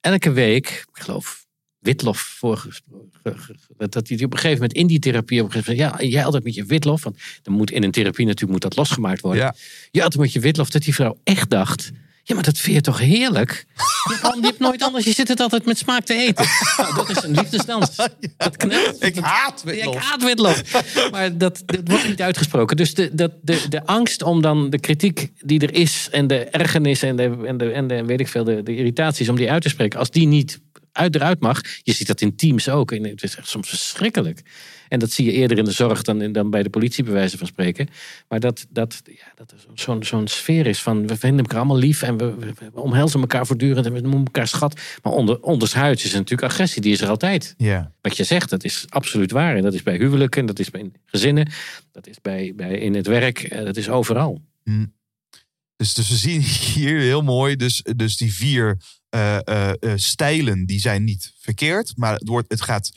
[0.00, 1.46] elke week, ik geloof,
[1.78, 3.58] Witlof voorgesproken.
[3.76, 6.24] Dat hij op een gegeven moment in die therapie op een gegeven moment, ja, jij
[6.24, 9.42] altijd met je witlof, want dan moet in een therapie natuurlijk moet dat losgemaakt worden.
[9.42, 9.54] Ja.
[9.90, 11.90] Je altijd met je witlof, dat die vrouw echt dacht,
[12.28, 13.66] Ja, maar dat vind je toch heerlijk?
[14.08, 16.46] Je al- je hebt nooit anders, je zit het altijd met smaak te eten.
[16.76, 17.96] Nou, dat is een liefdesdans.
[18.36, 19.02] Dat knelt.
[19.04, 19.96] Ik haat Ja, ik witlof.
[20.04, 20.62] haat witlof.
[21.10, 22.76] Maar dat, dat wordt niet uitgesproken.
[22.76, 26.08] Dus de, dat, de, de angst om dan de kritiek die er is...
[26.10, 29.28] en de ergernis en de, en de, en de weet ik veel, de, de irritaties
[29.28, 29.98] om die uit te spreken...
[29.98, 30.60] als die niet
[30.92, 31.60] uit, eruit mag...
[31.82, 32.92] je ziet dat in teams ook.
[32.92, 34.40] En het is echt soms verschrikkelijk.
[34.88, 37.12] En dat zie je eerder in de zorg dan, in- dan bij de politie, bij
[37.12, 37.88] wijze van spreken.
[38.28, 41.06] Maar dat, dat, ja, dat er zo'n zo'n sfeer is van...
[41.06, 43.86] we vinden elkaar allemaal lief en we, we, we omhelzen elkaar voortdurend...
[43.86, 44.80] en we noemen elkaar schat.
[45.02, 47.92] Maar onder, ondershuids is natuurlijk agressie, die is er altijd Ja.
[48.00, 49.56] wat je zegt, dat is absoluut waar.
[49.56, 51.50] En dat is bij huwelijken, dat is bij gezinnen,
[51.92, 54.42] dat is bij, bij in het werk, eh, dat is overal.
[55.76, 56.40] Dus, dus we zien
[56.74, 58.76] hier heel mooi, dus, dus die vier
[59.08, 61.92] eh, eh, eh, stijlen, die zijn niet verkeerd.
[61.96, 62.92] Maar het wordt, het gaat,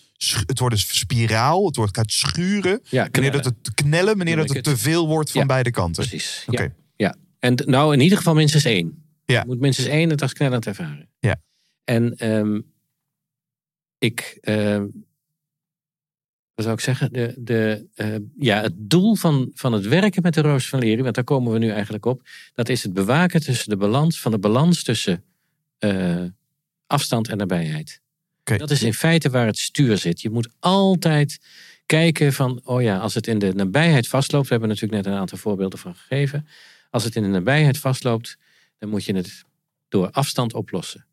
[0.46, 2.82] het wordt een spiraal, het wordt, gaat schuren.
[2.90, 6.08] Ja, Wanneer dat het knellen, wanneer dat het te veel wordt van Ja, beide kanten.
[6.08, 6.44] Precies.
[6.48, 6.62] Oké.
[6.62, 6.72] Ja.
[6.96, 7.16] ja.
[7.40, 9.04] En nou, in ieder geval minstens één.
[9.26, 9.40] Ja.
[9.40, 11.10] Je moet minstens één het als knellend ervaren.
[11.20, 11.42] Ja.
[11.84, 12.60] En ehm,
[13.98, 14.86] ik, ehm,
[16.54, 17.14] wat zou ik zeggen?
[17.14, 17.88] De, de,
[18.38, 21.52] ja, het doel van, van het werken met de roos van Lerie, want daar komen
[21.54, 25.24] we nu eigenlijk op, dat is het bewaken tussen de balans, van de balans tussen
[25.80, 26.24] eh,
[26.88, 28.02] afstand en nabijheid.
[28.44, 30.22] Dat is in feite waar het stuur zit.
[30.22, 31.40] Je moet altijd
[31.86, 35.20] kijken van, oh ja, als het in de nabijheid vastloopt, we hebben natuurlijk net een
[35.20, 36.48] aantal voorbeelden van gegeven.
[36.90, 38.38] Als het in de nabijheid vastloopt,
[38.78, 39.44] dan moet je het
[39.88, 41.06] door afstand oplossen.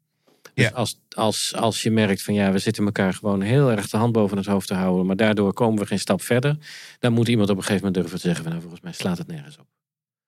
[0.55, 0.71] Dus Ja.
[0.71, 4.13] als, als, als je merkt van ja, we zitten elkaar gewoon heel erg de hand
[4.13, 6.57] boven het hoofd te houden, maar daardoor komen we geen stap verder,
[6.99, 9.19] dan moet iemand op een gegeven moment durven te zeggen van nou, volgens mij slaat
[9.19, 9.67] het nergens op.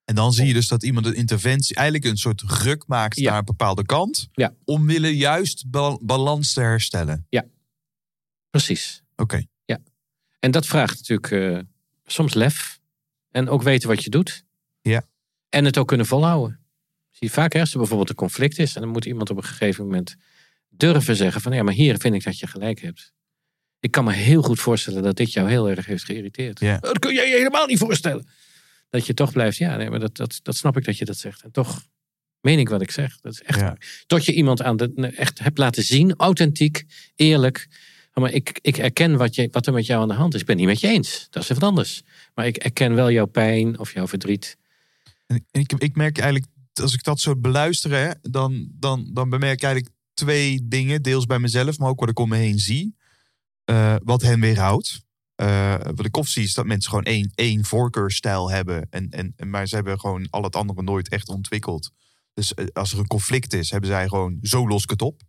[0.09, 3.31] En dan zie je dus dat iemand een interventie, eigenlijk een soort ruk maakt Ja.
[3.31, 4.29] naar een bepaalde kant.
[4.33, 4.55] Ja.
[4.65, 7.27] Omwille juist bal- balans te herstellen.
[8.51, 9.03] Precies.
[9.17, 9.45] Oké.
[10.41, 11.59] En dat vraagt natuurlijk eh,
[12.07, 12.81] soms lef.
[13.31, 14.45] En ook weten wat je doet.
[14.81, 15.03] Ja.
[15.49, 16.61] En het ook kunnen volhouden.
[17.11, 18.75] Zie je vaak hè, als er bijvoorbeeld een conflict is.
[18.75, 20.17] En dan moet iemand op een gegeven moment
[20.69, 23.13] durven zeggen van ja, maar hier vind ik dat je gelijk hebt.
[23.81, 26.61] Ik kan me heel goed voorstellen dat dit jou heel erg heeft geïrriteerd.
[26.61, 26.79] Ja.
[26.79, 28.29] Dat kun jij je helemaal niet voorstellen.
[28.91, 31.17] Dat je toch blijft, ja, nee, maar dat, dat, dat snap ik dat je dat
[31.17, 31.43] zegt.
[31.43, 31.87] En toch
[32.41, 33.21] meen ik wat ik zeg.
[33.21, 33.77] Dat is echt Ja.
[34.07, 36.85] Tot je iemand aan de, echt hebt laten zien, authentiek,
[37.15, 37.69] eerlijk.
[38.15, 40.41] Maar ik, ik erken wat, je, wat er met jou aan de hand is.
[40.41, 41.27] Ik ben het niet met je eens.
[41.31, 42.03] Dat is even anders.
[42.35, 44.57] Maar ik erken wel jouw pijn of jouw verdriet.
[45.27, 49.55] En ik, ik merk eigenlijk, als ik dat zo beluister, hè, dan, dan, dan bemerk
[49.55, 51.03] ik eigenlijk twee dingen.
[51.03, 52.97] Deels bij mezelf, maar ook wat ik om me heen zie.
[53.65, 55.07] Eh, wat hen weerhoudt.
[55.39, 58.87] Eh, wat ik of zie is dat mensen gewoon één, één voorkeurstijl hebben.
[58.91, 61.91] En, en, maar ze hebben gewoon al het andere nooit echt ontwikkeld.
[62.35, 65.23] Dus eh, als er een conflict is, hebben zij gewoon zo los ik het op.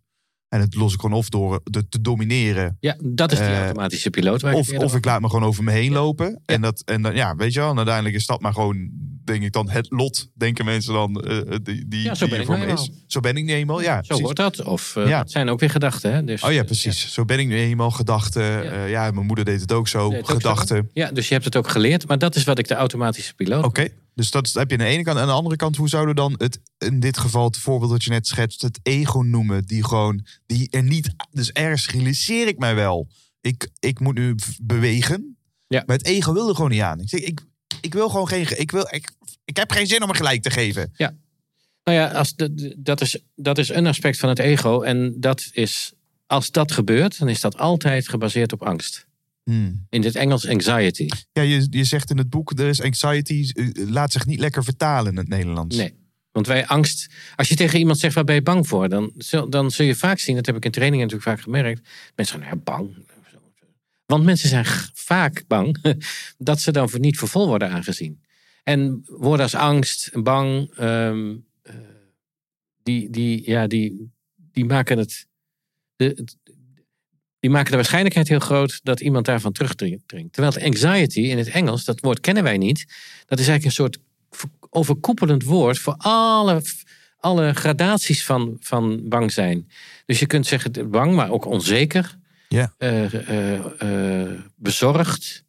[0.50, 2.76] En het los ik gewoon of door de, te domineren.
[2.80, 4.40] Ja, dat is die Eh, automatische piloot.
[4.40, 6.40] Waar ik Of, het eerder of ik laat me gewoon over me heen lopen.
[6.46, 8.90] En, dat, en dan, ja, weet je wel, en uiteindelijk is dat maar gewoon,
[9.24, 10.28] denk ik dan, het lot.
[10.34, 12.90] Denken mensen dan, eh, die, die, Ja, zo die ben ik voor me is.
[13.06, 13.94] Zo ben ik nu eenmaal, ja.
[13.94, 14.22] Zo precies.
[14.22, 14.62] wordt dat.
[14.64, 15.18] Of eh Ja.
[15.18, 16.12] dat zijn ook weer gedachten.
[16.12, 16.24] Hè?
[16.24, 17.12] Dus, Oh ja, eh, precies.
[17.12, 17.90] Zo ben ik nu eenmaal.
[17.90, 18.88] Gedachten.
[18.88, 19.10] Ja.
[19.10, 20.12] Mijn moeder deed het ook zo.
[20.12, 20.90] Het Gedachten.
[20.92, 22.06] Ja, dus je hebt het ook geleerd.
[22.06, 23.64] Maar dat is wat ik de automatische piloot.
[23.64, 23.88] Oké,
[24.20, 25.16] dus dat heb je aan de ene kant.
[25.16, 27.90] En aan de andere kant, hoe zouden we dan het, in dit geval, het voorbeeld
[27.90, 32.46] dat je net schetst, het ego noemen, die gewoon, die er niet, dus ergens realiseer
[32.46, 33.08] ik mij wel.
[33.40, 35.36] Ik, ik moet nu bewegen.
[35.68, 35.82] Ja.
[35.86, 37.00] Maar het ego wil er gewoon niet aan.
[37.00, 37.40] Ik zeg, ik,
[37.80, 39.10] ik wil gewoon geen, ik wil, ik,
[39.44, 40.92] ik heb geen zin om me gelijk te geven.
[41.84, 44.80] Nou ja, als de- dat, is, dat is een aspect van het ego.
[44.80, 45.92] En dat is,
[46.26, 49.06] als dat gebeurt, dan is dat altijd gebaseerd op angst.
[49.50, 49.86] Hmm.
[49.88, 51.06] In het Engels anxiety.
[51.32, 54.64] Ja, je, je zegt in het boek, er is anxiety, eh, laat zich niet lekker
[54.64, 55.76] vertalen in het Nederlands.
[55.76, 55.94] Nee.
[56.32, 57.06] Want wij angst.
[57.36, 59.94] Als je tegen iemand zegt waar ben je bang voor, dan, zul- dan zul je
[59.94, 61.88] vaak zien, dat heb ik in trainingen natuurlijk vaak gemerkt.
[62.14, 62.96] Mensen gaan, ja, bang.
[64.06, 65.76] Want mensen zijn vaak bang
[66.38, 68.22] dat ze dan voor niet voor vol worden aangezien.
[68.62, 71.74] En woorden als angst bang, ehm, eh,
[72.82, 74.12] die, die, ja, die,
[74.52, 75.26] die maken het.
[75.96, 76.36] De, het-
[77.40, 80.08] die maken de waarschijnlijkheid heel groot dat iemand daarvan terugdringt.
[80.32, 82.78] Terwijl anxiety in het Engels, dat woord kennen wij niet.
[83.26, 83.98] Dat is eigenlijk een soort
[84.70, 86.62] overkoepelend woord voor alle,
[87.18, 89.70] alle gradaties van, van bang zijn.
[90.06, 92.18] Dus je kunt zeggen bang, maar ook onzeker,
[92.48, 92.74] Ja.
[92.78, 95.44] eh, eh, eh, bezorgd.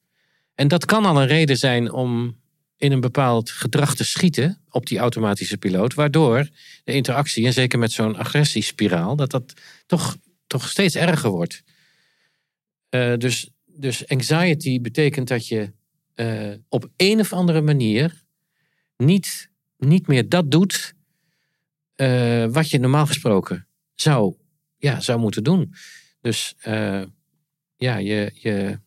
[0.56, 2.40] En dat kan al een reden zijn om
[2.78, 6.50] in een bepaald gedrag te schieten op die automatische piloot, waardoor
[6.84, 9.54] de interactie, en zeker met zo'n agressiespiraal, dat dat
[9.86, 10.18] toch,
[10.48, 11.64] toch steeds erger wordt.
[12.92, 15.74] Eh, dus, dus anxiety betekent dat je
[16.14, 18.24] eh, op een of andere manier
[18.98, 20.94] niet, niet meer dat doet
[21.96, 24.36] eh, wat je normaal gesproken zou,
[24.78, 25.74] ja, zou moeten doen.
[26.22, 26.56] Dus
[27.78, 28.80] ja, je, je,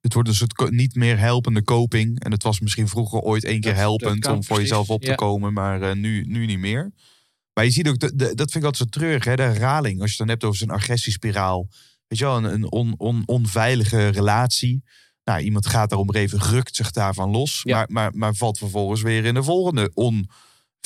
[0.00, 2.20] Het wordt dus het niet meer helpende coping.
[2.24, 5.08] En het was misschien vroeger ooit één keer helpend om voor precies, jezelf op te
[5.10, 5.14] ja.
[5.14, 6.92] komen, maar nu, nu niet meer.
[7.54, 10.00] Maar je ziet ook, de, de- dat vind ik altijd zo treurig, hè, de herhaling.
[10.00, 11.68] Als je het dan hebt over zo'n agressiespiraal.
[12.12, 14.84] Weet je wel, een, een on, on, onveilige relatie.
[15.24, 17.60] Nou, iemand gaat daarom even, rukt zich daarvan los.
[17.62, 17.76] Ja.
[17.76, 19.90] Maar, maar, maar valt vervolgens weer in de volgende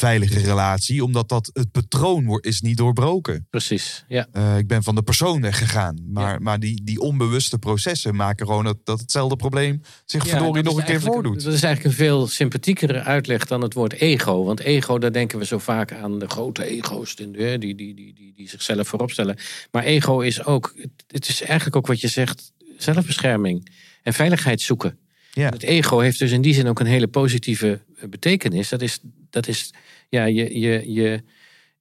[0.02, 1.04] onveilige relatie.
[1.04, 3.46] Omdat dat het patroon wordt, is niet doorbroken.
[3.50, 4.26] Precies, ja.
[4.32, 5.98] Eh, ik ben van de persoon weggegaan.
[6.12, 6.38] Maar, Ja.
[6.38, 10.78] maar die, die onbewuste processen maken gewoon dat, dat hetzelfde probleem zich Ja, verdorie nog
[10.78, 11.44] een keer voordoet.
[11.44, 14.44] Dat is eigenlijk een veel sympathiekere uitleg dan het woord ego.
[14.44, 17.94] Want ego, daar denken we zo vaak aan de grote ego's die, die, die, die,
[18.14, 19.36] die, die zichzelf voorop stellen.
[19.70, 23.68] Maar ego is ook, het- het is eigenlijk ook wat je zegt, zelfbescherming
[24.02, 24.98] en veiligheid zoeken.
[25.32, 25.48] Ja.
[25.48, 28.68] Het ego heeft dus in die zin ook een hele positieve eh, betekenis.
[28.68, 28.98] Dat is,
[29.30, 29.72] dat is
[30.08, 31.22] ja, je, je, je,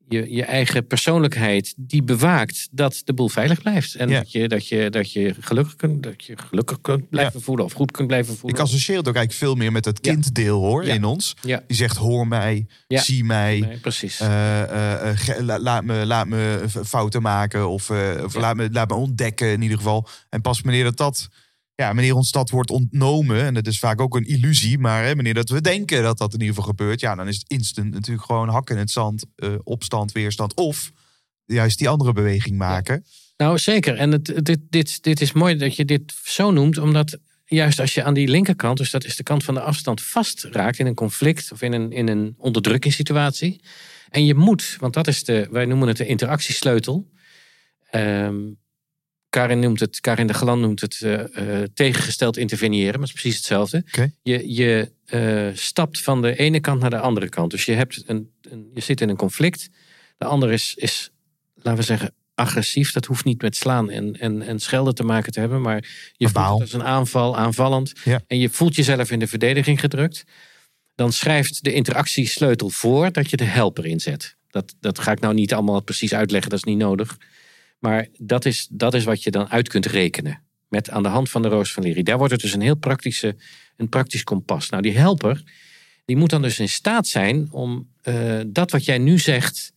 [0.08, 3.96] je, je eigen persoonlijkheid die bewaakt dat de boel veilig blijft.
[3.96, 4.18] En Ja.
[4.20, 7.74] dat, je, dat, je, dat, je gelukkig kunt, dat je gelukkig kunt blijven voelen of
[7.74, 8.60] goed kunt blijven voelen.
[8.60, 10.12] Ik associeer het ook eigenlijk veel meer met het Ja.
[10.12, 10.94] kinddeel hoor, Ja.
[10.94, 11.36] in ons.
[11.42, 11.64] Ja.
[11.68, 13.60] Die zegt hoor mij, zie mij.
[13.60, 14.20] Nee, precies.
[14.20, 17.90] eh, eh, eh, la- laat, me, laat me fouten maken of,
[18.24, 20.08] of laat, me, laat me ontdekken in ieder geval.
[20.30, 21.30] En pas wanneer dat, dat
[21.76, 25.16] ja, wanneer ons dat wordt ontnomen, en dat is vaak ook een illusie, maar hè,
[25.16, 27.94] wanneer dat we denken dat dat in ieder geval gebeurt, ja, dan is het instant
[27.94, 30.92] natuurlijk gewoon hakken in het zand, eh, opstand, weerstand of
[31.46, 33.06] juist die andere beweging maken.
[33.38, 33.96] Nou, zeker.
[33.96, 37.94] En het, dit, dit, dit is mooi dat je dit zo noemt, omdat juist als
[37.94, 40.94] je aan die linkerkant, dus dat is de kant van de afstand, vastraakt in een
[40.94, 43.62] conflict of in een, in een onderdrukkingssituatie.
[44.10, 47.12] En je moet, want dat is de, wij noemen het de interactiesleutel.
[47.90, 48.36] Ehm,
[49.36, 51.14] Karin, noemt het, Karin de Galan noemt het eh,
[51.62, 53.84] eh, tegengesteld interveneren, maar het is precies hetzelfde.
[54.22, 57.52] Je, je eh, stapt van de ene kant naar de andere kant.
[57.52, 59.70] Dus je, hebt een, een, je zit in een conflict.
[60.18, 61.12] De ander is, is,
[61.56, 62.92] laten we zeggen, agressief.
[62.92, 65.62] Dat hoeft niet met slaan en, en, en schelden te maken te hebben.
[65.62, 67.94] Maar je voelt het als een aanval, aanvallend.
[68.04, 68.22] Ja.
[68.28, 70.24] En je voelt jezelf in de verdediging gedrukt.
[70.96, 74.36] Dan schrijft de interactiesleutel voor dat je de helper inzet.
[74.50, 77.18] Dat, dat ga ik nou niet allemaal precies uitleggen, dat is niet nodig.
[77.80, 80.44] Maar dat is, dat is wat je dan uit kunt rekenen.
[80.68, 82.04] Met aan de hand van de Roos van Lerie.
[82.04, 83.36] Daar wordt het dus een heel praktische,
[83.78, 84.70] een praktisch kompas.
[84.70, 85.44] Nou, die helper,
[86.06, 89.74] die moet dan dus in staat zijn om eh, dat wat jij nu zegt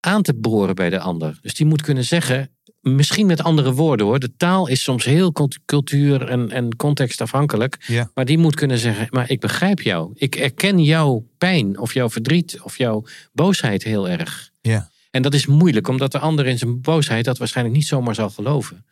[0.00, 1.38] aan te boren bij de ander.
[1.42, 4.18] Dus die moet kunnen zeggen, misschien met andere woorden hoor.
[4.18, 7.84] De taal is soms heel cult- cultuur en, en contextafhankelijk.
[7.86, 8.10] Ja.
[8.14, 10.12] Maar die moet kunnen zeggen, maar ik begrijp jou.
[10.14, 14.50] Ik erken jouw pijn of jouw verdriet of jouw boosheid heel erg.
[14.60, 14.89] Ja.
[15.10, 18.30] En dat is moeilijk, omdat de ander in zijn boosheid dat waarschijnlijk niet zomaar zal
[18.30, 18.84] geloven.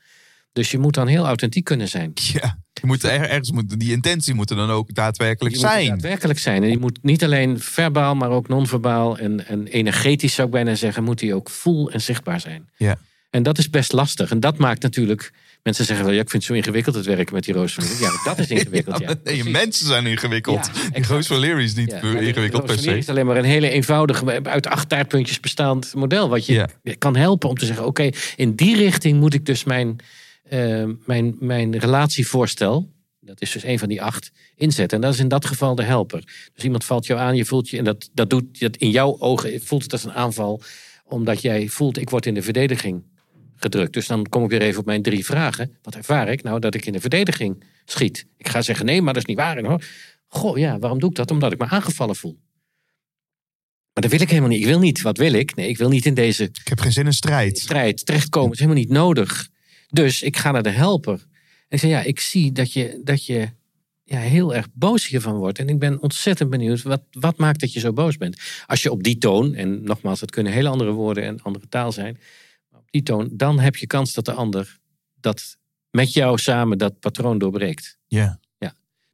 [0.53, 2.13] Dus je moet dan heel authentiek kunnen zijn.
[2.33, 5.71] Ja, je moet er, ergens moet, die intentie moet er dan ook daadwerkelijk Je moet
[5.71, 5.89] zijn.
[5.89, 6.63] daadwerkelijk zijn.
[6.63, 10.75] En die moet niet alleen verbaal, maar ook non-verbaal en, en energetisch zou ik bijna
[10.75, 12.69] zeggen, moet die ook voel en zichtbaar zijn.
[12.77, 12.97] Ja.
[13.31, 14.31] En dat is best lastig.
[14.31, 15.33] En dat maakt natuurlijk.
[15.63, 17.85] Mensen zeggen wel, ja, ik vind het zo ingewikkeld het werken met die Roos van.
[18.01, 18.99] Ja, dat is ingewikkeld.
[18.99, 20.71] Ja, nee, mensen zijn ingewikkeld.
[20.75, 21.07] Ja, exact.
[21.07, 22.97] Roos Valerie is niet Ja, ingewikkeld per van se.
[22.99, 26.29] is alleen maar een hele eenvoudige, uit acht taartpuntjes bestaand model.
[26.29, 26.67] Wat je
[26.99, 29.97] kan helpen om te zeggen, oké, in die richting moet ik dus mijn,
[30.43, 34.97] eh, mijn, mijn relatievoorstel, dat is dus een van die acht, inzetten.
[34.97, 36.23] En dat is in dat geval de helper.
[36.55, 39.17] Dus iemand valt jou aan, je voelt je, en dat, dat doet dat in jouw
[39.19, 40.63] ogen, voelt het als een aanval,
[41.05, 43.03] omdat jij voelt, ik word in de verdediging
[43.59, 43.93] gedrukt.
[43.93, 45.77] Dus dan kom ik weer even op mijn drie vragen.
[45.83, 46.43] Wat ervaar ik?
[46.43, 48.27] Nou, dat ik in de verdediging schiet.
[48.37, 49.65] Ik ga zeggen, nee, maar dat is niet waar.
[49.65, 49.85] hoor.
[50.27, 51.31] Goh, ja, waarom doe ik dat?
[51.31, 52.39] Omdat ik me aangevallen voel.
[53.93, 54.61] Maar dat wil ik helemaal niet.
[54.61, 55.03] Ik wil niet.
[55.03, 55.55] Wat wil ik?
[55.55, 57.59] Nee, ik wil niet in deze Ik heb geen zin in strijd.
[57.59, 58.53] strijd terechtkomen.
[58.53, 59.49] Is helemaal niet nodig.
[59.89, 61.15] Dus ik ga naar de helper.
[61.15, 63.49] En ik zeg, ja, ik zie dat je, dat je
[64.05, 65.59] ja, heel erg boos hiervan wordt.
[65.59, 68.41] En ik ben ontzettend benieuwd, wat, wat maakt dat je zo boos bent?
[68.67, 71.93] Als je op die toon, en nogmaals, het kunnen hele andere woorden en andere taal
[71.93, 72.19] zijn.
[72.91, 74.79] Die toon, dan heb je kans dat de ander
[75.21, 75.57] dat
[75.91, 77.99] met jou samen dat patroon doorbreekt.
[78.07, 78.41] Ja.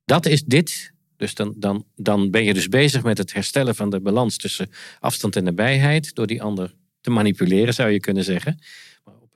[0.05, 0.93] Dat is dit.
[1.17, 4.69] Dus dan, dan, dan ben je dus bezig met het herstellen van de balans tussen
[4.99, 6.15] afstand en nabijheid.
[6.15, 8.59] Door die ander te manipuleren, zou je kunnen zeggen.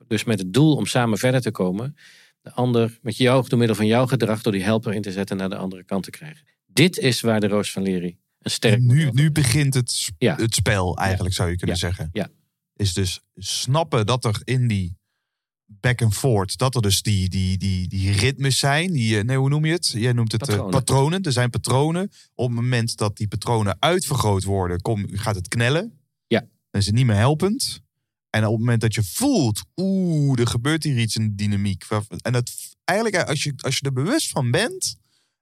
[0.07, 1.95] Dus met het doel om samen verder te komen.
[2.41, 5.37] De ander met jou, door middel van jouw gedrag, door die helper in te zetten
[5.37, 6.45] naar de andere kant te krijgen.
[6.65, 10.35] Dit is waar de Roos van Lery een sterk En nu, nu begint het, Ja.
[10.35, 11.81] het spel, eigenlijk zou je kunnen Ja.
[11.81, 12.09] zeggen.
[12.11, 12.29] Ja.
[12.79, 14.97] Is dus snappen dat er in die
[15.65, 18.91] back and forth, dat er dus die, die, die, die ritmes zijn.
[18.91, 19.87] Die, eh, nee, hoe noem je het?
[19.87, 20.71] Jij noemt het eh, Patronen.
[20.79, 21.21] patronen.
[21.23, 22.11] Er zijn patronen.
[22.35, 25.99] Op het moment dat die patronen uitvergroot worden, kom, gaat het knellen.
[26.27, 26.39] Ja.
[26.39, 27.81] Dan is het niet meer helpend.
[28.29, 31.85] En op het moment dat je voelt, oeh, er gebeurt hier iets in de dynamiek.
[32.21, 32.51] En dat
[32.83, 34.95] eigenlijk, als je, als je er bewust van bent.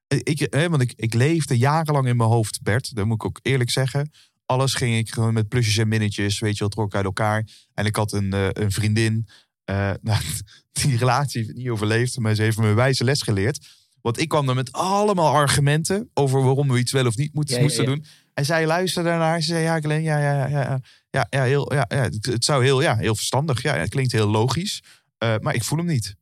[0.07, 2.95] eh, Ik, hè, want ik, ik leefde jarenlang in mijn hoofd, Bert.
[2.95, 4.11] Dat moet ik ook eerlijk zeggen.
[4.47, 7.47] Alles ging ik gewoon met plusjes en minnetjes, weet je wel, trok uit elkaar.
[7.73, 9.27] En ik had een, eh, een vriendin.
[9.63, 10.21] eh, nou,
[10.71, 13.67] die relatie heeft niet overleefd, maar ze heeft me een wijze les geleerd.
[14.01, 17.49] Want ik kwam er met allemaal argumenten over waarom we iets wel of niet moet-
[17.49, 17.89] Ja, ja, moesten ja.
[17.89, 18.05] doen.
[18.33, 19.41] En zij luisterde daarnaar.
[19.41, 20.79] Ze zei, ja, Glenn, ja, ja, ja, ja,
[21.09, 23.61] ja, ja, heel, ja, ja het, het zou heel, ja, heel verstandig.
[23.61, 24.83] Ja, het klinkt heel logisch.
[25.17, 26.15] Eh, maar ik voel hem niet.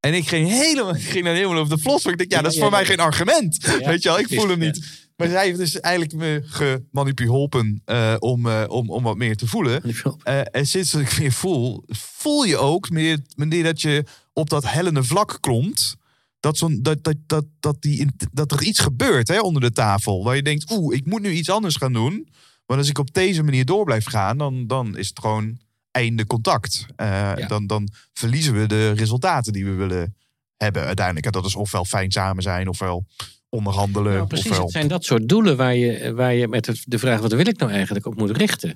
[0.00, 2.04] En ik ging helemaal, ik ging dan helemaal op de vlos.
[2.04, 3.64] Ik denk, ja, dat is voor mij geen argument.
[3.84, 5.08] Weet je wel, ik voel hem niet.
[5.20, 9.46] Maar zij heeft dus eigenlijk me gemanipuleerd eh om, eh, om, om wat meer te
[9.46, 9.82] voelen.
[10.22, 12.88] Eh, en sinds dat ik weer voel, voel je ook,
[13.36, 15.96] wanneer, dat je op dat hellende vlak klomt,
[16.40, 20.24] dat, zo'n, dat, dat, dat, dat, die, dat er iets gebeurt hè, onder de tafel.
[20.24, 22.28] Waar je denkt, oeh, ik moet nu iets anders gaan doen.
[22.66, 25.58] Want als ik op deze manier door blijf gaan, dan, dan is het gewoon
[25.90, 26.86] einde contact.
[26.96, 27.34] Ja.
[27.34, 30.16] dan, dan verliezen we de resultaten die we willen
[30.56, 31.26] hebben uiteindelijk.
[31.26, 33.06] En dat is ofwel fijn samen zijn, ofwel
[33.50, 34.12] onderhandelen.
[34.12, 34.62] Nou, precies, ofwel...
[34.62, 37.58] het zijn dat soort doelen waar je, waar je met de vraag wat wil ik
[37.58, 38.70] nou eigenlijk op moet richten.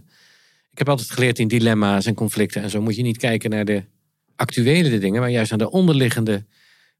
[0.70, 3.64] Ik heb altijd geleerd in dilemma's en conflicten en zo moet je niet kijken naar
[3.64, 3.84] de
[4.36, 6.44] actuele dingen, maar juist naar de onderliggende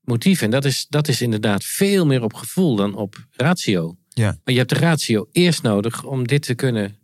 [0.00, 0.44] motieven.
[0.44, 3.96] En dat is, dat is inderdaad veel meer op gevoel dan op ratio.
[4.08, 4.38] Ja.
[4.44, 6.96] Maar je hebt de ratio eerst nodig om dit te kunnen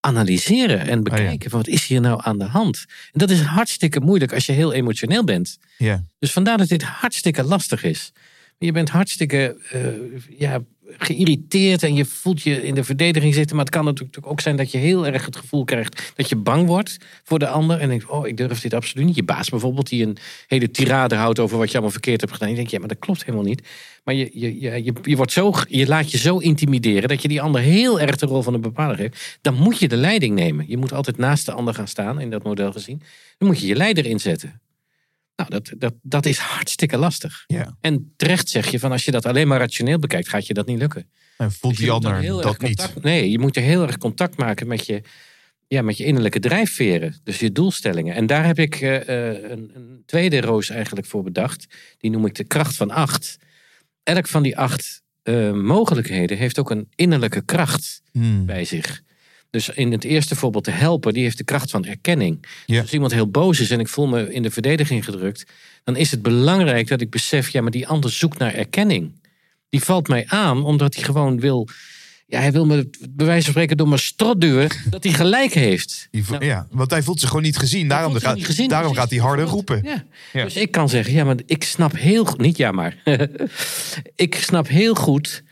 [0.00, 1.50] analyseren en bekijken.
[1.50, 2.84] van wat is hier nou aan de hand?
[3.12, 5.58] En dat is hartstikke moeilijk als je heel emotioneel bent.
[5.78, 6.04] Ja.
[6.18, 8.12] Dus vandaar dat dit hartstikke lastig is.
[8.58, 10.60] Je bent hartstikke eh, ja,
[10.98, 13.56] geïrriteerd en je voelt je in de verdediging zitten.
[13.56, 16.36] Maar het kan natuurlijk ook zijn dat je heel erg het gevoel krijgt dat je
[16.36, 17.78] bang wordt voor de ander.
[17.80, 19.16] En denkt, oh, ik durf dit absoluut niet.
[19.16, 20.16] Je baas bijvoorbeeld, die een
[20.46, 22.48] hele tirade houdt over wat je allemaal verkeerd hebt gedaan.
[22.48, 23.62] Je denkt, ja, maar dat klopt helemaal niet.
[24.04, 27.28] Maar je, je, je, je, je, wordt zo, je laat je zo intimideren dat je
[27.28, 29.38] die ander heel erg de rol van een bepaler geeft.
[29.40, 30.64] Dan moet je de leiding nemen.
[30.68, 33.02] Je moet altijd naast de ander gaan staan, in dat model gezien.
[33.38, 34.60] Dan moet je je leider inzetten.
[35.36, 37.44] Nou, dat, dat, dat is hartstikke lastig.
[37.46, 37.76] Ja.
[37.80, 40.66] En terecht zeg je van als je dat alleen maar rationeel bekijkt, gaat je dat
[40.66, 41.10] niet lukken.
[41.36, 42.94] En voelt die ander dat niet.
[43.02, 45.02] Nee, je moet er heel erg contact maken met je,
[45.68, 47.20] ja, met je innerlijke drijfveren.
[47.24, 48.14] Dus je doelstellingen.
[48.14, 51.66] En daar heb ik eh, eh, een, een tweede roos eigenlijk voor bedacht.
[51.98, 53.36] Die noem ik de kracht van acht.
[54.02, 58.46] Elk van die acht eh, mogelijkheden heeft ook een innerlijke kracht Hmm.
[58.46, 59.02] bij zich.
[59.56, 62.40] Dus in het eerste voorbeeld, de helper, die heeft de kracht van erkenning.
[62.42, 62.80] Dus Ja.
[62.80, 65.46] als iemand heel boos is en ik voel me in de verdediging gedrukt,
[65.84, 69.12] dan is het belangrijk dat ik besef, ja, maar die ander zoekt naar erkenning.
[69.68, 71.68] Die valt mij aan omdat hij gewoon wil,
[72.26, 75.52] ja, hij wil me bij wijze van spreken door mijn strot duwen dat hij gelijk
[75.52, 76.08] heeft.
[76.10, 77.88] Die Nou, ja, want hij voelt zich gewoon niet gezien.
[77.88, 79.10] Daarom, gaat, niet gezien, daarom precies.
[79.10, 79.80] gaat hij harder roepen.
[79.84, 80.04] Ja.
[80.32, 80.44] Ja.
[80.44, 82.96] Dus ik kan zeggen, ja, maar ik snap heel goed, niet ja maar,
[84.26, 85.42] ik snap heel goed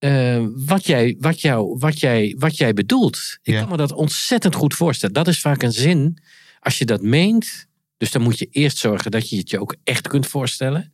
[0.00, 3.38] eh, wat, jij, wat, jou, wat, jij, wat jij bedoelt.
[3.42, 3.60] Ik Ja.
[3.60, 5.14] kan me dat ontzettend goed voorstellen.
[5.14, 6.18] Dat is vaak een zin,
[6.60, 7.66] als je dat meent,
[7.96, 10.92] dus dan moet je eerst zorgen dat je het je ook echt kunt voorstellen.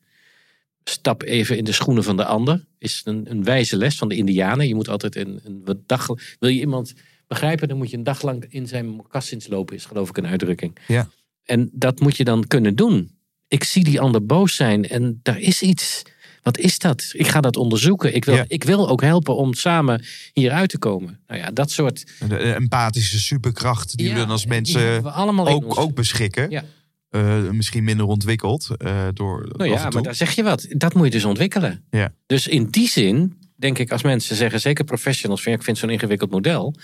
[0.85, 2.67] Stap even in de schoenen van de ander.
[2.79, 4.69] Is een, een wijze les van de Indianen.
[4.69, 6.07] Je moet altijd een, een dag.
[6.39, 6.95] Wil je iemand
[7.27, 10.27] begrijpen, dan moet je een dag lang in zijn mokassins lopen, is geloof ik een
[10.27, 10.79] uitdrukking.
[10.89, 11.09] Ja.
[11.45, 13.11] En dat moet je dan kunnen doen.
[13.49, 16.03] Ik zie die ander boos zijn en daar is iets.
[16.47, 17.11] Wat is dat?
[17.13, 18.15] Ik ga dat onderzoeken.
[18.15, 18.45] Ik wil, Ja.
[18.49, 21.19] ik wil ook helpen om samen hieruit te komen.
[21.27, 22.07] Nou ja, dat soort.
[22.29, 26.51] De, empathische superkracht die Ja, we dan als mensen allemaal ook, ook beschikken.
[26.51, 26.65] Ja.
[27.11, 28.69] Eh, misschien minder ontwikkeld.
[28.77, 30.67] eh, door Nou ja, maar daar zeg je wat.
[30.69, 31.85] Dat moet je dus ontwikkelen.
[31.91, 32.13] Ja.
[32.27, 35.79] Dus in die zin, denk ik, als mensen zeggen, zeker professionals, van ja, ik vind
[35.79, 36.75] zo'n ingewikkeld model.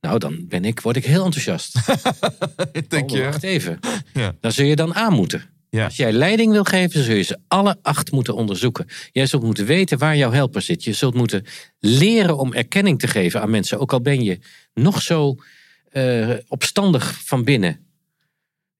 [0.00, 1.74] Nou, dan ben ik, word ik heel enthousiast.
[2.88, 3.22] Denk Oh, je?
[3.24, 3.78] Wacht even.
[4.12, 4.34] Ja.
[4.40, 5.44] Dan zul je dan aan moeten.
[5.70, 5.84] Ja.
[5.84, 8.86] Als jij leiding wil geven, zul je ze alle acht moeten onderzoeken.
[9.12, 10.84] Jij zult moeten weten waar jouw helper zit.
[10.84, 11.44] Je zult moeten
[11.78, 13.78] leren om erkenning te geven aan mensen.
[13.78, 14.38] Ook al ben je
[14.74, 15.36] nog zo
[15.90, 17.88] eh, opstandig van binnen.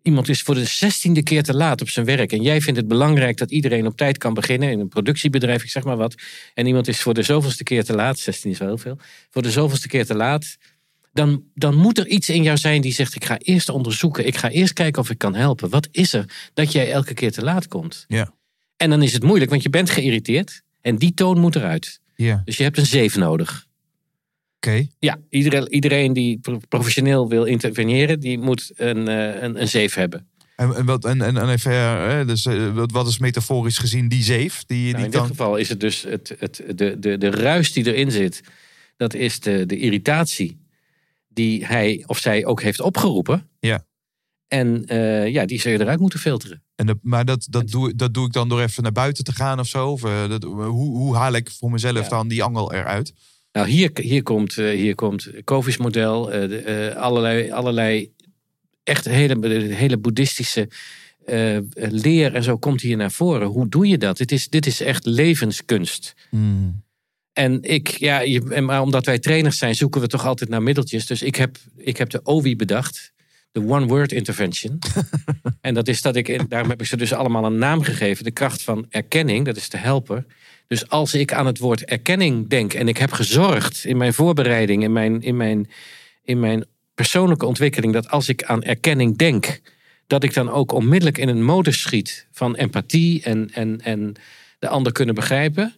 [0.03, 2.33] Iemand is voor de zestiende keer te laat op zijn werk.
[2.33, 4.71] En jij vindt het belangrijk dat iedereen op tijd kan beginnen.
[4.71, 6.15] In een productiebedrijf, ik zeg maar wat.
[6.55, 8.19] En iemand is voor de zoveelste keer te laat.
[8.19, 8.99] 16 is wel heel veel.
[9.31, 10.57] Voor de zoveelste keer te laat.
[11.13, 14.27] Dan, dan moet er iets in jou zijn die zegt: Ik ga eerst onderzoeken.
[14.27, 15.69] Ik ga eerst kijken of ik kan helpen.
[15.69, 18.05] Wat is er dat jij elke keer te laat komt?
[18.09, 18.35] Ja.
[18.77, 20.63] En dan is het moeilijk, want je bent geïrriteerd.
[20.81, 22.01] En die toon moet eruit.
[22.17, 23.67] Ja, Dus je hebt een zeef nodig.
[24.57, 24.87] oké.
[24.99, 29.95] Ja, iedereen, iedereen die pro- professioneel wil interveneren, die moet een, eh, een, een zeef
[29.95, 30.29] hebben.
[30.57, 34.23] En, en, wat, en, en, en even, eh, dus, eh, wat, is metaforisch gezien die
[34.23, 34.65] zeef?
[34.67, 37.31] Die, Nou, die in dit dan, geval is het dus het, het, de, de, de
[37.31, 38.41] ruis die erin zit.
[38.97, 40.60] Dat is de, de irritatie
[41.33, 43.49] die hij of zij ook heeft opgeroepen.
[43.61, 43.85] Ja.
[44.49, 46.63] En eh, ja, die zou je eruit moeten filteren.
[46.75, 49.59] en maar dat, dat, doe, dat doe ik dan door even naar buiten te gaan
[49.59, 49.91] of zo?
[49.91, 52.09] Of, eh, dat, hoe, hoe haal ik voor mezelf Ja.
[52.09, 53.13] dan die angel eruit?
[53.53, 58.13] Nou, hier, hier komt, eh, hier komt Kovi's model, de, allerlei, allerlei
[58.83, 60.69] echt hele, hele boeddhistische
[61.25, 63.47] eh, leer en zo komt hier naar voren.
[63.47, 64.17] Hoe doe je dat?
[64.17, 66.15] Dit is, dit is echt levenskunst.
[67.41, 71.07] En ik, ja, je, maar omdat wij trainers zijn, zoeken we toch altijd naar middeltjes.
[71.07, 73.13] Dus ik heb, ik heb de OWI bedacht.
[73.53, 74.79] De One Word Intervention.
[75.61, 78.25] en dat is dat ik, daarom heb ik ze dus allemaal een naam gegeven.
[78.25, 80.25] De kracht van erkenning, dat is de helper.
[80.67, 84.83] Dus als ik aan het woord erkenning denk en ik heb gezorgd in mijn voorbereiding,
[84.83, 85.71] in mijn, in mijn,
[86.25, 86.65] in mijn
[86.95, 89.61] persoonlijke ontwikkeling, dat als ik aan erkenning denk,
[90.07, 94.15] dat ik dan ook onmiddellijk in een modus schiet van empathie en, en, en
[94.59, 95.75] de ander kunnen begrijpen.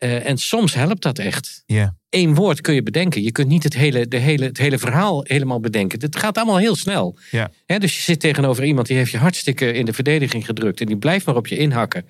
[0.00, 1.62] Eh, en soms helpt dat echt.
[1.66, 1.96] Ja.
[2.10, 3.22] Eén woord kun je bedenken.
[3.22, 6.00] Je kunt niet het hele, de hele, het hele verhaal helemaal bedenken.
[6.00, 7.18] Het gaat allemaal heel snel.
[7.30, 7.50] Ja.
[7.66, 10.80] Hè, dus je zit tegenover iemand die heeft je hartstikke in de verdediging gedrukt.
[10.80, 12.04] En die blijft maar op je inhakken.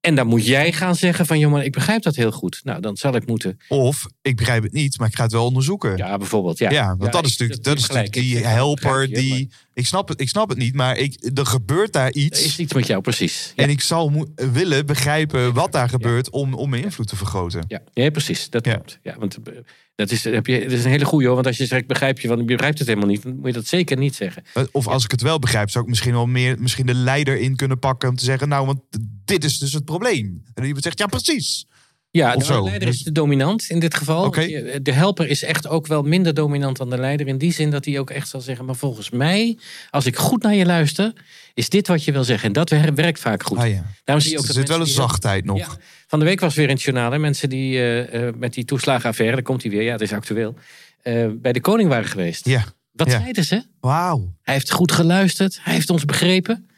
[0.00, 1.50] En dan moet jij gaan zeggen van...
[1.50, 2.60] maar ik begrijp dat heel goed.
[2.64, 3.58] Nou, dan zal ik moeten...
[3.68, 5.96] Of, ik begrijp het niet, maar ik ga het wel onderzoeken.
[5.96, 6.58] Ja, Ja, bijvoorbeeld.
[6.58, 9.50] Ja, want dat is natuurlijk, dat is natuurlijk die helper die...
[9.78, 12.44] Ik snap, het, ik snap het niet, maar ik, er gebeurt daar Er iets.
[12.44, 13.52] is iets met jou, precies.
[13.56, 13.62] Ja.
[13.62, 17.64] En ik zal mo- willen begrijpen wat daar gebeurt om, om mijn invloed te vergroten.
[17.68, 18.50] Ja, ja precies.
[18.50, 18.98] Dat klopt.
[19.02, 19.54] Ja, want eh,
[19.94, 21.34] dat is, heb je, dat is een hele goeie hoor.
[21.34, 23.52] Want als je zegt, begrijp je, want je begrijpt het helemaal niet, dan moet je
[23.52, 24.42] dat zeker niet zeggen.
[24.54, 27.38] Eh, Of als ik het wel begrijp, zou ik misschien wel meer misschien de leider
[27.38, 28.80] in kunnen pakken om te zeggen, nou, want
[29.24, 30.42] dit is dus het probleem.
[30.54, 31.66] En iemand zegt, ja, precies.
[32.10, 34.30] Ja, de leider is Dus- de dominant in dit geval.
[34.30, 37.26] De helper is echt ook wel minder dominant dan de leider.
[37.26, 39.58] In die zin dat hij ook echt zal zeggen, maar volgens mij,
[39.90, 41.12] als ik goed naar je luister,
[41.54, 42.46] is dit wat je wil zeggen.
[42.46, 43.58] En dat wer- werkt vaak goed.
[43.58, 43.84] Ah, ja.
[44.04, 45.58] Daarom zie je Er ook dat zit wel een zachtheid nog.
[45.58, 45.68] Ja.
[46.06, 47.12] Van de week was weer in het journaal.
[47.12, 50.12] Hè, mensen die eh, eh, met die toeslagenaffaire, daar komt hij weer, ja, het is
[50.12, 50.54] actueel,
[51.02, 52.46] eh, bij de koning waren geweest.
[52.46, 52.64] Ja.
[52.92, 53.18] Wat Ja.
[53.20, 53.62] zeiden ze?
[53.80, 54.34] Wauw.
[54.42, 55.58] Hij heeft goed geluisterd.
[55.62, 56.68] Hij heeft ons begrepen.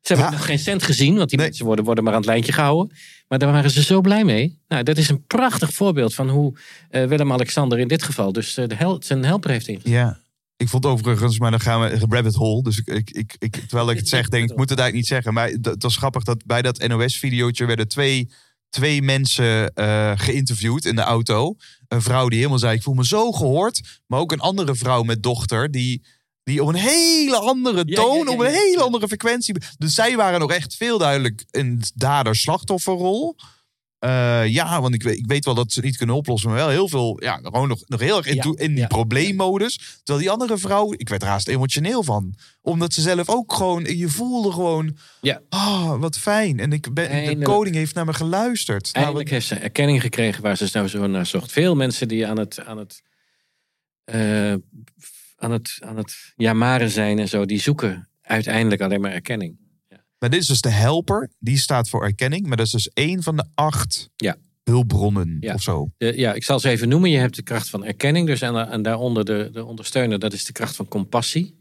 [0.00, 1.46] Ze hebben nog geen cent gezien, want die Nee.
[1.46, 2.96] mensen worden, worden maar aan het lijntje gehouden.
[3.28, 4.58] Maar daar waren ze zo blij mee.
[4.68, 6.58] Nou, dat is een prachtig voorbeeld van hoe
[6.88, 9.92] eh, Willem-Alexander in dit geval dus eh, de hel zijn helper heeft ingezet.
[9.92, 10.18] Ja.
[10.56, 12.62] Ik vond overigens, maar dan gaan we rabbit hole.
[12.62, 15.06] Dus ik, ik, ik, ik, terwijl ik het zeg, denk ik, moet het eigenlijk niet
[15.06, 15.34] zeggen.
[15.34, 18.30] Maar het was grappig dat bij dat NOS-videootje werden twee,
[18.68, 21.54] twee mensen eh, geïnterviewd in de auto.
[21.88, 24.00] Een vrouw die helemaal zei, ik voel me zo gehoord.
[24.06, 26.02] Maar ook een andere vrouw met dochter die,
[26.44, 29.54] die op een hele andere toon, ja, ja, op een hele andere frequentie.
[29.78, 33.36] Dus zij waren nog echt veel duidelijk een dader-slachtofferrol.
[33.98, 36.58] Eh, ja, want ik weet, ik weet wel dat ze het niet kunnen oplossen, maar
[36.58, 38.86] wel heel veel, ja, gewoon nog, nog heel erg in, Ja, in die ja.
[38.86, 39.76] probleemmodus.
[40.02, 42.34] Terwijl die andere vrouw, ik werd er haast emotioneel van.
[42.60, 45.40] Omdat ze zelf ook gewoon, je voelde gewoon, Ja.
[45.48, 46.60] ah, wat fijn.
[46.60, 48.84] En ik ben, de koning heeft naar me geluisterd.
[48.92, 51.52] Nou, Eindelijk heeft ze erkenning gekregen waar ze nou zo naar zocht.
[51.52, 53.02] Veel mensen die aan het, aan het,
[54.04, 54.54] eh,
[55.40, 59.58] aan het, aan het jamaren zijn en zo, die zoeken uiteindelijk alleen maar erkenning.
[60.18, 62.46] maar dit is dus de helper, die staat voor erkenning.
[62.46, 64.36] Maar dat is dus één van de acht Ja.
[64.64, 65.54] hulpbronnen Ja.
[65.54, 65.90] of zo.
[65.96, 67.10] De, ja, ik zal ze even noemen.
[67.10, 68.26] Je hebt de kracht van erkenning.
[68.26, 71.58] Dus en, en daaronder de, de ondersteuner, dat is de kracht van compassie.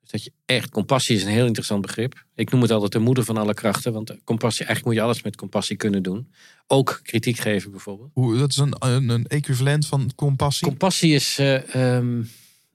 [0.00, 2.24] Dus dat je echt, compassie is een heel interessant begrip.
[2.34, 3.92] Ik noem het altijd de moeder van alle krachten.
[3.92, 6.32] Want compassie, eigenlijk moet je alles met compassie kunnen doen.
[6.66, 8.10] Ook kritiek geven bijvoorbeeld.
[8.12, 10.66] Hoe, dat is een, een, een equivalent van compassie.
[10.68, 12.22] Compassie is eh, ehm,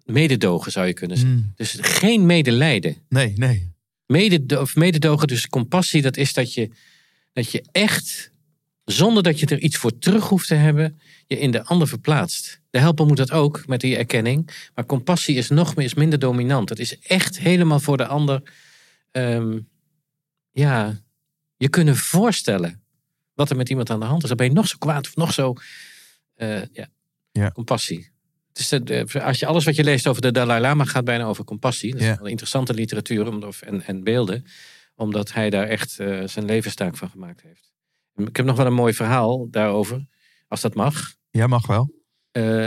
[0.08, 1.36] mededogen, zou je kunnen zeggen.
[1.36, 1.52] Hmm.
[1.56, 2.96] Dus geen medelijden.
[3.10, 3.76] Nee, nee.
[4.06, 6.70] Mededo of mededogen, dus compassie, dat is dat je,
[7.34, 8.32] dat je echt,
[8.86, 12.62] zonder dat je er iets voor terug hoeft te hebben, je in de ander verplaatst.
[12.70, 14.70] De helper moet dat ook met die erkenning.
[14.76, 16.70] Maar compassie is nog meer, is minder dominant.
[16.70, 18.42] Het is echt helemaal voor de ander,
[19.12, 19.60] ehm,
[20.52, 21.02] ja,
[21.58, 22.82] je kunnen voorstellen
[23.34, 24.28] wat er met iemand aan de hand is.
[24.28, 25.54] Dan ben je nog zo kwaad of nog zo,
[26.36, 26.88] eh, ja,
[27.32, 27.52] Ja.
[27.52, 28.10] compassie.
[28.84, 31.92] De- als je alles wat je leest over de Dalai Lama gaat bijna over compassie.
[31.92, 32.20] Dat is Ja.
[32.24, 33.28] interessante literatuur
[33.60, 34.46] en, en beelden.
[34.96, 37.74] Omdat hij daar echt eh, zijn levenstaak van gemaakt heeft.
[38.16, 40.08] Ik heb nog wel een mooi verhaal daarover.
[40.48, 41.14] Als dat mag.
[41.30, 41.94] Ja, mag wel.
[42.32, 42.64] Eh,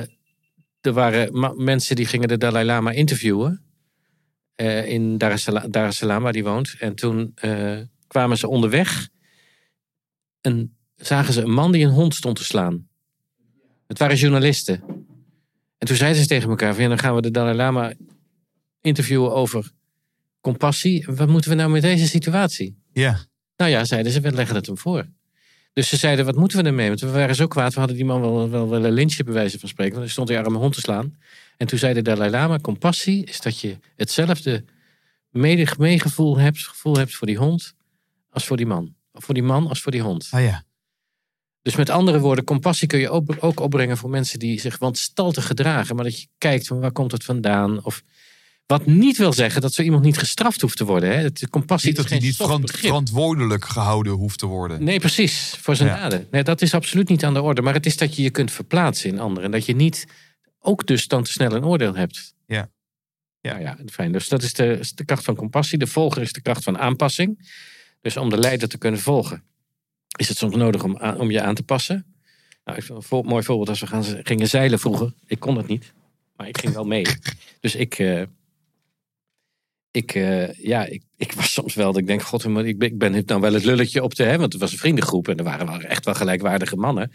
[0.81, 3.65] er waren mensen die gingen de Dalai Lama interviewen.
[4.85, 6.75] in Dar es Salaam, Dar es Salaam, waar die woont.
[6.79, 7.35] En toen
[8.07, 9.09] kwamen ze onderweg.
[10.41, 12.89] En zagen ze een man die een hond stond te slaan.
[13.87, 14.83] Het waren journalisten.
[15.81, 17.93] En toen zeiden ze tegen elkaar: van, ja, dan gaan we de Dalai Lama
[18.81, 19.71] interviewen over
[20.41, 21.07] compassie.
[21.07, 22.83] Wat moeten we nou met deze situatie?
[22.93, 23.19] Ja.
[23.57, 25.09] Nou ja, zeiden ze, we leggen het hem voor.
[25.73, 26.89] Dus ze zeiden, wat moeten we ermee?
[26.89, 29.59] Want we waren zo kwaad, we hadden die man wel, wel willen lynchen bij wijze
[29.59, 29.93] van spreken.
[29.93, 31.19] Want hij stond die arme hond te slaan.
[31.57, 34.65] En toen zei de Dalai Lama, compassie is dat je hetzelfde
[35.31, 37.75] meegevoel hebt, gevoel hebt voor die hond
[38.31, 38.95] als voor die man.
[39.13, 40.29] Of voor die man als voor die hond.
[40.31, 40.65] Ah ja.
[41.63, 45.47] Dus met andere woorden, compassie kun je ook, ook opbrengen voor mensen die zich wanstaltig
[45.47, 45.95] gedragen.
[45.95, 47.85] Maar dat je kijkt van waar komt het vandaan?
[47.85, 48.03] Of
[48.67, 51.09] wat niet wil zeggen dat zo iemand niet gestraft hoeft te worden.
[51.11, 51.17] Hè?
[51.17, 54.85] Het, compassie Niet dat hij niet verant- verantwoordelijk gehouden hoeft te worden.
[54.85, 55.55] Nee, precies.
[55.61, 55.97] Voor zijn Ja.
[56.01, 56.27] daden.
[56.31, 57.63] Nee, dat is absoluut niet aan de orde.
[57.63, 59.45] Maar het is dat je je kunt verplaatsen in anderen.
[59.45, 60.07] En dat je niet
[60.61, 62.35] ook dus dan te snel een oordeel hebt.
[62.47, 62.71] Ja.
[63.41, 64.13] Ja, ja, fijn.
[64.13, 65.79] Dus dat is de, is de kracht van compassie.
[65.79, 67.53] De volger is de kracht van aanpassing.
[68.01, 69.43] Dus om de leider te kunnen volgen,
[70.19, 72.05] is het soms nodig om, aan- om je aan te passen.
[72.65, 75.13] Nou, ik vind een mooi voorbeeld als we gaan, gingen zeilen vroeger.
[75.27, 75.93] Ik kon het niet,
[76.37, 77.05] maar ik ging wel mee.
[77.61, 78.23] Dus ik, eh,
[79.91, 82.89] ik, eh, ja, ik, ik was soms wel dat ik denk, god, maar ik ben,
[82.89, 85.37] ik ben nou wel het lulletje op de, hè, want het was een vriendengroep en
[85.37, 87.13] er waren wel echt wel gelijkwaardige mannen.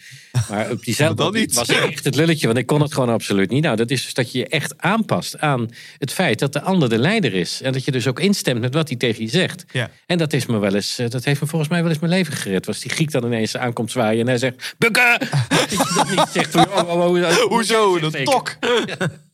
[0.49, 3.64] Maar op diezelfde was echt het lulletje, want ik kon het gewoon absoluut niet.
[3.64, 6.90] Nou, dat is dus dat je je echt aanpast aan het feit dat de ander
[6.90, 7.61] de leider is.
[7.61, 9.65] En dat je dus ook instemt met wat hij tegen je zegt.
[9.72, 9.90] Ja.
[10.06, 12.11] En dat is me wel eens, eh, dat heeft me volgens mij wel eens mijn
[12.11, 12.65] leven gered.
[12.65, 15.19] Was die Griek dan ineens aankomt zwaaien en hij zegt, bukken!
[15.49, 17.98] Dat je dat niet zegt oh, oh, oh, oh, Hoezo?
[17.98, 18.57] Een tok.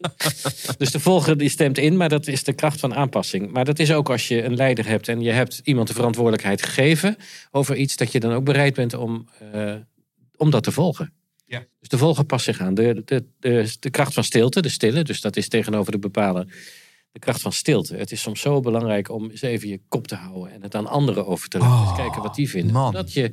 [0.77, 3.51] Dus de volger die stemt in, maar dat is de kracht van aanpassing.
[3.51, 6.63] Maar dat is ook als je een leider hebt en je hebt iemand de verantwoordelijkheid
[6.63, 7.15] gegeven
[7.51, 9.75] over iets, dat je dan ook bereid bent om, eh,
[10.35, 11.13] om dat te volgen.
[11.45, 11.65] Ja.
[11.79, 12.73] Dus de volger past zich aan.
[12.73, 16.49] De, de, de, de kracht van stilte, de stille, dus dat is tegenover de bepalen.
[17.11, 17.95] De kracht van stilte.
[17.95, 20.87] Het is soms zo belangrijk om eens even je kop te houden en het aan
[20.87, 21.73] anderen over te laten.
[21.73, 22.73] Oh, eens kijken wat die vinden.
[22.73, 22.93] man.
[22.93, 23.31] Dat je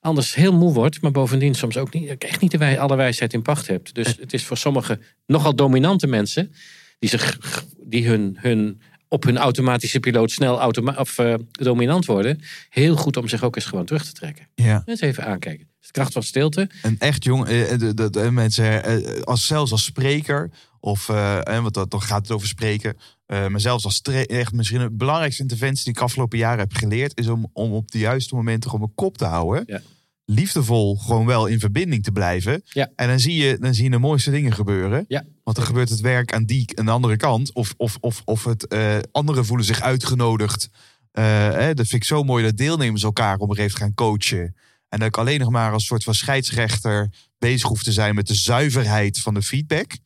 [0.00, 3.32] anders heel moe wordt, maar bovendien soms ook niet, echt niet de wij, alle wijsheid
[3.32, 3.94] in pacht hebt.
[3.94, 6.52] Dus het is voor sommige nogal dominante mensen
[6.98, 7.38] die, zich,
[7.82, 13.16] die hun, hun, op hun automatische piloot snel automa of, eh, dominant worden, heel goed
[13.16, 14.48] om zich ook eens gewoon terug te trekken.
[14.54, 14.82] Ja.
[14.84, 15.66] Eens even aankijken.
[15.80, 16.70] De kracht van stilte.
[16.82, 21.56] En echt jong, eh, de, de, de mensen, eh, als, zelfs als spreker, of, eh,
[21.56, 24.90] eh, want dat, dan gaat het over spreken, eh, maar zelfs als echt misschien de
[24.90, 28.70] belangrijkste interventie die ik afgelopen jaren heb geleerd, is om, om op de juiste momenten
[28.70, 29.62] gewoon mijn kop te houden.
[29.66, 29.80] Ja.
[30.24, 32.62] Liefdevol gewoon wel in verbinding te blijven.
[32.64, 32.90] Ja.
[32.96, 35.04] En dan zie, je, dan zie je de mooiste dingen gebeuren.
[35.08, 35.24] Ja.
[35.48, 37.52] Want dan gebeurt het werk aan die aan de andere kant.
[37.52, 40.70] Of, of, of, of het, eh, anderen voelen zich uitgenodigd.
[41.12, 44.56] Eh, hè, dat vind ik zo mooi dat deelnemers elkaar een gegeven moment gaan coachen.
[44.88, 48.26] En dat ik alleen nog maar als soort van scheidsrechter bezig hoef te zijn met
[48.26, 49.96] de zuiverheid van de feedback.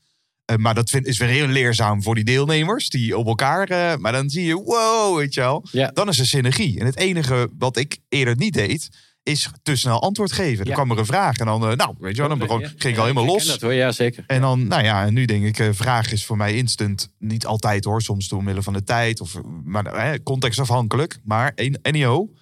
[0.44, 4.00] Eh, maar dat vind, is weer heel leerzaam voor die deelnemers die op elkaar.
[4.00, 5.66] maar dan zie je, wow, weet je wel.
[5.72, 5.88] Ja.
[5.88, 6.80] Dan is er synergie.
[6.80, 8.88] En het enige wat ik eerder niet deed,
[9.22, 10.64] is te snel antwoord geven.
[10.64, 12.82] Dan kwam er een vraag en dan, eh, nou, weet je wel, dan begon, ging
[12.82, 13.42] ik al helemaal los.
[13.42, 13.72] ken Dat, hoor.
[13.72, 14.24] Ja, zeker.
[14.26, 17.12] En dan, nou ja, en nu denk ik, eh, vraag is voor mij instant.
[17.18, 19.20] Niet altijd hoor, soms door middel van de tijd.
[19.20, 21.18] Of, maar eh, contextafhankelijk.
[21.24, 22.34] Maar anyhow,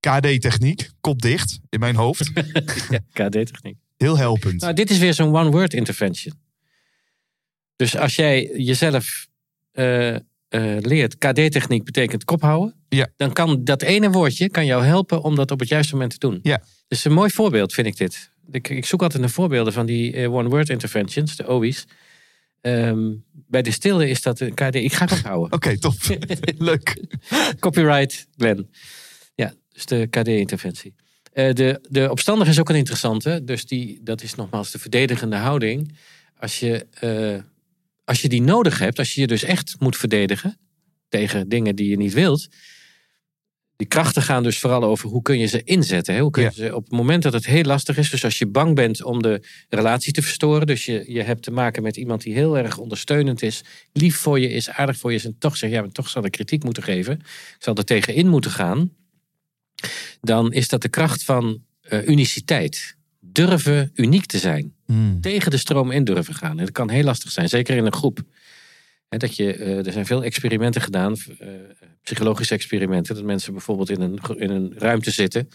[0.00, 2.30] KD-techniek, kop dicht in mijn hoofd.
[2.90, 3.76] Ja, KD-techniek.
[3.96, 4.60] Heel helpend.
[4.60, 6.34] Nou, dit is weer zo'n one-word intervention.
[7.76, 9.26] Dus als jij jezelf
[10.80, 12.75] leert, KD-techniek betekent kop houden.
[12.88, 13.08] Ja.
[13.16, 16.18] Dan kan dat ene woordje kan jou helpen om dat op het juiste moment te
[16.18, 16.38] doen.
[16.42, 16.62] Ja.
[16.88, 18.30] Dus een mooi voorbeeld vind ik dit.
[18.50, 21.86] Ik, ik zoek altijd naar voorbeelden van die eh, one-word interventions, de OI's.
[22.60, 24.74] Ehm, bij de stille is dat een KD.
[24.74, 25.52] Ik ga het ophouden.
[25.56, 25.94] Oké, top.
[26.58, 27.04] Leuk.
[27.58, 28.70] Copyright, Glenn.
[29.34, 30.94] Ja, dus de KD-interventie.
[31.32, 33.40] Eh, de, de opstandige is ook een interessante.
[33.44, 35.96] Dus die, dat is nogmaals de verdedigende houding.
[36.38, 37.42] Als je, eh,
[38.04, 40.58] als je die nodig hebt, als je je dus echt moet verdedigen
[41.08, 42.48] tegen dingen die je niet wilt.
[43.76, 46.14] Die krachten gaan dus vooral over hoe kun je ze inzetten.
[46.14, 46.20] Hè?
[46.20, 46.54] Hoe kun je Ja.
[46.54, 48.10] ze op het moment dat het heel lastig is.
[48.10, 50.66] Dus als je bang bent om de relatie te verstoren.
[50.66, 53.62] Dus je, je hebt te maken met iemand die heel erg ondersteunend is.
[53.92, 55.24] Lief voor je is, aardig voor je is.
[55.24, 57.14] En toch zegt, ja, maar toch zal ik kritiek moeten geven.
[57.18, 58.90] Ik zal er tegenin moeten gaan.
[60.20, 62.96] Dan is dat de kracht van eh, uniciteit.
[63.20, 65.20] Durven uniek te zijn Hmm.
[65.20, 66.50] tegen de stroom in durven gaan.
[66.50, 68.20] En dat kan heel lastig zijn, zeker in een groep.
[69.08, 71.48] Dat je, eh, er zijn veel experimenten gedaan, eh,
[72.02, 75.48] psychologische experimenten, dat mensen bijvoorbeeld in een, in een ruimte zitten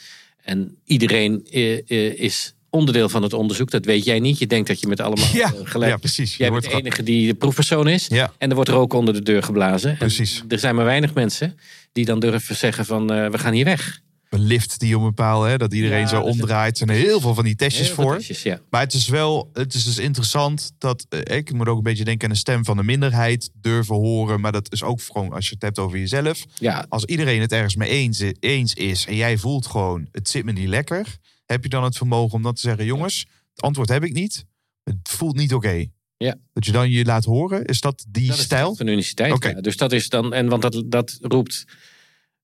[0.44, 3.72] en iedereen eh, is onderdeel van het onderzoek.
[3.72, 4.38] Dat weet jij niet.
[4.40, 5.92] Je denkt dat je met allemaal Ja, gelijk.
[5.92, 6.32] ja, precies.
[6.32, 8.08] Je Jij wordt bent de enige die de proefpersoon is.
[8.08, 9.90] Ja, En er wordt rook onder de deur geblazen.
[9.92, 10.44] En Precies.
[10.48, 11.58] er zijn maar weinig mensen
[11.92, 14.00] die dan durven zeggen van we gaan hier weg.
[14.32, 16.80] Een lift die om een paal, hè, dat iedereen Ja, zo dat omdraait.
[16.80, 18.16] Er zijn heel veel van die testjes voor.
[18.16, 18.60] testjes, ja.
[18.70, 22.04] Maar het is wel, het is dus interessant dat, eh, ik moet ook een beetje
[22.04, 24.42] denken aan de stem van de minderheid, durven horen.
[24.42, 26.46] Maar dat is ook gewoon, als je het hebt over jezelf.
[26.60, 30.46] ja, Als iedereen het ergens mee eens, eens is en jij voelt gewoon, het zit
[30.46, 31.06] me niet lekker.
[31.46, 34.46] Heb je dan het vermogen om dan te zeggen, jongens, het antwoord heb ik niet.
[34.84, 35.86] Het voelt niet oké.
[36.18, 36.36] Ja.
[36.54, 38.76] Dat je dan je laat horen, is dat die Dat de stijl?
[38.76, 39.32] van.
[39.32, 39.50] Oké.
[39.50, 39.62] ja.
[39.62, 41.66] Dus dat is dan, en want dat, dat roept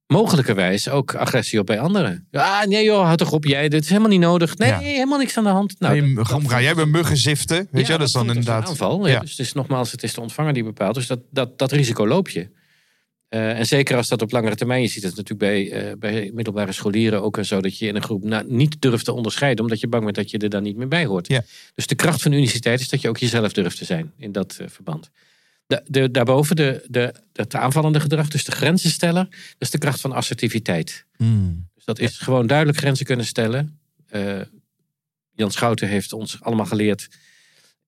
[0.07, 2.27] mogelijkerwijs ook agressie op bij anderen.
[2.31, 4.57] Ja, nee joh, houd toch op, jij, dit is helemaal niet nodig.
[4.57, 4.79] Nee, Ja.
[4.79, 5.79] helemaal niks aan de hand.
[5.79, 7.67] Nou, dat- dat- ga jij bij muggen ziften?
[7.71, 8.67] Weet Ja, je, dat is dan als een inderdaad.
[8.69, 9.05] aanval.
[9.07, 9.11] Ja.
[9.13, 9.19] Ja.
[9.19, 10.95] Dus het is nogmaals, het is de ontvanger die bepaalt.
[10.95, 12.49] Dus dat, dat, dat risico loop je.
[13.27, 16.31] Eh, en zeker als dat op langere termijn, je ziet het natuurlijk bij, eh, bij
[16.33, 19.79] middelbare scholieren ook en zo, dat je in een groep niet durft te onderscheiden, omdat
[19.79, 21.27] je bang bent dat je er dan niet meer bij hoort.
[21.75, 24.57] Dus de kracht van uniciteit is dat je ook jezelf durft te zijn in dat
[24.61, 25.09] eh, verband.
[25.67, 30.01] De, de, daarboven de, de, het aanvallende gedrag, dus de grenzensteller, dat is de kracht
[30.01, 31.05] van assertiviteit.
[31.15, 31.67] Hmm.
[31.75, 33.79] Dus dat is gewoon duidelijk grenzen kunnen stellen.
[34.07, 34.41] Eh,
[35.31, 37.07] Jan Schouten heeft ons allemaal geleerd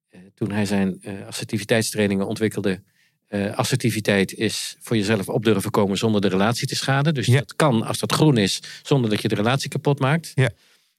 [0.09, 2.81] eh, toen hij zijn eh, assertiviteitstrainingen ontwikkelde.
[3.27, 7.13] eh, assertiviteit is voor jezelf op durven komen zonder de relatie te schaden.
[7.13, 7.37] Dus Ja.
[7.39, 10.31] dat kan als dat groen is, zonder dat je de relatie kapot maakt.
[10.35, 10.49] Ja.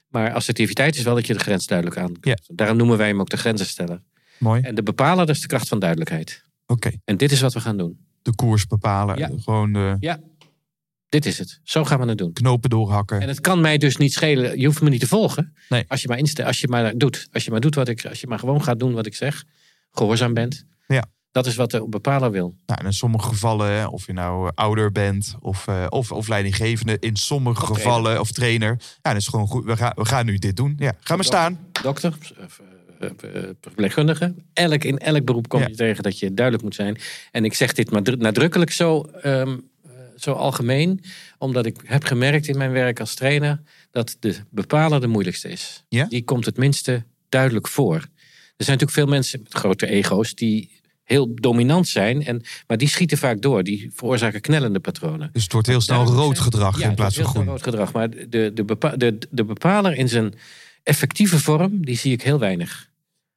[0.09, 2.13] Maar assertiviteit is wel dat je de grens duidelijk aan.
[2.21, 2.37] Ja.
[2.47, 4.03] Daarom noemen wij hem ook de grenzensteller.
[4.39, 4.63] Mooi.
[4.63, 6.45] En de bepaler, dat is de kracht van duidelijkheid.
[6.71, 6.91] Oké.
[7.05, 7.99] En dit is wat we gaan doen.
[8.23, 9.19] de koers bepalen.
[9.19, 9.31] Ja.
[9.37, 10.21] Gewoon de Ja,
[11.09, 11.61] dit is het.
[11.63, 12.33] Zo gaan we het doen.
[12.33, 13.21] knopen doorhakken.
[13.21, 14.59] En het kan mij dus niet schelen.
[14.59, 15.55] Je hoeft me niet te volgen.
[15.69, 15.85] Nee.
[15.89, 17.29] Als je maar als je maar doet.
[17.33, 18.05] Als je maar doet wat ik.
[18.07, 19.45] Als je maar gewoon gaat doen wat ik zeg.
[19.91, 20.65] Gehoorzaam bent.
[20.87, 21.05] Ja.
[21.33, 22.55] Dat is wat de bepaler wil.
[22.67, 26.29] Nou, en in sommige gevallen, of je nou eh, ouder bent of, eh, of, of
[26.29, 28.21] leidinggevende, in sommige Of gevallen, trainer.
[28.21, 28.77] of trainer.
[29.03, 29.65] Ja, dat is gewoon goed.
[29.65, 30.75] We gaan, we gaan nu dit doen.
[30.79, 31.59] Ja, ga maar staan.
[31.83, 32.67] Dokter, eh, eh, eh,
[33.61, 34.35] verpleegkundige.
[34.53, 35.67] Elk, in elk beroep kom Ja.
[35.69, 36.97] je tegen dat je duidelijk moet zijn.
[37.31, 39.49] En ik zeg dit maar dru- nadrukkelijk zo, ehm,
[39.85, 41.01] eh, zo algemeen.
[41.39, 43.61] Omdat ik heb gemerkt in mijn werk als trainer.
[43.91, 45.85] Dat de bepaler de moeilijkste is.
[45.89, 46.05] Ja?
[46.07, 47.95] Die komt het minste duidelijk voor.
[48.57, 52.25] Er zijn natuurlijk veel mensen met grote ego's die heel dominant zijn.
[52.25, 53.63] En, maar die schieten vaak door.
[53.63, 55.31] Die veroorzaken knellende patronen.
[55.33, 57.45] Dus het wordt heel snel rood gedrag Ja, in plaats van groen.
[57.47, 57.93] rood gedrag.
[57.93, 60.35] Maar de, de, bepa- de, de bepaler in zijn
[60.83, 62.90] effectieve vorm, die zie ik heel weinig.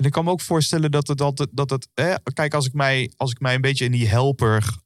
[0.04, 1.50] En ik kan me ook voorstellen dat het altijd.
[1.52, 4.78] Dat het, hè, kijk, als ik, mij, als ik mij een beetje in die helperrol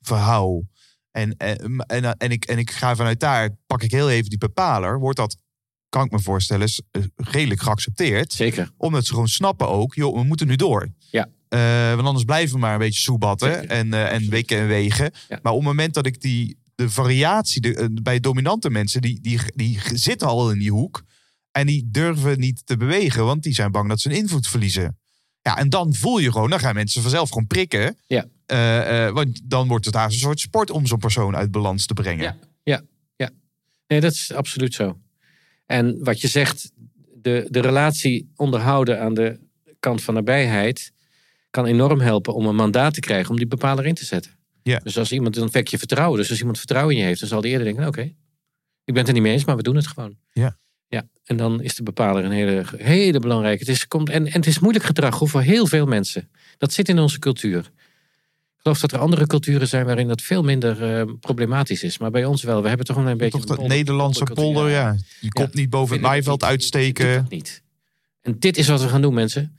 [0.00, 0.62] verhoud.
[1.10, 4.38] En, en, en, en, ik, en ik ga vanuit daar, pak ik heel even die
[4.38, 4.98] bepaler.
[4.98, 5.36] Wordt dat,
[5.88, 8.32] kan ik me voorstellen, is, eh, redelijk geaccepteerd.
[8.32, 8.70] Zeker.
[8.76, 10.88] Omdat ze gewoon snappen ook, joh, we moeten nu door.
[11.10, 11.28] Ja.
[11.48, 15.12] Eh, want anders blijven we maar een beetje soebatten en, eh, en weken en wegen.
[15.28, 15.38] Ja.
[15.42, 19.20] Maar op het moment dat ik die, de variatie de, eh, bij dominante mensen, die,
[19.20, 21.04] die, die zitten al in die hoek.
[21.54, 24.98] En die durven niet te bewegen, want die zijn bang dat ze hun invloed verliezen.
[25.42, 27.98] Ja, en dan voel je gewoon, dan gaan mensen vanzelf gewoon prikken.
[28.06, 28.26] Ja.
[28.46, 31.86] Eh, eh, want dan wordt het daar een soort sport om zo'n persoon uit balans
[31.86, 32.24] te brengen.
[32.24, 32.82] Ja, ja,
[33.16, 33.30] ja.
[33.86, 34.98] Nee, dat is absoluut zo.
[35.66, 36.70] En wat je zegt,
[37.14, 39.38] de, de relatie onderhouden aan de
[39.80, 40.92] kant van nabijheid
[41.50, 44.32] kan enorm helpen om een mandaat te krijgen om die bepaler in te zetten.
[44.62, 44.78] Ja.
[44.78, 46.18] Dus als iemand dan wek je vertrouwen.
[46.18, 48.14] Dus als iemand vertrouwen in je heeft, dan zal die eerder denken: oké, ik
[48.84, 50.16] ben het er niet mee eens, maar we doen het gewoon.
[50.32, 50.58] Ja.
[50.94, 53.58] Ja, en dan is de bepaler een hele, hele belangrijke.
[53.58, 56.28] Het is, komt, en, en het is moeilijk gedrag voor heel veel mensen.
[56.58, 57.58] Dat zit in onze cultuur.
[57.58, 61.98] Ik geloof dat er andere culturen zijn waarin dat veel minder eh, problematisch is.
[61.98, 62.62] Maar bij ons wel.
[62.62, 63.38] We hebben toch een beetje.
[63.38, 64.80] Toch dat polder- Nederlandse polder, Ja.
[64.80, 64.96] ja.
[65.20, 67.14] Je kop niet boven het maaiveld uitsteken.
[67.14, 67.62] Dat niet.
[68.20, 69.56] En dit is wat we gaan doen, mensen.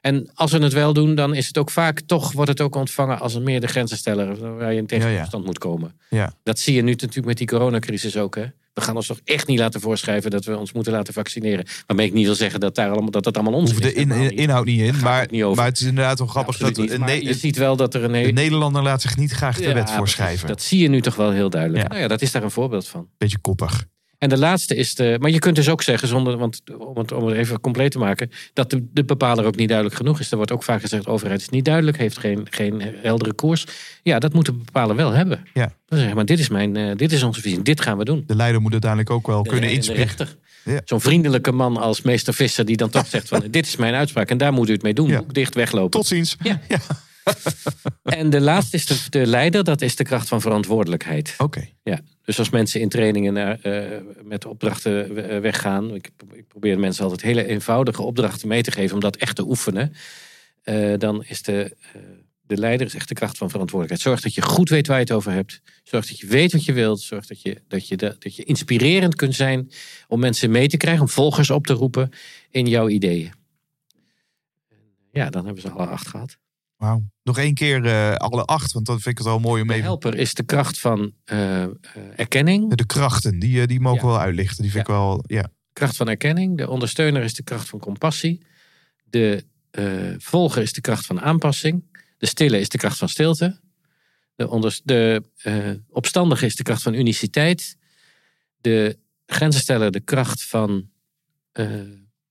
[0.00, 2.74] En als we het wel doen, dan is het ook vaak toch wordt het ook
[2.74, 5.48] ontvangen als een meer de grenzensteller waar je in tegenstand ja.
[5.48, 6.00] moet komen.
[6.10, 6.32] Ja.
[6.42, 8.34] Dat zie je nu natuurlijk met die coronacrisis ook.
[8.34, 8.44] Hè?
[8.78, 11.66] We gaan ons toch echt niet laten voorschrijven dat we ons moeten laten vaccineren.
[11.86, 13.76] Waarmee ik niet wil zeggen dat daar allemaal, dat, dat allemaal is.
[13.76, 15.00] de in, inhoud niet in.
[15.02, 17.22] Maar, niet maar het is inderdaad wel grappig dat niet.
[17.22, 18.32] je ziet wel dat er een de.
[18.32, 19.96] Nederlander laat zich niet graag de Ja, wet precies.
[19.96, 20.46] voorschrijven.
[20.48, 21.82] Dat zie je nu toch wel heel duidelijk.
[21.82, 21.88] Ja.
[21.88, 23.08] Nou ja, dat is daar een voorbeeld van.
[23.18, 23.86] Beetje koppig.
[24.18, 25.16] En de laatste is de.
[25.20, 27.98] Maar je kunt dus ook zeggen, zonder, want om het, om het even compleet te
[27.98, 30.30] maken, dat de, de bepaler ook niet duidelijk genoeg is.
[30.30, 33.66] Er wordt ook vaak gezegd: de overheid is niet duidelijk, heeft geen, geen heldere koers.
[34.02, 35.44] Ja, dat moet de bepaler wel hebben.
[35.54, 35.72] Ja.
[35.86, 38.24] Dan zeg maar dit is, mijn, eh, dit is onze visie, dit gaan we doen.
[38.26, 40.36] De leider moet uiteindelijk ook wel De- kunnen rechter.
[40.64, 40.80] Ja.
[40.84, 44.30] Zo'n vriendelijke man als meester Visser, die dan toch zegt: van dit is mijn uitspraak
[44.30, 45.08] en daar moet u het mee doen.
[45.08, 45.22] Ja.
[45.28, 45.90] Dicht weglopen.
[45.90, 46.36] Tot ziens.
[46.42, 46.60] Ja.
[48.02, 51.34] En de laatste is de, de leider, dat is de kracht van verantwoordelijkheid.
[51.38, 51.68] Oké.
[51.82, 55.94] Ja, dus als mensen in trainingen naar, eh, met opdrachten eh, weggaan.
[55.94, 59.46] Ik, ik probeer mensen altijd hele eenvoudige opdrachten mee te geven om dat echt te
[59.46, 59.92] oefenen.
[60.62, 61.76] eh, dan is de,
[62.40, 64.08] de leider is echt de kracht van verantwoordelijkheid.
[64.08, 65.60] Zorg dat je goed weet waar je het over hebt.
[65.82, 67.00] Zorg dat je weet wat je wilt.
[67.00, 69.70] Zorg dat je, dat je, dat je inspirerend kunt zijn
[70.08, 72.10] om mensen mee te krijgen, om volgers op te roepen
[72.50, 73.32] in jouw ideeën.
[75.12, 76.38] Ja, dan hebben ze alle acht gehad.
[76.78, 77.10] Wauw.
[77.22, 79.74] Nog één keer eh, alle acht, want dan vind ik het wel mooi om De
[79.74, 79.86] even...
[79.86, 81.70] helper is de kracht van eh, eh,
[82.16, 82.74] erkenning.
[82.74, 84.06] De krachten, die, die mogen Ja.
[84.06, 84.62] wel uitlichten.
[84.62, 85.50] Die vind ik wel, ja.
[85.72, 86.56] kracht van erkenning.
[86.56, 88.46] De ondersteuner is de kracht van compassie.
[89.04, 89.44] De
[90.18, 92.00] volger is de kracht van aanpassing.
[92.18, 93.60] De stille is de kracht van stilte.
[94.34, 95.22] De, onders- de
[95.88, 97.76] opstandige is de kracht van uniciteit.
[98.60, 100.90] De grenzensteller de kracht van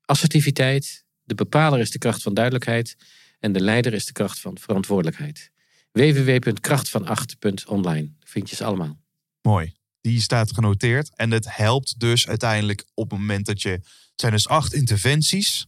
[0.06, 1.06] assertiviteit.
[1.24, 2.96] De bepaler is de kracht van duidelijkheid.
[3.40, 5.52] En de leider is de kracht van verantwoordelijkheid.
[5.92, 9.00] www.krachtvanacht.online vind je ze allemaal.
[9.42, 9.76] Mooi.
[10.02, 11.16] Die staat genoteerd.
[11.16, 13.70] En het helpt dus uiteindelijk op het moment dat je...
[13.70, 13.82] Het
[14.16, 15.66] zijn dus acht interventies.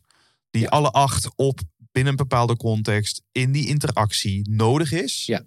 [0.50, 0.68] Die Ja.
[0.68, 1.60] alle acht op
[1.92, 5.26] binnen een bepaalde context in die interactie nodig is.
[5.26, 5.44] Ja.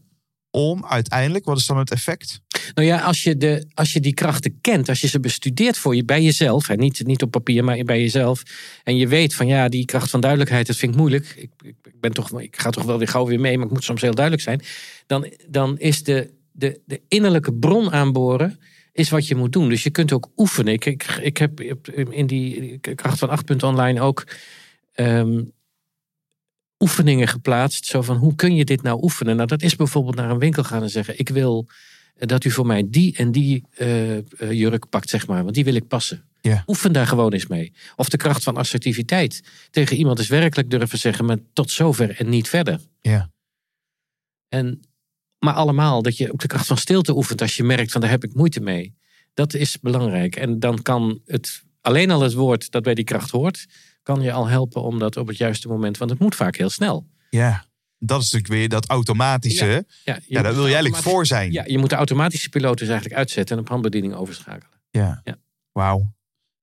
[0.55, 2.41] Om uiteindelijk, wat is dan het effect?
[2.75, 5.97] Nou ja, als je, de, als je die krachten kent, als je ze bestudeert voor
[5.97, 8.43] je, bij jezelf, hè, niet, niet op papier, maar bij jezelf.
[8.85, 11.35] En je weet van ja, die kracht van duidelijkheid, dat vind ik moeilijk.
[11.37, 13.73] Ik, ik, ik ben toch, ik ga toch wel weer gauw weer mee, maar ik
[13.73, 14.63] moet soms heel duidelijk zijn.
[15.07, 18.59] Dan, dan is de, de, de innerlijke bron aanboren,
[18.93, 19.69] is wat je moet doen.
[19.69, 20.73] Dus je kunt ook oefenen.
[20.73, 21.61] Ik, ik, ik heb
[22.11, 24.27] in die kracht van 8 online ook
[24.93, 25.41] ehm,
[26.83, 27.87] oefeningen geplaatst.
[27.87, 29.37] Zo van, hoe kun je dit nou oefenen?
[29.37, 31.69] Nou, dat is bijvoorbeeld naar een winkel gaan en zeggen, ik wil
[32.15, 35.43] dat u voor mij die en die eh, eh, jurk pakt, zeg maar.
[35.43, 36.25] Want die wil ik passen.
[36.67, 37.73] Oefen daar gewoon eens mee.
[37.97, 39.43] Of de kracht van assertiviteit.
[39.71, 42.81] Tegen iemand is werkelijk durven zeggen, maar tot zover en niet verder.
[43.01, 43.31] Ja.
[44.49, 44.81] En,
[45.39, 48.11] maar allemaal dat je ook de kracht van stilte oefent als je merkt van daar
[48.11, 48.95] heb ik moeite mee.
[49.35, 50.37] Dat is belangrijk.
[50.37, 53.67] En dan kan het, alleen al het woord dat bij die kracht hoort,
[54.03, 56.71] kan je al helpen om dat op het juiste moment, want het moet vaak heel
[56.71, 57.09] snel.
[57.31, 57.65] Ja,
[57.99, 59.87] dat is natuurlijk weer dat automatische.
[60.05, 61.53] Ja, daar wil je eigenlijk voor zijn.
[61.53, 64.81] Ja, je moet de automatische piloot dus eigenlijk uitzetten en op handbediening overschakelen.
[64.91, 65.21] Ja.
[65.25, 65.37] Ja.
[65.73, 66.15] Wauw.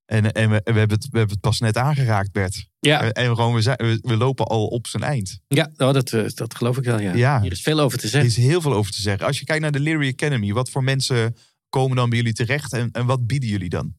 [0.06, 2.68] En, en we, we, hebben het, we hebben het pas net aangeraakt, Bert.
[2.80, 5.40] Ja, En gewoon, we, zijn, we, we lopen al op zijn eind.
[5.48, 7.00] ja oh, dat, eh, dat geloof ik wel.
[7.00, 7.14] Ja.
[7.14, 7.42] Ja.
[7.42, 8.30] Hier is veel over te Er zeggen.
[8.30, 9.26] is heel veel over te zeggen.
[9.28, 11.36] Als je kijkt naar de Leary Academy, wat voor mensen
[11.70, 13.96] komen dan bij jullie terecht en, en wat bieden jullie dan?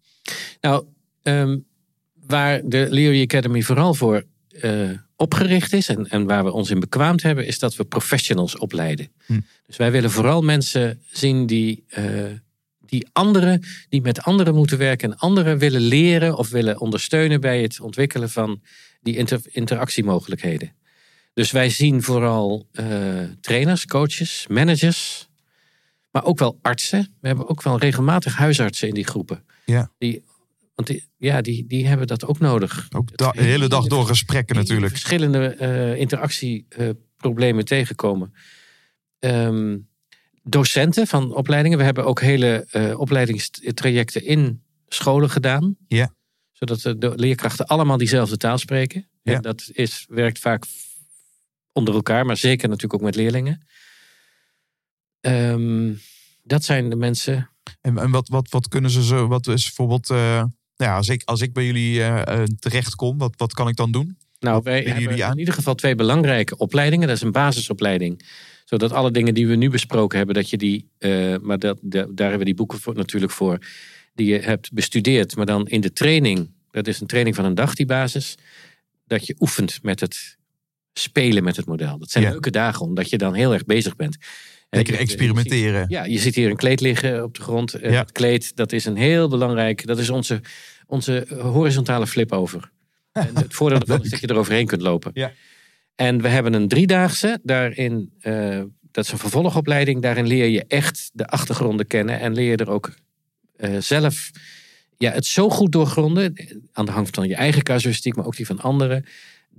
[0.60, 0.86] Nou,
[1.22, 1.58] ehm,
[2.30, 4.24] waar de Leary Academy vooral voor
[4.60, 8.56] eh, opgericht is en, en waar we ons in bekwaamd hebben, is dat we professionals
[8.58, 9.08] opleiden.
[9.26, 9.40] Hm.
[9.66, 12.04] Dus wij willen vooral mensen zien die, eh,
[12.78, 17.62] die anderen, die met anderen moeten werken en anderen willen leren of willen ondersteunen bij
[17.62, 18.60] het ontwikkelen van
[19.00, 20.72] die inter- interactiemogelijkheden.
[21.32, 22.86] Dus wij zien vooral eh,
[23.40, 25.28] trainers, coaches, managers,
[26.10, 27.16] maar ook wel artsen.
[27.20, 29.44] We hebben ook wel regelmatig huisartsen in die groepen.
[29.64, 29.90] Ja.
[29.98, 30.22] Die,
[30.80, 32.86] want die, ja, die, die hebben dat ook nodig.
[32.90, 34.90] Ook da- de hele dag door gesprekken natuurlijk.
[34.92, 38.34] verschillende eh, interactieproblemen tegenkomen.
[39.18, 39.78] Ehm,
[40.42, 41.78] docenten van opleidingen.
[41.78, 45.76] We hebben ook hele eh, opleidingstrajecten in scholen gedaan.
[45.88, 46.14] Ja.
[46.52, 49.08] Zodat de, de leerkrachten allemaal diezelfde taal spreken.
[49.22, 49.34] Ja.
[49.34, 50.64] En dat is, werkt vaak
[51.72, 53.66] onder elkaar, maar zeker natuurlijk ook met leerlingen.
[55.20, 55.92] Ehm,
[56.42, 57.50] dat zijn de mensen.
[57.80, 60.44] En, en wat, wat, wat kunnen ze zo, wat is bijvoorbeeld, eh,
[60.80, 63.76] nou ja, als ik, als ik bij jullie eh, eh, terechtkom, wat, wat kan ik
[63.76, 64.16] dan doen?
[64.38, 65.32] Nou, wij hebben jullie aan?
[65.32, 67.06] in ieder geval twee belangrijke opleidingen.
[67.08, 68.22] Dat is een basisopleiding.
[68.64, 72.04] Zodat alle dingen die we nu besproken hebben, dat je die, eh, maar dat, daar
[72.16, 73.58] hebben we die boeken voor, natuurlijk voor,
[74.14, 75.36] die je hebt bestudeerd.
[75.36, 78.34] Maar dan in de training, dat is een training van een dag, die basis,
[79.06, 80.38] dat je oefent met het
[80.92, 81.98] spelen met het model.
[81.98, 82.30] Dat zijn Ja.
[82.30, 84.16] leuke dagen, omdat je dan heel erg bezig bent.
[84.70, 85.84] Lekker je experimenteren.
[85.88, 87.74] Ja, je ziet hier een kleed liggen op de grond.
[87.74, 88.00] Eh, Ja.
[88.00, 90.40] Het kleed, dat is een heel belangrijk, dat is onze,
[90.86, 92.70] onze horizontale flip over.
[93.12, 95.10] En het voordeel ervan is dat je er overheen kunt lopen.
[95.14, 95.32] Ja.
[95.94, 97.38] En we hebben een driedaagse.
[97.42, 100.02] Daarin, eh, dat is een vervolgopleiding.
[100.02, 102.20] Daarin leer je echt de achtergronden kennen.
[102.20, 102.94] En leer je er ook
[103.56, 104.30] eh, zelf
[104.96, 106.34] ja, het zo goed doorgronden.
[106.72, 109.04] Aan de hand van je eigen casuïstiek, maar ook die van anderen.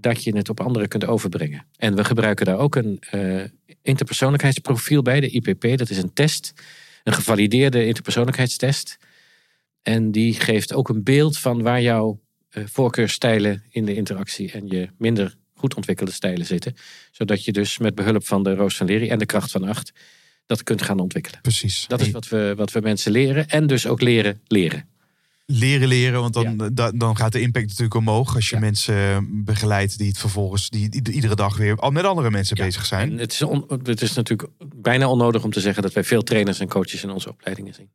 [0.02, 1.66] Dat je het op anderen kunt overbrengen.
[1.78, 3.44] En we gebruiken daar ook een eh,
[3.82, 5.78] interpersoonlijkheidsprofiel bij, de IPP.
[5.78, 6.54] Dat is een test.
[7.04, 8.98] Een gevalideerde interpersoonlijkheidstest.
[9.82, 12.20] En die geeft ook een beeld van waar jouw
[12.50, 16.76] eh, voorkeurstijlen in de interactie en je minder goed ontwikkelde stijlen zitten.
[17.12, 19.92] Zodat je dus met behulp van de Roos van Lery en de kracht van acht
[20.46, 21.42] dat kunt gaan ontwikkelen.
[21.42, 21.86] Precies.
[21.88, 24.90] Dat is wat we, wat we mensen leren en dus ook leren leren.
[25.54, 28.36] Leren leren, want dan, da- dan gaat de impact natuurlijk omhoog.
[28.36, 28.62] Als je Ja.
[28.62, 32.56] mensen eh, begeleidt die het vervolgens, die, die iedere dag weer al met andere mensen
[32.58, 33.12] bezig zijn.
[33.12, 36.22] En het is, on- het is natuurlijk bijna onnodig om te zeggen dat wij veel
[36.22, 37.90] trainers en coaches in onze opleidingen zien.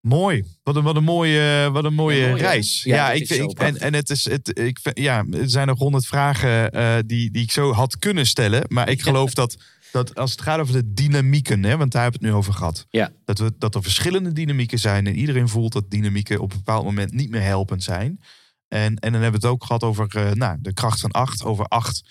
[0.00, 0.44] Mooi.
[0.62, 2.82] Wat een, wat een mooie, wat een mooie Ja, reis.
[2.82, 6.70] Ja, Ja, ik, en, en het is, het, ik, ja, er zijn nog honderd vragen
[6.72, 8.64] eh, die, die ik zo had kunnen stellen.
[8.68, 9.56] Maar ik geloof dat,
[9.92, 12.54] dat als het gaat over de dynamieken, hè, want daar hebben we het nu over
[12.54, 12.86] gehad.
[12.90, 13.12] Ja.
[13.24, 15.06] Dat, we, dat er verschillende dynamieken zijn.
[15.06, 18.20] En iedereen voelt dat dynamieken op een bepaald moment niet meer helpend zijn.
[18.68, 21.44] En, en dan hebben we het ook gehad over eh, nou, de kracht van acht.
[21.44, 22.02] Over acht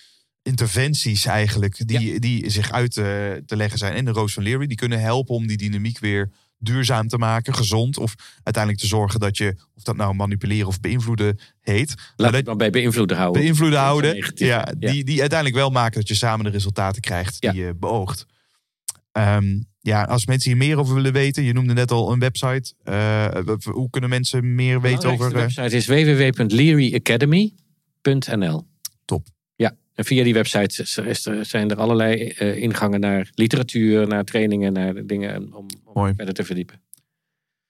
[0.41, 3.93] interventies eigenlijk die, die zich uit te, te leggen zijn.
[3.93, 6.31] En de Roos van Leary, die kunnen helpen om die dynamiek weer
[6.65, 7.97] duurzaam te maken, gezond.
[7.97, 11.87] Of uiteindelijk te zorgen dat je, of dat nou manipuleren of beïnvloeden heet.
[11.95, 13.41] maar Laat dat het maar bij beïnvloeden houden.
[13.41, 14.15] beïnvloeden houden.
[14.15, 14.27] Ja,
[14.79, 14.91] Ja.
[14.91, 18.25] Die, die uiteindelijk wel maken dat je samen de resultaten krijgt die je beoogt.
[19.11, 22.73] Ehm, ja, als mensen hier meer over willen weten, je noemde net al een website.
[22.83, 23.27] Eh,
[23.63, 25.25] hoe kunnen mensen meer weten De over.
[25.25, 28.67] eh, website is www.learyacademy.nl.
[29.05, 29.27] Top.
[29.95, 30.85] En via die website
[31.45, 36.43] zijn er allerlei eh, ingangen naar literatuur, naar trainingen, naar dingen om, om verder te
[36.43, 36.81] verdiepen.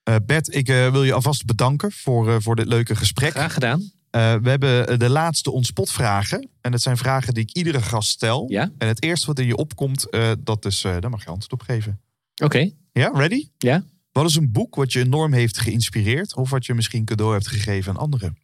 [0.03, 3.31] Eh, Bert, ik eh, wil je alvast bedanken voor, voor dit leuke gesprek.
[3.31, 3.93] Graag gedaan.
[4.41, 6.49] We hebben de laatste onspot-vragen.
[6.61, 8.45] En dat zijn vragen die ik iedere gast stel.
[8.47, 10.07] Ja, En het eerste wat in je opkomt,
[10.39, 12.01] dat is, daar mag je antwoord op geven.
[12.43, 12.71] oké.
[12.91, 13.47] Ja, ready?
[13.57, 13.83] Ja.
[14.11, 16.35] Wat is een boek wat je enorm heeft geïnspireerd?
[16.35, 18.37] Of wat je misschien cadeau hebt gegeven aan anderen?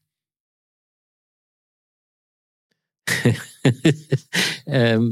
[4.66, 5.04] Ehm,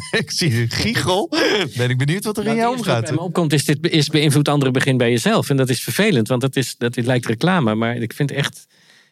[0.20, 1.28] ik zie een giegel.
[1.76, 3.10] Ben ik benieuwd wat er in jou wat omgaat.
[3.10, 5.50] me opkomt is, dit is beïnvloed anderen begin bij jezelf.
[5.50, 7.74] En dat is vervelend, want dat, is, dat lijkt reclame.
[7.74, 8.66] Maar ik vind echt...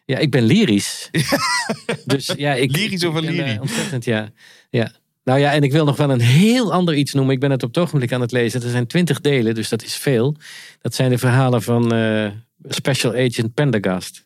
[0.05, 1.09] Ja, ik ben lyrisch.
[2.05, 2.75] dus ja, ik...
[2.75, 3.61] Lyrisch over eh, lyrie.
[3.61, 4.31] ontzettend, ja.
[4.69, 4.91] ja.
[5.23, 7.33] Nou ja, en ik wil nog wel een heel ander iets noemen.
[7.33, 8.63] Ik ben het op het ogenblik aan het lezen.
[8.63, 10.35] Er zijn twintig delen, dus dat is veel.
[10.81, 12.27] Dat zijn de verhalen van eh,
[12.67, 14.22] Special Agent Pendergast.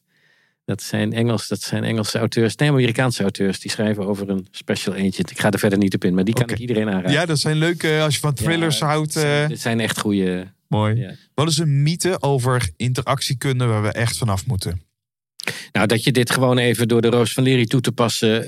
[0.68, 3.60] Dat zijn, Engels, dat zijn Engelse auteurs, nee, Amerikaanse auteurs.
[3.60, 5.32] Die schrijven over een special agent.
[5.32, 7.12] Ik ga er verder niet op in, maar die kan ik iedereen aanraden.
[7.12, 9.14] Ja, dat zijn leuke, als je van thrillers Ja, houdt.
[9.14, 10.48] dit zijn- eh, zijn echt goede.
[10.68, 10.96] mooi.
[10.96, 11.12] Ja.
[11.34, 14.82] Wat is een mythe over interactiekunde waar we echt vanaf moeten?
[15.72, 18.48] Nou, dat je dit gewoon even door de Roos van Lery toe te passen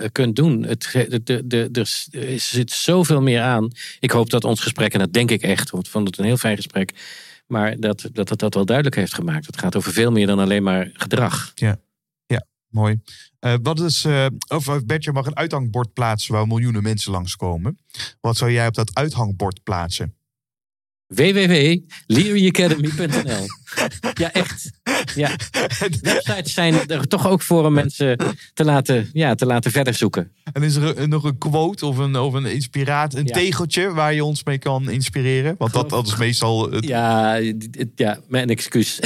[0.00, 0.62] eh, kunt doen.
[0.62, 3.70] Het, de, de, de, er s- er zit zoveel meer aan.
[4.00, 6.24] Ik hoop dat ons gesprek, en dat denk ik echt, want ik vond het een
[6.24, 6.92] heel fijn gesprek.
[7.50, 9.46] Maar dat, dat het dat wel duidelijk heeft gemaakt.
[9.46, 11.52] Het gaat over veel meer dan alleen maar gedrag.
[12.70, 13.00] Mooi.
[13.38, 17.78] Eh, wat is, eh of Bertje mag een uithangbord plaatsen waar miljoenen mensen langskomen.
[18.20, 20.14] Wat zou jij op dat uithangbord plaatsen?
[21.14, 23.46] www.learyacademy.nl
[24.14, 24.70] Ja, echt.
[25.14, 25.30] Ja.
[26.02, 28.16] Websites zijn er toch ook voor om mensen
[28.54, 30.32] te laten, ja, te laten verder zoeken.
[30.52, 33.32] En is er nog een quote of een, of een inspiraat, een Ja.
[33.32, 35.54] tegeltje waar je ons mee kan inspireren?
[35.58, 37.34] Want dat, dat is meestal, het Ja,
[37.94, 38.98] ja mijn excuus.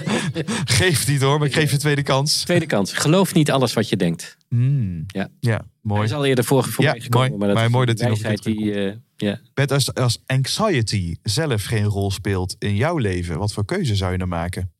[0.64, 2.40] geeft niet hoor, maar ik geef je tweede kans.
[2.42, 2.92] Tweede kant.
[2.92, 4.36] Geloof niet alles wat je denkt.
[4.48, 5.04] Hmm.
[5.06, 5.28] Ja.
[5.40, 6.08] ja, Hij mooi.
[6.08, 7.28] is al eerder voor, voor Ja, mij gekomen.
[7.28, 7.38] mooi.
[7.38, 8.36] Maar dat Maar is mooi dat hij nog een
[9.16, 9.40] die.
[9.54, 14.12] Bert, als, als anxiety zelf geen rol speelt in jouw leven, wat voor keuze zou
[14.12, 14.72] je dan maken?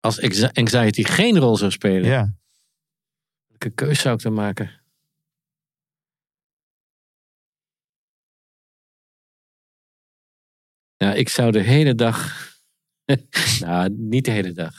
[0.00, 0.20] Als
[0.52, 2.34] anxiety geen rol zou spelen, Ja.
[3.48, 4.82] welke keuze zou ik dan maken?
[10.96, 12.32] Nou, ik zou de hele dag.
[13.60, 14.74] nou, niet de hele dag.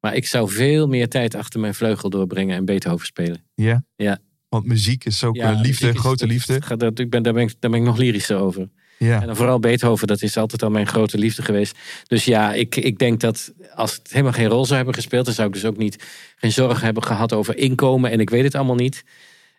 [0.00, 3.48] Maar ik zou veel meer tijd achter mijn vleugel doorbrengen en Beethoven spelen.
[3.54, 3.84] Ja?
[3.96, 4.18] Ja.
[4.50, 6.76] Want muziek is ook een liefde, is- grote liefde.
[6.76, 8.68] dat- ik ben, daar, ben ik, daar ben ik nog lyrischer over.
[8.98, 9.20] Ja.
[9.20, 11.78] En dan vooral Beethoven, dat is altijd al mijn grote liefde geweest.
[12.06, 15.34] Dus ja, ik, ik denk dat als het helemaal geen rol zou hebben gespeeld, dan
[15.34, 16.04] zou ik dus ook niet
[16.36, 18.10] geen zorgen hebben gehad over inkomen.
[18.10, 19.04] En ik weet het allemaal niet.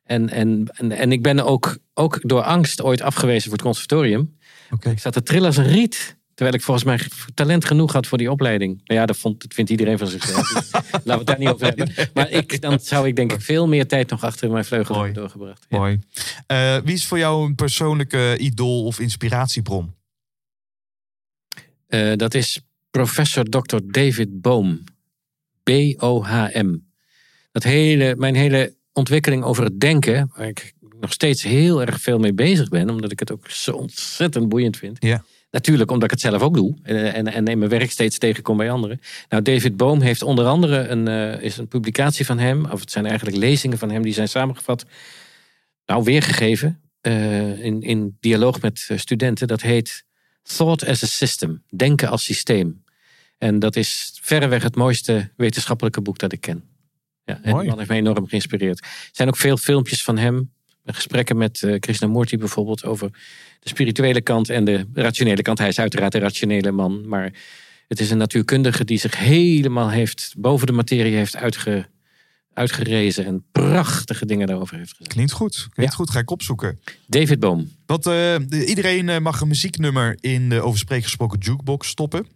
[0.04, 4.38] En, en, en, en ik ben ook, ook door angst ooit afgewezen voor het conservatorium.
[4.72, 4.90] Oké.
[4.90, 6.18] Ik zat te trillen als een riet.
[6.42, 8.82] Terwijl ik volgens mij talent genoeg had voor die opleiding.
[8.84, 10.48] Nou ja, dat, vond, dat vindt iedereen van zichzelf.
[10.48, 11.94] Dus laten we het daar niet over hebben.
[12.14, 15.06] Maar ik, dan zou ik denk ik veel meer tijd nog achter mijn vleugel Mooi.
[15.06, 15.66] hebben doorgebracht.
[15.70, 15.78] Ja.
[15.78, 16.00] Mooi.
[16.48, 19.94] Eh, wie is voor jou een persoonlijke idool of inspiratiebron?
[21.88, 22.62] Eh, dat is
[22.92, 23.78] professor Dr.
[23.84, 24.76] David Bohm.
[25.64, 26.76] B-O-H-M.
[27.52, 32.20] Dat hele, mijn hele ontwikkeling over het denken, waar ik nog steeds heel erg veel
[32.20, 34.98] mee bezig ben, omdat ik het ook zo ontzettend boeiend vind.
[35.00, 35.24] Ja.
[35.52, 38.58] Natuurlijk omdat ik het zelf ook doe en, en, en in mijn werk steeds tegenkom
[38.58, 39.02] bij anderen.
[39.30, 42.92] Nou, David Bohm heeft onder andere een, eh, is een publicatie van hem, of het
[42.92, 44.86] zijn eigenlijk lezingen van hem, die zijn samengevat,
[45.86, 49.48] nou weergegeven eh, in, in dialoog met eh, studenten.
[49.48, 50.06] Dat heet
[50.44, 52.84] Thought as a System, Denken als systeem.
[53.38, 56.64] En dat is verreweg het mooiste wetenschappelijke boek dat ik ken.
[57.24, 58.80] Ja, en die man heeft me enorm geïnspireerd.
[58.80, 60.52] Er zijn ook veel filmpjes van hem.
[60.86, 63.10] Gesprekken met eh Krishnamurti bijvoorbeeld over
[63.62, 65.58] de spirituele kant en de rationele kant.
[65.58, 67.34] Hij is uiteraard een rationele man, maar
[67.88, 71.86] het is een natuurkundige die zich helemaal heeft boven de materie heeft uitge,
[72.54, 75.14] uitgerezen en prachtige dingen daarover heeft gezegd.
[75.14, 75.68] Klinkt goed.
[75.74, 75.98] Klinkt Ja.
[75.98, 76.10] goed.
[76.10, 76.80] Ga ik opzoeken.
[77.08, 77.72] David Boom.
[77.86, 82.28] Wat, de- iedereen eh, mag een muzieknummer in de over gesproken jukebox stoppen.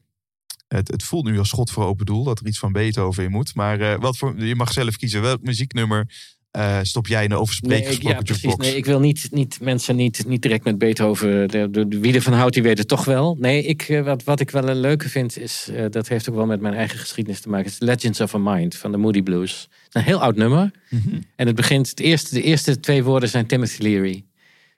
[0.68, 3.32] Het, het voelt nu als schot voor open doel dat er iets van Beethoven in
[3.32, 3.56] moet.
[3.56, 6.08] Maar eh, wat voor, je mag zelf kiezen welk muzieknummer
[6.56, 8.56] eh, stop jij in de over spreek Nee, gesproken ja, precies.
[8.56, 11.48] Nee, ik wil niet, niet mensen niet, niet direct met Beethoven.
[11.48, 13.38] De, de, de- wie ervan houdt, die weet het toch wel.
[13.40, 15.68] Nee, ik, eh, wat, wat ik wel een leuke vind, is.
[15.72, 17.66] eh, dat heeft ook wel met mijn eigen geschiedenis te maken.
[17.66, 19.68] Is Legends of a Mind van de Moody Blues.
[19.92, 20.72] Een heel oud nummer.
[20.90, 21.16] Mhm.
[21.36, 21.90] En het begint.
[21.90, 24.24] Het eerste, de eerste twee woorden zijn Timothy Leary.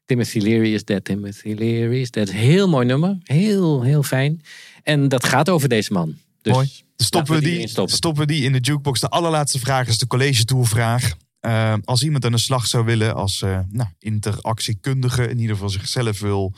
[0.05, 1.05] Timothy Leary is dead.
[1.05, 2.31] Timothy Leary is dead.
[2.31, 3.17] Heel mooi nummer.
[3.23, 4.41] Heel, heel fijn.
[4.83, 6.15] En dat gaat over deze man.
[6.41, 6.69] Dus Mooi.
[6.95, 8.99] Stoppen we, die stoppen we die in de jukebox.
[8.99, 11.13] De allerlaatste vraag is de college tourvraag.
[11.39, 15.69] Eh, als iemand aan de slag zou willen als eh, nou, interactiekundige, in ieder geval
[15.69, 16.53] zichzelf wil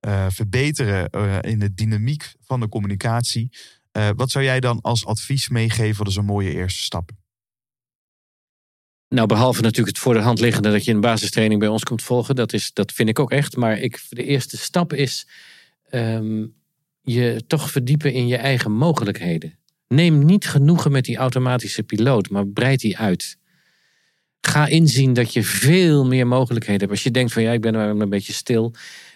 [0.00, 3.50] eh, verbeteren eh, in de dynamiek van de communicatie.
[4.16, 6.04] wat zou jij dan als advies meegeven?
[6.04, 7.10] Dat is een mooie eerste stap.
[9.08, 12.02] Nou, behalve natuurlijk het voor de hand liggende dat je een basistraining bij ons komt
[12.02, 12.34] volgen.
[12.34, 13.56] Dat, is, dat vind ik ook echt.
[13.56, 15.28] Maar ik, de eerste stap is
[15.90, 16.46] ehm,
[17.02, 19.58] je toch verdiepen in je eigen mogelijkheden.
[19.88, 23.38] Neem niet genoegen met die automatische piloot, maar breid die uit.
[24.46, 26.92] Ga inzien dat je veel meer mogelijkheden hebt.
[26.92, 28.72] Als je denkt van ja, ik ben maar een beetje stil.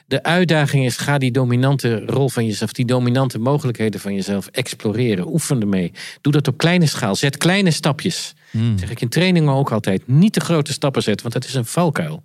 [0.07, 5.33] De uitdaging is, ga die dominante rol van jezelf, die dominante mogelijkheden van jezelf exploreren.
[5.33, 5.93] Oefen ermee.
[6.21, 7.17] Doe dat op kleine schaal.
[7.17, 8.35] Zet kleine stapjes.
[8.77, 10.09] Zeg ik in trainingen ook altijd.
[10.09, 12.25] Niet te grote stappen zetten, want dat is een valkuil.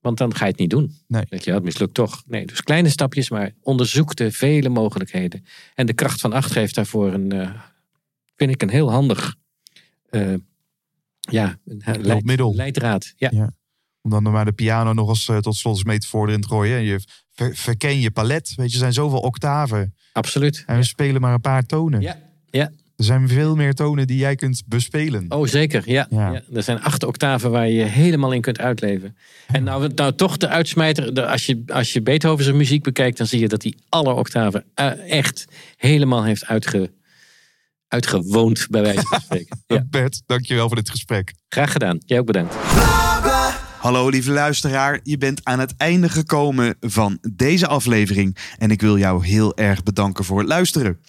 [0.00, 0.94] Want dan ga je het niet doen.
[1.06, 1.24] Nee.
[1.28, 2.22] Denk je, het mislukt toch.
[2.26, 5.44] Nee, dus kleine stapjes, maar onderzoek de vele mogelijkheden.
[5.74, 7.50] En de kracht van acht geeft daarvoor een, eh,
[8.36, 9.34] vind ik, een heel handig
[10.10, 10.34] eh,
[11.32, 12.54] ja, een leid- Hulpmiddel.
[12.54, 13.12] leidraad.
[13.16, 13.28] Ja.
[13.32, 13.50] Ja.
[14.02, 16.76] Om dan maar de piano nog eens eh, tot slot eens metafoor erin te gooien.
[16.76, 17.00] En je
[17.32, 18.52] ver- verken je palet.
[18.56, 19.94] Weet je, er zijn zoveel octaven.
[20.12, 20.62] absoluut.
[20.66, 22.00] En we spelen maar een paar tonen.
[22.00, 22.16] Ja,
[22.50, 22.70] ja.
[22.96, 25.24] Er zijn veel meer tonen die jij kunt bespelen.
[25.28, 25.82] Oh, zeker.
[25.90, 26.06] Ja.
[26.10, 26.32] Ja.
[26.32, 26.42] ja.
[26.54, 29.16] Er zijn acht octaven waar je je helemaal in kunt uitleven.
[29.46, 31.14] En nou, nou toch de uitsmijter.
[31.14, 34.12] de- als, je, als je Beethoven zijn muziek bekijkt, dan zie je dat hij alle
[34.12, 35.44] octaven eh, echt
[35.76, 36.90] helemaal heeft uitge,
[37.90, 39.62] uitgewoond, bij wijze van spreken.
[39.66, 41.32] Ja, Bert, dankjewel voor dit gesprek.
[41.48, 41.98] graag gedaan.
[42.06, 42.54] Jij ook bedankt.
[43.78, 48.98] Hallo lieve luisteraar, je bent aan het einde gekomen van deze aflevering en ik wil
[48.98, 51.00] jou heel erg bedanken voor het luisteren.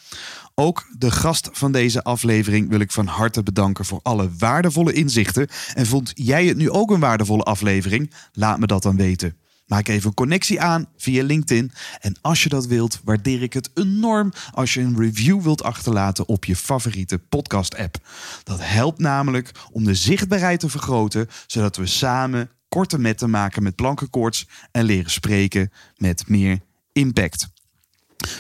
[0.55, 5.47] Ook de gast van deze aflevering wil ik van harte bedanken voor alle waardevolle inzichten.
[5.73, 8.13] En vond jij het nu ook een waardevolle aflevering?
[8.33, 9.35] Laat me dat dan weten.
[9.71, 11.71] Maak even een connectie aan via LinkedIn.
[11.99, 16.27] En als je dat wilt, waardeer ik het enorm als je een review wilt achterlaten
[16.27, 17.97] op je favoriete podcast-app.
[18.43, 23.75] Dat helpt namelijk om de zichtbaarheid te vergroten, zodat we samen korte metten maken met
[23.75, 26.59] plankenkoorts en leren spreken met meer
[26.93, 27.49] impact.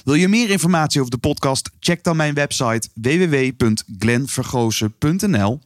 [0.03, 1.69] Wil je meer informatie over de podcast?
[1.79, 5.59] Check dan mijn website www.glenvergozen.nl.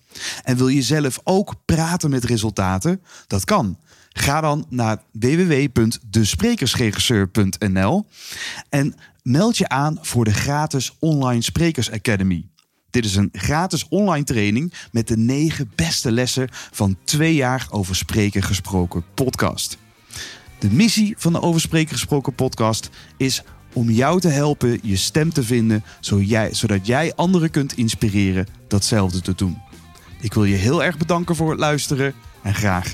[0.43, 3.01] En wil je zelf ook praten met resultaten?
[3.27, 3.77] Dat kan.
[4.17, 8.05] Ga dan naar www.desprekersregisseur.nl
[8.69, 12.47] en meld je aan voor de gratis Online Sprekers Academy.
[12.89, 17.95] Dit is een gratis online training met de negen beste lessen van twee jaar over
[17.95, 19.77] spreken gesproken podcast.
[20.59, 23.43] De missie van de Over Spreken Gesproken podcast is
[23.73, 25.83] om jou te helpen je stem te vinden,
[26.51, 29.61] zodat jij anderen kunt inspireren datzelfde te doen.
[30.21, 32.13] Ik wil je heel erg bedanken voor het luisteren
[32.43, 32.93] en graag